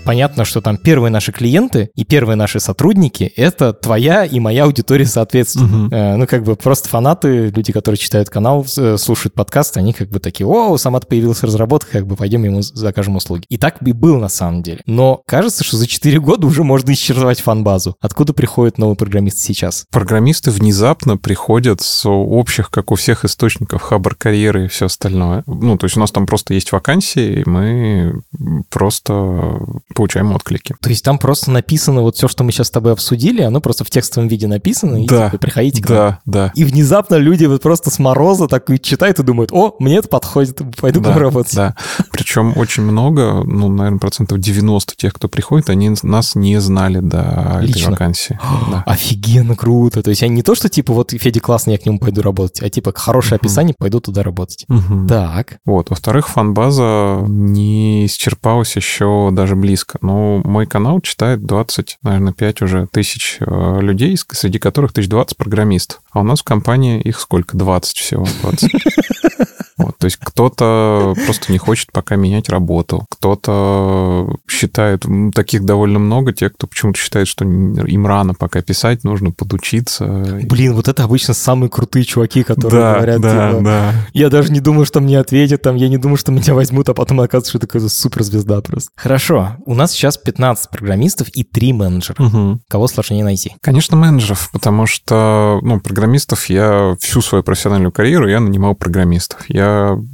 Понятно, 0.04 0.44
что 0.44 0.60
там 0.60 0.76
первые 0.76 1.10
наши 1.10 1.32
клиенты 1.32 1.90
и 1.94 2.04
первые 2.04 2.36
наши 2.36 2.60
сотрудники— 2.60 3.24
это 3.36 3.72
твоя 3.72 4.24
и 4.24 4.38
моя 4.40 4.64
аудитория 4.64 5.06
соответственно. 5.06 5.86
Угу. 5.86 5.94
Э, 5.94 6.16
ну, 6.16 6.26
как 6.26 6.44
бы 6.44 6.56
просто 6.56 6.88
фанаты, 6.88 7.48
люди, 7.48 7.72
которые 7.72 7.98
читают 7.98 8.30
канал, 8.30 8.66
э, 8.76 8.96
слушают 8.98 9.34
подкасты, 9.34 9.80
они 9.80 9.92
как 9.92 10.10
бы 10.10 10.20
такие, 10.20 10.46
о, 10.46 10.76
сам-то 10.76 11.06
появился 11.06 11.46
разработка, 11.46 11.90
как 11.92 12.06
бы 12.06 12.16
пойдем 12.16 12.44
ему 12.44 12.62
закажем 12.62 13.16
услуги. 13.16 13.44
И 13.48 13.56
так 13.56 13.82
и 13.82 13.92
было 13.92 14.18
на 14.18 14.28
самом 14.28 14.62
деле. 14.62 14.80
Но 14.86 15.22
кажется, 15.26 15.64
что 15.64 15.76
за 15.76 15.86
4 15.86 16.20
года 16.20 16.46
уже 16.46 16.64
можно 16.64 16.92
исчерпать 16.92 17.40
фан-базу. 17.40 17.96
Откуда 18.00 18.32
приходят 18.32 18.78
новые 18.78 18.96
программисты 18.96 19.40
сейчас? 19.40 19.86
Программисты 19.90 20.50
внезапно 20.50 21.16
приходят 21.16 21.80
с 21.80 22.08
общих, 22.08 22.70
как 22.70 22.92
у 22.92 22.94
всех 22.94 23.24
источников, 23.24 23.82
хабар 23.82 24.14
карьеры 24.14 24.66
и 24.66 24.68
все 24.68 24.86
остальное. 24.86 25.42
Ну, 25.46 25.76
то 25.78 25.84
есть 25.84 25.96
у 25.96 26.00
нас 26.00 26.10
там 26.10 26.26
просто 26.26 26.54
есть 26.54 26.72
вакансии, 26.72 27.40
и 27.40 27.48
мы 27.48 28.22
просто 28.70 29.58
получаем 29.94 30.32
отклики. 30.32 30.74
То 30.80 30.90
есть 30.90 31.04
там 31.04 31.18
просто 31.18 31.50
написано 31.50 32.02
вот 32.02 32.16
все, 32.16 32.28
что 32.28 32.44
мы 32.44 32.52
сейчас 32.52 32.68
с 32.68 32.70
тобой 32.70 32.92
обсудили, 32.92 33.42
оно 33.42 33.60
просто 33.60 33.84
в 33.84 33.90
текстовом 33.90 34.28
виде 34.28 34.46
написано, 34.46 35.02
и 35.02 35.06
да, 35.06 35.26
типа, 35.26 35.38
приходите 35.38 35.82
к 35.82 35.88
нам. 35.88 35.98
Да, 35.98 36.20
да. 36.24 36.52
И 36.54 36.64
внезапно 36.64 37.16
люди 37.16 37.44
вот 37.46 37.62
просто 37.62 37.90
с 37.90 37.98
мороза 37.98 38.48
так 38.48 38.64
читают 38.82 39.18
и 39.18 39.22
думают, 39.22 39.50
о, 39.52 39.76
мне 39.78 39.96
это 39.96 40.08
подходит, 40.08 40.60
пойду 40.80 41.00
да, 41.00 41.16
работать. 41.16 41.54
Да, 41.54 41.76
причем 42.10 42.52
очень 42.56 42.82
много, 42.82 43.42
ну, 43.44 43.68
наверное, 43.68 43.98
процентов 43.98 44.38
90 44.38 44.94
тех, 44.96 45.12
кто 45.14 45.28
приходит, 45.28 45.70
они 45.70 45.94
нас 46.02 46.34
не 46.34 46.60
знали 46.60 47.00
до 47.00 47.58
Лично. 47.60 47.80
этой 47.80 47.90
вакансии. 47.90 48.38
да. 48.70 48.82
Офигенно 48.86 49.56
круто. 49.56 50.02
То 50.02 50.10
есть 50.10 50.22
они 50.22 50.36
не 50.36 50.42
то, 50.42 50.54
что 50.54 50.68
типа 50.68 50.92
вот 50.92 51.12
Федя 51.12 51.40
классный, 51.40 51.74
я 51.74 51.78
к 51.78 51.86
нему 51.86 51.98
пойду 51.98 52.22
работать, 52.22 52.62
а 52.62 52.68
типа 52.68 52.92
хорошее 52.94 53.36
угу. 53.36 53.46
описание, 53.46 53.74
пойду 53.78 54.00
туда 54.00 54.22
работать. 54.22 54.66
Угу. 54.68 55.06
Так. 55.08 55.58
Вот. 55.64 55.90
Во-вторых, 55.90 56.28
фан-база 56.28 57.24
не 57.28 58.06
исчерпалась 58.06 58.76
еще 58.76 59.30
даже 59.32 59.56
близко 59.56 59.83
близко. 59.84 59.98
Но 60.00 60.42
мой 60.44 60.66
канал 60.66 61.00
читает 61.00 61.44
20, 61.44 61.98
наверное, 62.02 62.32
5 62.32 62.62
уже 62.62 62.86
тысяч 62.90 63.38
э, 63.40 63.80
людей, 63.80 64.16
среди 64.32 64.58
которых 64.58 64.92
1020 64.92 65.36
программистов. 65.36 66.00
А 66.12 66.20
у 66.20 66.22
нас 66.22 66.40
в 66.40 66.44
компании 66.44 67.00
их 67.00 67.20
сколько? 67.20 67.56
20 67.56 67.96
всего. 67.96 68.26
20. 68.42 68.70
Вот, 69.76 69.98
то 69.98 70.04
есть 70.04 70.18
кто-то 70.18 71.14
просто 71.26 71.50
не 71.52 71.58
хочет 71.58 71.90
пока 71.92 72.16
менять 72.16 72.48
работу, 72.48 73.06
кто-то 73.10 74.36
считает, 74.48 75.04
таких 75.34 75.64
довольно 75.64 75.98
много, 75.98 76.32
тех, 76.32 76.52
кто 76.52 76.66
почему-то 76.66 76.98
считает, 76.98 77.26
что 77.26 77.44
им 77.44 78.06
рано 78.06 78.34
пока 78.34 78.62
писать, 78.62 79.04
нужно 79.04 79.32
подучиться. 79.32 80.06
Блин, 80.44 80.74
вот 80.74 80.88
это 80.88 81.04
обычно 81.04 81.34
самые 81.34 81.70
крутые 81.70 82.04
чуваки, 82.04 82.44
которые 82.44 82.80
да, 82.80 82.94
говорят, 82.94 83.20
да, 83.20 83.50
типа, 83.50 83.64
да. 83.64 83.92
я 84.12 84.30
даже 84.30 84.52
не 84.52 84.60
думаю, 84.60 84.86
что 84.86 85.00
мне 85.00 85.18
ответят, 85.18 85.62
там, 85.62 85.76
я 85.76 85.88
не 85.88 85.98
думаю, 85.98 86.18
что 86.18 86.30
меня 86.30 86.54
возьмут, 86.54 86.88
а 86.88 86.94
потом 86.94 87.20
оказывается, 87.20 87.50
что 87.50 87.58
такая 87.58 87.82
суперзвезда 87.88 88.60
просто. 88.60 88.90
Хорошо, 88.96 89.56
у 89.66 89.74
нас 89.74 89.92
сейчас 89.92 90.16
15 90.18 90.70
программистов 90.70 91.28
и 91.28 91.42
3 91.42 91.72
менеджера. 91.72 92.22
Угу. 92.22 92.60
Кого 92.68 92.86
сложнее 92.86 93.24
найти? 93.24 93.56
Конечно, 93.60 93.96
менеджеров, 93.96 94.50
потому 94.52 94.86
что, 94.86 95.58
ну, 95.62 95.80
программистов 95.80 96.46
я 96.46 96.96
всю 97.00 97.20
свою 97.22 97.42
профессиональную 97.42 97.92
карьеру 97.92 98.28
я 98.28 98.38
нанимал 98.40 98.74
программистов. 98.74 99.44
Я 99.48 99.63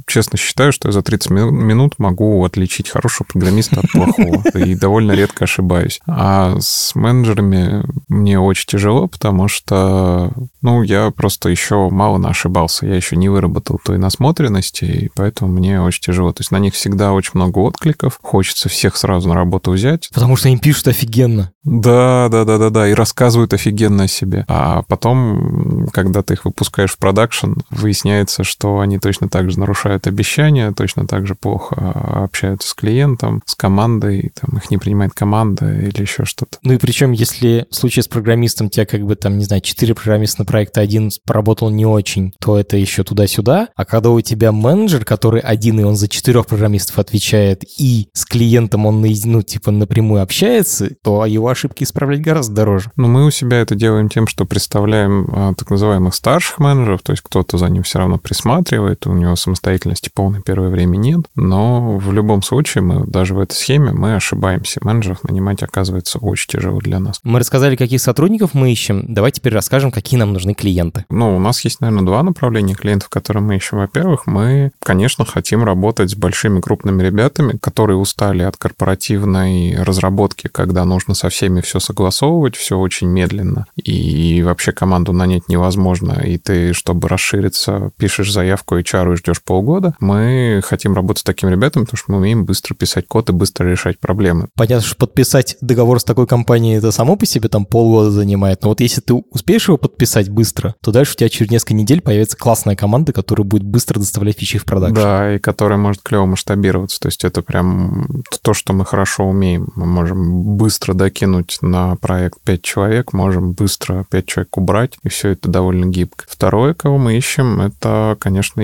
честно 0.07 0.37
считаю, 0.37 0.71
что 0.71 0.87
я 0.87 0.91
за 0.91 1.01
30 1.01 1.31
минут 1.31 1.95
могу 1.97 2.43
отличить 2.43 2.89
хорошего 2.89 3.27
программиста 3.27 3.81
от 3.81 3.91
плохого. 3.91 4.43
И 4.57 4.75
довольно 4.75 5.13
редко 5.13 5.45
ошибаюсь. 5.45 5.99
А 6.07 6.57
с 6.59 6.95
менеджерами 6.95 7.83
мне 8.07 8.39
очень 8.39 8.65
тяжело, 8.67 9.07
потому 9.07 9.47
что, 9.47 10.31
ну, 10.61 10.83
я 10.83 11.11
просто 11.11 11.49
еще 11.49 11.89
мало 11.89 12.21
ошибался. 12.27 12.85
Я 12.85 12.95
еще 12.95 13.15
не 13.15 13.29
выработал 13.29 13.79
той 13.83 13.97
насмотренности, 13.97 14.85
и 14.85 15.11
поэтому 15.15 15.51
мне 15.51 15.81
очень 15.81 16.01
тяжело. 16.01 16.31
То 16.31 16.41
есть 16.41 16.51
на 16.51 16.57
них 16.57 16.73
всегда 16.73 17.13
очень 17.13 17.31
много 17.35 17.59
откликов. 17.59 18.19
Хочется 18.21 18.69
всех 18.69 18.97
сразу 18.97 19.29
на 19.29 19.35
работу 19.35 19.71
взять. 19.71 20.09
Потому 20.13 20.35
что 20.35 20.49
им 20.49 20.59
пишут 20.59 20.87
офигенно. 20.87 21.51
Да, 21.63 22.27
да, 22.29 22.43
да, 22.43 22.57
да, 22.57 22.69
да, 22.69 22.87
и 22.87 22.93
рассказывают 22.93 23.53
офигенно 23.53 24.03
о 24.03 24.07
себе. 24.07 24.45
А 24.47 24.81
потом, 24.83 25.87
когда 25.93 26.23
ты 26.23 26.33
их 26.33 26.45
выпускаешь 26.45 26.93
в 26.93 26.97
продакшн, 26.97 27.53
выясняется, 27.69 28.43
что 28.43 28.79
они 28.79 28.97
точно 28.97 29.29
так 29.29 29.40
же 29.49 29.59
нарушают 29.59 30.07
обещания, 30.07 30.71
точно 30.71 31.07
так 31.07 31.27
же 31.27 31.35
плохо 31.35 31.75
общаются 32.23 32.69
с 32.69 32.73
клиентом, 32.73 33.41
с 33.45 33.55
командой, 33.55 34.31
там 34.39 34.57
их 34.57 34.69
не 34.69 34.77
принимает 34.77 35.13
команда 35.13 35.71
или 35.71 36.01
еще 36.01 36.25
что-то. 36.25 36.57
Ну 36.63 36.73
и 36.73 36.77
причем, 36.77 37.11
если 37.11 37.65
в 37.69 37.75
случае 37.75 38.03
с 38.03 38.07
программистом 38.07 38.69
тебя 38.69 38.85
как 38.85 39.01
бы 39.01 39.15
там, 39.15 39.37
не 39.37 39.45
знаю, 39.45 39.61
четыре 39.61 39.95
программиста 39.95 40.41
на 40.41 40.45
проекте, 40.45 40.81
один 40.81 41.11
поработал 41.25 41.69
не 41.69 41.85
очень, 41.85 42.33
то 42.39 42.57
это 42.57 42.77
еще 42.77 43.03
туда-сюда. 43.03 43.69
А 43.75 43.85
когда 43.85 44.09
у 44.09 44.21
тебя 44.21 44.51
менеджер, 44.51 45.05
который 45.05 45.41
один, 45.41 45.79
и 45.79 45.83
он 45.83 45.95
за 45.95 46.07
четырех 46.07 46.45
программистов 46.45 46.99
отвечает, 46.99 47.63
и 47.77 48.09
с 48.13 48.25
клиентом 48.25 48.85
он, 48.85 49.01
ну, 49.01 49.41
типа, 49.41 49.71
напрямую 49.71 50.21
общается, 50.21 50.89
то 51.03 51.25
его 51.25 51.47
ошибки 51.47 51.83
исправлять 51.83 52.21
гораздо 52.21 52.55
дороже. 52.55 52.91
Но 52.95 53.07
мы 53.07 53.25
у 53.25 53.31
себя 53.31 53.57
это 53.57 53.75
делаем 53.75 54.09
тем, 54.09 54.27
что 54.27 54.45
представляем 54.45 55.29
а, 55.31 55.53
так 55.53 55.69
называемых 55.69 56.13
старших 56.13 56.59
менеджеров, 56.59 57.01
то 57.03 57.11
есть 57.11 57.23
кто-то 57.23 57.57
за 57.57 57.67
ним 57.67 57.83
все 57.83 57.99
равно 57.99 58.17
присматривает, 58.17 59.07
у 59.07 59.13
него 59.13 59.30
самостоятельности 59.35 60.09
полное 60.13 60.41
первое 60.41 60.69
время 60.69 60.97
нет, 60.97 61.21
но 61.35 61.97
в 61.97 62.11
любом 62.11 62.41
случае 62.41 62.83
мы 62.83 63.05
даже 63.05 63.33
в 63.33 63.39
этой 63.39 63.53
схеме 63.53 63.91
мы 63.91 64.15
ошибаемся. 64.15 64.79
Менеджеров 64.83 65.23
нанимать 65.23 65.63
оказывается 65.63 66.19
очень 66.19 66.49
тяжело 66.49 66.79
для 66.79 66.99
нас. 66.99 67.19
Мы 67.23 67.39
рассказали, 67.39 67.75
каких 67.75 68.01
сотрудников 68.01 68.53
мы 68.53 68.71
ищем. 68.71 69.05
Давай 69.07 69.31
теперь 69.31 69.53
расскажем, 69.53 69.91
какие 69.91 70.19
нам 70.19 70.33
нужны 70.33 70.53
клиенты. 70.53 71.05
Ну, 71.09 71.35
у 71.35 71.39
нас 71.39 71.63
есть, 71.63 71.81
наверное, 71.81 72.05
два 72.05 72.23
направления 72.23 72.75
клиентов, 72.75 73.09
которые 73.09 73.43
мы 73.43 73.57
ищем. 73.57 73.77
Во-первых, 73.77 74.27
мы, 74.27 74.71
конечно, 74.79 75.25
хотим 75.25 75.63
работать 75.63 76.11
с 76.11 76.15
большими 76.15 76.59
крупными 76.59 77.03
ребятами, 77.03 77.57
которые 77.57 77.97
устали 77.97 78.43
от 78.43 78.57
корпоративной 78.57 79.75
разработки, 79.81 80.47
когда 80.47 80.85
нужно 80.85 81.13
со 81.13 81.29
всеми 81.29 81.61
все 81.61 81.79
согласовывать, 81.79 82.55
все 82.55 82.77
очень 82.77 83.07
медленно, 83.07 83.65
и 83.75 84.41
вообще 84.43 84.71
команду 84.71 85.13
нанять 85.13 85.47
невозможно, 85.47 86.13
и 86.13 86.37
ты, 86.37 86.73
чтобы 86.73 87.07
расшириться, 87.07 87.91
пишешь 87.97 88.31
заявку 88.31 88.77
HR 88.77 89.13
ждешь 89.21 89.41
полгода. 89.41 89.95
Мы 89.99 90.61
хотим 90.63 90.93
работать 90.95 91.21
с 91.21 91.23
такими 91.23 91.51
ребятами, 91.51 91.83
потому 91.83 91.97
что 91.97 92.11
мы 92.11 92.17
умеем 92.17 92.45
быстро 92.45 92.75
писать 92.75 93.07
код 93.07 93.29
и 93.29 93.33
быстро 93.33 93.67
решать 93.67 93.99
проблемы. 93.99 94.49
Понятно, 94.55 94.85
что 94.85 94.95
подписать 94.95 95.57
договор 95.61 95.99
с 95.99 96.03
такой 96.03 96.27
компанией, 96.27 96.77
это 96.77 96.91
само 96.91 97.15
по 97.15 97.25
себе 97.25 97.49
там 97.49 97.65
полгода 97.65 98.11
занимает, 98.11 98.63
но 98.63 98.69
вот 98.69 98.81
если 98.81 99.01
ты 99.01 99.13
успеешь 99.13 99.67
его 99.67 99.77
подписать 99.77 100.29
быстро, 100.29 100.75
то 100.81 100.91
дальше 100.91 101.13
у 101.13 101.17
тебя 101.17 101.29
через 101.29 101.51
несколько 101.51 101.73
недель 101.73 102.01
появится 102.01 102.37
классная 102.37 102.75
команда, 102.75 103.13
которая 103.13 103.45
будет 103.45 103.63
быстро 103.63 103.99
доставлять 103.99 104.39
фичи 104.39 104.57
в 104.57 104.65
продакшн. 104.65 104.95
Да, 104.95 105.35
и 105.35 105.39
которая 105.39 105.77
может 105.77 106.01
клево 106.01 106.25
масштабироваться. 106.25 106.99
То 106.99 107.07
есть 107.07 107.23
это 107.23 107.41
прям 107.41 108.23
то, 108.41 108.53
что 108.53 108.73
мы 108.73 108.85
хорошо 108.85 109.25
умеем. 109.25 109.71
Мы 109.75 109.85
можем 109.85 110.57
быстро 110.57 110.93
докинуть 110.93 111.57
на 111.61 111.95
проект 111.95 112.41
5 112.41 112.61
человек, 112.61 113.13
можем 113.13 113.53
быстро 113.53 114.05
5 114.09 114.25
человек 114.25 114.57
убрать, 114.57 114.97
и 115.03 115.09
все 115.09 115.29
это 115.29 115.49
довольно 115.49 115.85
гибко. 115.85 116.25
Второе, 116.27 116.73
кого 116.73 116.97
мы 116.97 117.17
ищем, 117.17 117.61
это, 117.61 118.17
конечно, 118.19 118.61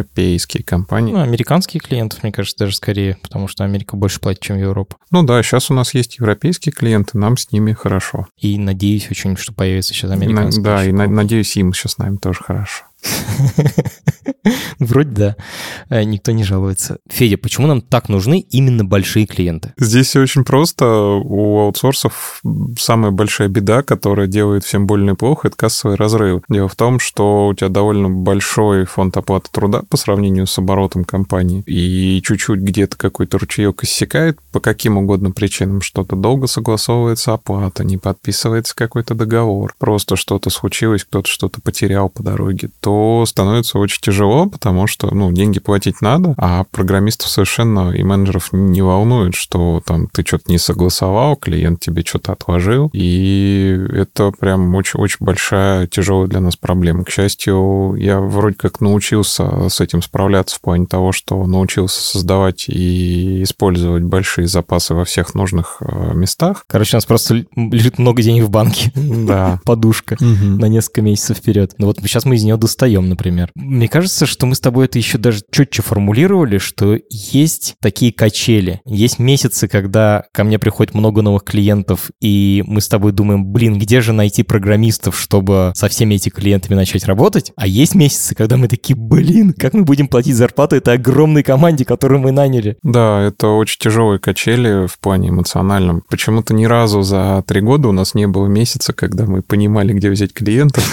европейские 0.00 0.64
компании. 0.64 1.12
Ну, 1.12 1.20
американские 1.20 1.80
клиентов, 1.80 2.22
мне 2.22 2.32
кажется, 2.32 2.58
даже 2.58 2.76
скорее, 2.76 3.18
потому 3.22 3.48
что 3.48 3.64
Америка 3.64 3.96
больше 3.96 4.20
платит, 4.20 4.40
чем 4.40 4.58
Европа. 4.58 4.96
Ну 5.10 5.22
да, 5.22 5.42
сейчас 5.42 5.70
у 5.70 5.74
нас 5.74 5.94
есть 5.94 6.18
европейские 6.18 6.72
клиенты, 6.72 7.18
нам 7.18 7.36
с 7.36 7.52
ними 7.52 7.72
хорошо. 7.72 8.26
И 8.38 8.58
надеюсь 8.58 9.10
очень, 9.10 9.36
что 9.36 9.52
появится 9.52 9.94
сейчас 9.94 10.10
американский. 10.10 10.60
На, 10.60 10.76
да, 10.76 10.84
и 10.84 10.92
на, 10.92 11.06
надеюсь, 11.06 11.56
им 11.56 11.72
сейчас 11.72 11.92
с 11.92 11.98
нами 11.98 12.16
тоже 12.16 12.40
хорошо. 12.42 12.84
Вроде 14.78 15.10
да. 15.10 15.36
Э, 15.88 16.02
никто 16.04 16.32
не 16.32 16.44
жалуется. 16.44 16.98
Федя, 17.08 17.36
почему 17.36 17.66
нам 17.66 17.80
так 17.80 18.08
нужны 18.08 18.40
именно 18.40 18.84
большие 18.84 19.26
клиенты? 19.26 19.72
Здесь 19.78 20.08
все 20.08 20.20
очень 20.20 20.44
просто. 20.44 20.86
У 20.86 21.58
аутсорсов 21.60 22.40
самая 22.78 23.10
большая 23.10 23.48
беда, 23.48 23.82
которая 23.82 24.26
делает 24.26 24.64
всем 24.64 24.86
больно 24.86 25.10
и 25.10 25.14
плохо, 25.14 25.48
это 25.48 25.56
кассовый 25.56 25.96
разрыв. 25.96 26.42
Дело 26.48 26.68
в 26.68 26.76
том, 26.76 26.98
что 26.98 27.48
у 27.48 27.54
тебя 27.54 27.68
довольно 27.68 28.08
большой 28.08 28.84
фонд 28.86 29.16
оплаты 29.16 29.48
труда 29.50 29.82
по 29.88 29.96
сравнению 29.96 30.46
с 30.46 30.58
оборотом 30.58 31.04
компании, 31.04 31.62
и 31.66 32.22
чуть-чуть 32.22 32.60
где-то 32.60 32.96
какой-то 32.96 33.38
ручеек 33.38 33.82
иссякает 33.84 34.38
по 34.52 34.60
каким 34.60 34.98
угодно 34.98 35.30
причинам. 35.30 35.80
Что-то 35.80 36.16
долго 36.16 36.46
согласовывается 36.46 37.32
оплата, 37.32 37.84
не 37.84 37.98
подписывается 37.98 38.74
какой-то 38.74 39.14
договор, 39.14 39.74
просто 39.78 40.16
что-то 40.16 40.50
случилось, 40.50 41.04
кто-то 41.04 41.28
что-то 41.28 41.60
потерял 41.60 42.08
по 42.08 42.22
дороге, 42.22 42.70
то 42.80 42.89
то 42.90 43.24
становится 43.24 43.78
очень 43.78 44.00
тяжело, 44.00 44.46
потому 44.46 44.88
что, 44.88 45.14
ну, 45.14 45.30
деньги 45.30 45.60
платить 45.60 46.00
надо, 46.00 46.34
а 46.36 46.64
программистов 46.72 47.28
совершенно 47.28 47.92
и 47.92 48.02
менеджеров 48.02 48.48
не 48.52 48.82
волнует, 48.82 49.36
что 49.36 49.80
там 49.86 50.08
ты 50.08 50.26
что-то 50.26 50.50
не 50.50 50.58
согласовал, 50.58 51.36
клиент 51.36 51.78
тебе 51.78 52.02
что-то 52.04 52.32
отложил, 52.32 52.90
и 52.92 53.78
это 53.92 54.32
прям 54.32 54.74
очень-очень 54.74 55.18
большая, 55.20 55.86
тяжелая 55.86 56.26
для 56.26 56.40
нас 56.40 56.56
проблема. 56.56 57.04
К 57.04 57.10
счастью, 57.10 57.94
я 57.96 58.18
вроде 58.18 58.56
как 58.56 58.80
научился 58.80 59.68
с 59.68 59.80
этим 59.80 60.02
справляться 60.02 60.56
в 60.56 60.60
плане 60.60 60.86
того, 60.86 61.12
что 61.12 61.46
научился 61.46 62.02
создавать 62.02 62.64
и 62.68 63.44
использовать 63.44 64.02
большие 64.02 64.48
запасы 64.48 64.94
во 64.94 65.04
всех 65.04 65.34
нужных 65.34 65.76
э, 65.80 66.12
местах. 66.14 66.64
Короче, 66.66 66.96
у 66.96 66.98
нас 66.98 67.06
просто 67.06 67.44
лежит 67.54 67.98
много 67.98 68.20
денег 68.20 68.46
в 68.46 68.50
банке. 68.50 68.90
Да. 68.96 69.60
Подушка 69.64 70.16
на 70.18 70.66
несколько 70.66 71.02
месяцев 71.02 71.36
вперед. 71.36 71.74
Ну 71.78 71.86
вот 71.86 71.98
сейчас 72.02 72.24
мы 72.24 72.34
из 72.34 72.42
нее 72.42 72.56
достаем 72.56 72.79
достаем, 72.80 73.08
например. 73.08 73.50
Мне 73.54 73.88
кажется, 73.88 74.26
что 74.26 74.46
мы 74.46 74.54
с 74.54 74.60
тобой 74.60 74.86
это 74.86 74.98
еще 74.98 75.18
даже 75.18 75.42
четче 75.50 75.82
формулировали, 75.82 76.58
что 76.58 76.96
есть 77.10 77.74
такие 77.80 78.12
качели. 78.12 78.80
Есть 78.86 79.18
месяцы, 79.18 79.68
когда 79.68 80.24
ко 80.32 80.44
мне 80.44 80.58
приходит 80.58 80.94
много 80.94 81.20
новых 81.20 81.44
клиентов, 81.44 82.10
и 82.20 82.64
мы 82.66 82.80
с 82.80 82.88
тобой 82.88 83.12
думаем, 83.12 83.44
блин, 83.44 83.78
где 83.78 84.00
же 84.00 84.12
найти 84.12 84.42
программистов, 84.42 85.18
чтобы 85.18 85.72
со 85.74 85.88
всеми 85.88 86.14
этими 86.14 86.32
клиентами 86.32 86.74
начать 86.74 87.04
работать? 87.04 87.52
А 87.56 87.66
есть 87.66 87.94
месяцы, 87.94 88.34
когда 88.34 88.56
мы 88.56 88.68
такие, 88.68 88.96
блин, 88.96 89.52
как 89.52 89.74
мы 89.74 89.82
будем 89.82 90.08
платить 90.08 90.36
зарплату 90.36 90.76
этой 90.76 90.94
огромной 90.94 91.42
команде, 91.42 91.84
которую 91.84 92.20
мы 92.20 92.32
наняли? 92.32 92.78
Да, 92.82 93.20
это 93.20 93.48
очень 93.48 93.78
тяжелые 93.78 94.18
качели 94.18 94.86
в 94.86 94.98
плане 95.00 95.28
эмоциональном. 95.28 96.02
Почему-то 96.08 96.54
ни 96.54 96.64
разу 96.64 97.02
за 97.02 97.44
три 97.46 97.60
года 97.60 97.88
у 97.88 97.92
нас 97.92 98.14
не 98.14 98.26
было 98.26 98.46
месяца, 98.46 98.92
когда 98.92 99.26
мы 99.26 99.42
понимали, 99.42 99.92
где 99.92 100.08
взять 100.08 100.32
клиентов. 100.32 100.84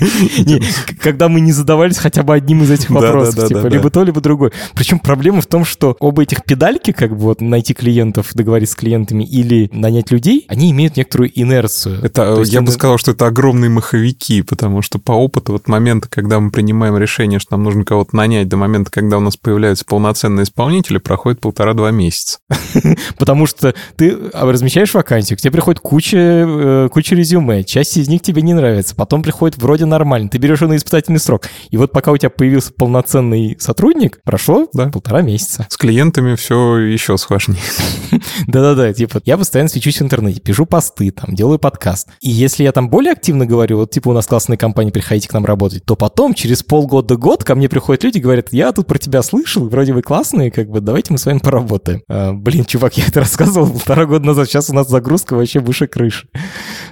Когда 1.02 1.27
мы 1.28 1.40
не 1.40 1.52
задавались 1.52 1.98
хотя 1.98 2.22
бы 2.22 2.34
одним 2.34 2.62
из 2.62 2.70
этих 2.70 2.90
вопросов. 2.90 3.34
Да, 3.34 3.42
да, 3.42 3.48
типа, 3.48 3.62
да, 3.62 3.68
либо 3.68 3.90
то, 3.90 4.02
либо 4.02 4.20
другое. 4.20 4.52
Причем 4.74 4.98
проблема 4.98 5.40
в 5.40 5.46
том, 5.46 5.64
что 5.64 5.96
оба 6.00 6.22
этих 6.22 6.44
педальки, 6.44 6.92
как 6.92 7.10
бы 7.10 7.18
вот 7.18 7.40
найти 7.40 7.74
клиентов, 7.74 8.30
договориться 8.34 8.72
с 8.72 8.76
клиентами 8.76 9.24
или 9.24 9.70
нанять 9.72 10.10
людей, 10.10 10.44
они 10.48 10.70
имеют 10.70 10.96
некоторую 10.96 11.30
инерцию. 11.38 12.02
Это, 12.02 12.42
я 12.44 12.62
бы 12.62 12.70
сказал, 12.70 12.98
что 12.98 13.12
это 13.12 13.26
огромные 13.26 13.70
маховики, 13.70 14.42
потому 14.42 14.82
что 14.82 14.98
по 14.98 15.12
опыту 15.12 15.52
вот 15.52 15.68
момента, 15.68 16.08
когда 16.08 16.40
мы 16.40 16.50
принимаем 16.50 16.96
решение, 16.96 17.38
что 17.38 17.54
нам 17.54 17.64
нужно 17.64 17.84
кого-то 17.84 18.16
нанять, 18.16 18.48
до 18.48 18.56
момента, 18.56 18.90
когда 18.90 19.18
у 19.18 19.20
нас 19.20 19.36
появляются 19.36 19.84
полноценные 19.84 20.44
исполнители, 20.44 20.98
проходит 20.98 21.40
полтора-два 21.40 21.90
месяца. 21.90 22.38
Потому 23.18 23.46
что 23.46 23.74
ты 23.96 24.16
размещаешь 24.32 24.94
вакансию, 24.94 25.36
к 25.38 25.40
тебе 25.40 25.52
приходит 25.52 25.80
куча, 25.80 26.16
э, 26.18 26.88
куча 26.92 27.14
резюме, 27.14 27.64
часть 27.64 27.96
из 27.96 28.08
них 28.08 28.22
тебе 28.22 28.42
не 28.42 28.54
нравится, 28.54 28.94
потом 28.94 29.22
приходит 29.22 29.58
вроде 29.58 29.84
нормально, 29.84 30.28
ты 30.28 30.38
берешь 30.38 30.60
его 30.60 30.70
на 30.70 30.76
испытательный 30.76 31.17
срок. 31.18 31.48
И 31.70 31.76
вот 31.76 31.92
пока 31.92 32.12
у 32.12 32.16
тебя 32.16 32.30
появился 32.30 32.72
полноценный 32.72 33.56
сотрудник, 33.58 34.20
прошло 34.24 34.68
да. 34.72 34.88
полтора 34.88 35.22
месяца. 35.22 35.66
С 35.68 35.76
клиентами 35.76 36.34
все 36.34 36.78
еще 36.78 37.16
сложнее. 37.18 37.58
Да-да-да, 38.46 38.92
типа 38.92 39.20
я 39.24 39.36
постоянно 39.36 39.68
свечусь 39.68 39.98
в 39.98 40.02
интернете, 40.02 40.40
пишу 40.40 40.66
посты, 40.66 41.10
там, 41.10 41.34
делаю 41.34 41.58
подкаст. 41.58 42.08
И 42.20 42.30
если 42.30 42.62
я 42.62 42.72
там 42.72 42.88
более 42.88 43.12
активно 43.12 43.46
говорю, 43.46 43.78
вот 43.78 43.90
типа 43.90 44.08
у 44.08 44.12
нас 44.12 44.26
классная 44.26 44.56
компания, 44.56 44.92
приходите 44.92 45.28
к 45.28 45.32
нам 45.32 45.44
работать, 45.44 45.84
то 45.84 45.96
потом 45.96 46.34
через 46.34 46.62
полгода-год 46.62 47.44
ко 47.44 47.54
мне 47.54 47.68
приходят 47.68 48.04
люди 48.04 48.18
и 48.18 48.20
говорят, 48.20 48.52
я 48.52 48.72
тут 48.72 48.86
про 48.86 48.98
тебя 48.98 49.22
слышал, 49.22 49.68
вроде 49.68 49.92
вы 49.92 50.02
классные, 50.02 50.50
как 50.50 50.68
бы 50.68 50.80
давайте 50.80 51.12
мы 51.12 51.18
с 51.18 51.26
вами 51.26 51.38
поработаем. 51.38 52.02
А, 52.08 52.32
блин, 52.32 52.64
чувак, 52.64 52.96
я 52.98 53.04
это 53.06 53.20
рассказывал 53.20 53.70
полтора 53.70 54.06
года 54.06 54.24
назад, 54.24 54.48
сейчас 54.48 54.70
у 54.70 54.74
нас 54.74 54.88
загрузка 54.88 55.34
вообще 55.34 55.60
выше 55.60 55.86
крыши. 55.86 56.28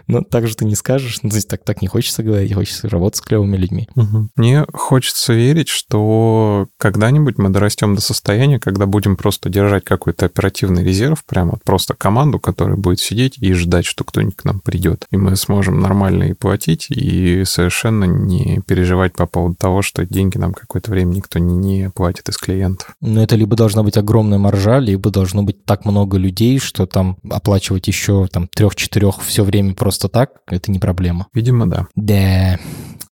Но 0.07 0.23
так 0.23 0.47
же 0.47 0.55
ты 0.55 0.65
не 0.65 0.75
скажешь, 0.75 1.19
ну, 1.23 1.31
здесь 1.31 1.47
так, 1.47 1.65
так 1.65 1.83
не 1.83 1.89
хочется 1.89 2.23
говорить, 2.23 2.53
хочется 2.55 2.89
работать 2.89 3.19
с 3.19 3.21
клевыми 3.21 3.57
людьми. 3.57 3.89
Угу. 3.95 4.16
Мне 4.37 4.65
хочется 4.73 5.33
верить, 5.33 5.69
что 5.69 6.67
когда-нибудь 6.79 7.39
мы 7.39 7.51
дорастем 7.51 7.95
до 7.95 8.01
состояния, 8.01 8.59
когда 8.59 8.87
будем 8.87 9.17
просто 9.17 9.49
держать 9.49 9.85
какой-то 9.85 10.27
оперативный 10.27 10.85
резерв, 10.85 11.25
прямо 11.25 11.59
просто 11.65 11.95
команду, 11.95 12.39
которая 12.39 12.77
будет 12.77 13.01
сидеть 13.01 13.39
и 13.39 13.53
ждать, 13.53 13.87
что 13.87 14.05
кто-нибудь 14.05 14.37
к 14.37 14.45
нам 14.45 14.61
придет. 14.61 15.07
И 15.11 15.17
мы 15.17 15.37
сможем 15.37 15.81
нормально 15.81 16.25
и 16.25 16.35
платить, 16.35 16.87
и 16.91 17.45
совершенно 17.45 18.05
не 18.05 18.61
переживать 18.67 19.15
по 19.15 19.27
поводу 19.27 19.57
того, 19.57 19.83
что 19.83 20.07
деньги 20.07 20.39
нам 20.39 20.53
какое-то 20.53 20.91
время 20.91 21.15
никто 21.15 21.39
не, 21.39 21.55
не 21.55 21.91
платит 21.91 22.29
из 22.29 22.37
клиентов. 22.37 22.97
Но 23.01 23.23
это 23.23 23.37
либо 23.37 23.57
должна 23.57 23.83
быть 23.83 23.97
огромная 23.97 24.39
маржа, 24.39 24.79
либо 24.79 25.11
должно 25.11 25.43
быть 25.43 25.65
так 25.65 25.85
много 25.85 26.19
людей, 26.19 26.59
что 26.59 26.87
там 26.87 27.19
оплачивать 27.31 27.89
еще 27.89 28.27
там 28.29 28.49
трех-четырех 28.55 29.23
все 29.23 29.45
время 29.45 29.75
просто 29.75 30.09
так, 30.09 30.31
это 30.47 30.71
не 30.71 30.79
проблема. 30.79 31.27
Видимо, 31.33 31.67
да. 31.69 31.87
Да. 31.95 32.59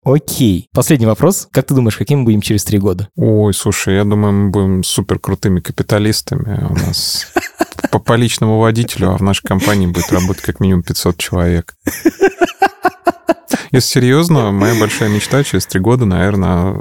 Окей. 0.03 0.69
Последний 0.73 1.05
вопрос. 1.05 1.47
Как 1.51 1.65
ты 1.65 1.73
думаешь, 1.73 1.97
каким 1.97 2.19
мы 2.19 2.25
будем 2.25 2.41
через 2.41 2.63
три 2.63 2.77
года? 2.77 3.07
Ой, 3.15 3.53
слушай, 3.53 3.95
я 3.95 4.03
думаю, 4.03 4.33
мы 4.33 4.49
будем 4.49 4.83
супер 4.83 5.19
крутыми 5.19 5.59
капиталистами. 5.59 6.67
У 6.69 6.73
нас 6.73 7.27
по, 7.91 8.15
личному 8.15 8.59
водителю, 8.59 9.11
а 9.11 9.17
в 9.17 9.23
нашей 9.23 9.43
компании 9.43 9.87
будет 9.87 10.11
работать 10.11 10.43
как 10.43 10.59
минимум 10.59 10.83
500 10.83 11.17
человек. 11.17 11.75
Если 13.71 13.87
серьезно, 13.87 14.51
моя 14.51 14.79
большая 14.79 15.09
мечта 15.09 15.43
через 15.43 15.65
три 15.65 15.79
года, 15.79 16.05
наверное, 16.05 16.77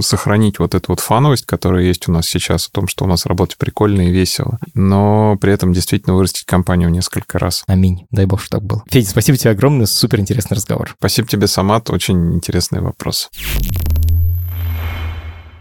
сохранить 0.00 0.60
вот 0.60 0.76
эту 0.76 0.92
вот 0.92 1.00
фановость, 1.00 1.44
которая 1.44 1.82
есть 1.82 2.08
у 2.08 2.12
нас 2.12 2.28
сейчас, 2.28 2.68
о 2.68 2.70
том, 2.70 2.86
что 2.86 3.04
у 3.04 3.08
нас 3.08 3.26
работать 3.26 3.58
прикольно 3.58 4.02
и 4.02 4.12
весело, 4.12 4.60
но 4.74 5.36
при 5.40 5.52
этом 5.52 5.72
действительно 5.72 6.14
вырастить 6.14 6.44
компанию 6.44 6.88
в 6.88 6.92
несколько 6.92 7.40
раз. 7.40 7.64
Аминь. 7.66 8.06
Дай 8.12 8.26
бог, 8.26 8.40
что 8.40 8.58
так 8.58 8.62
было. 8.62 8.84
Федя, 8.88 9.08
спасибо 9.08 9.36
тебе 9.36 9.50
огромное, 9.50 9.86
супер 9.86 10.20
интересный 10.20 10.54
разговор. 10.54 10.94
Спасибо 10.98 11.26
тебе, 11.26 11.48
Самат, 11.48 11.90
очень 11.90 12.34
интересный 12.34 12.80
вопрос. 12.80 13.28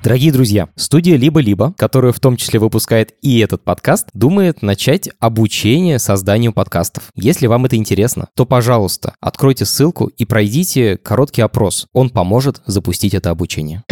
Дорогие 0.03 0.33
друзья, 0.33 0.67
студия 0.75 1.15
«Либо-либо», 1.15 1.73
которая 1.77 2.11
в 2.11 2.19
том 2.19 2.35
числе 2.35 2.59
выпускает 2.59 3.13
и 3.21 3.39
этот 3.39 3.63
подкаст, 3.63 4.09
думает 4.13 4.61
начать 4.61 5.07
обучение 5.21 5.97
созданию 5.97 6.51
подкастов. 6.51 7.03
Если 7.15 7.47
вам 7.47 7.63
это 7.63 7.77
интересно, 7.77 8.27
то, 8.35 8.45
пожалуйста, 8.45 9.15
откройте 9.21 9.63
ссылку 9.63 10.07
и 10.07 10.25
пройдите 10.25 10.97
короткий 10.97 11.41
опрос. 11.41 11.87
Он 11.93 12.09
поможет 12.09 12.61
запустить 12.65 13.13
это 13.13 13.29
обучение. 13.29 13.83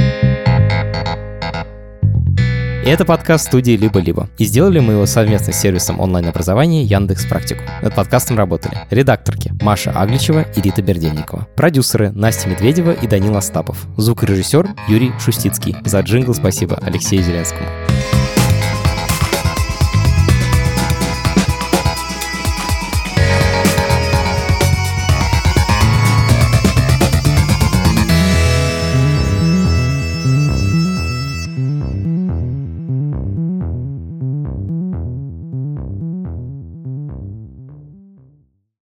Это 2.84 3.06
подкаст 3.06 3.46
студии 3.46 3.74
«Либо-либо». 3.74 4.28
И 4.40 4.46
сделали 4.46 4.80
мы 4.80 4.94
его 4.94 5.06
совместно 5.06 5.54
с 5.54 5.60
сервисом 5.60 6.00
онлайн-образования 6.00 6.84
Яндекс 6.84 7.26
Практику. 7.28 7.62
Над 7.84 7.94
подкастом 7.94 8.38
работали 8.38 8.76
редакторки 8.90 9.54
Маша 9.62 9.92
Агличева 9.92 10.48
и 10.56 10.62
Рита 10.62 10.82
Берденникова, 10.82 11.48
продюсеры 11.56 12.12
Настя 12.12 12.50
Медведева 12.50 12.92
и 12.92 13.06
Данил 13.06 13.38
Остапов, 13.38 13.86
звукорежиссер 13.98 14.70
Юрий 14.88 15.12
Шустицкий. 15.20 15.76
За 15.86 16.00
джингл 16.00 16.34
спасибо 16.34 16.80
Алексею 16.82 17.22
Зеленскому. 17.22 17.68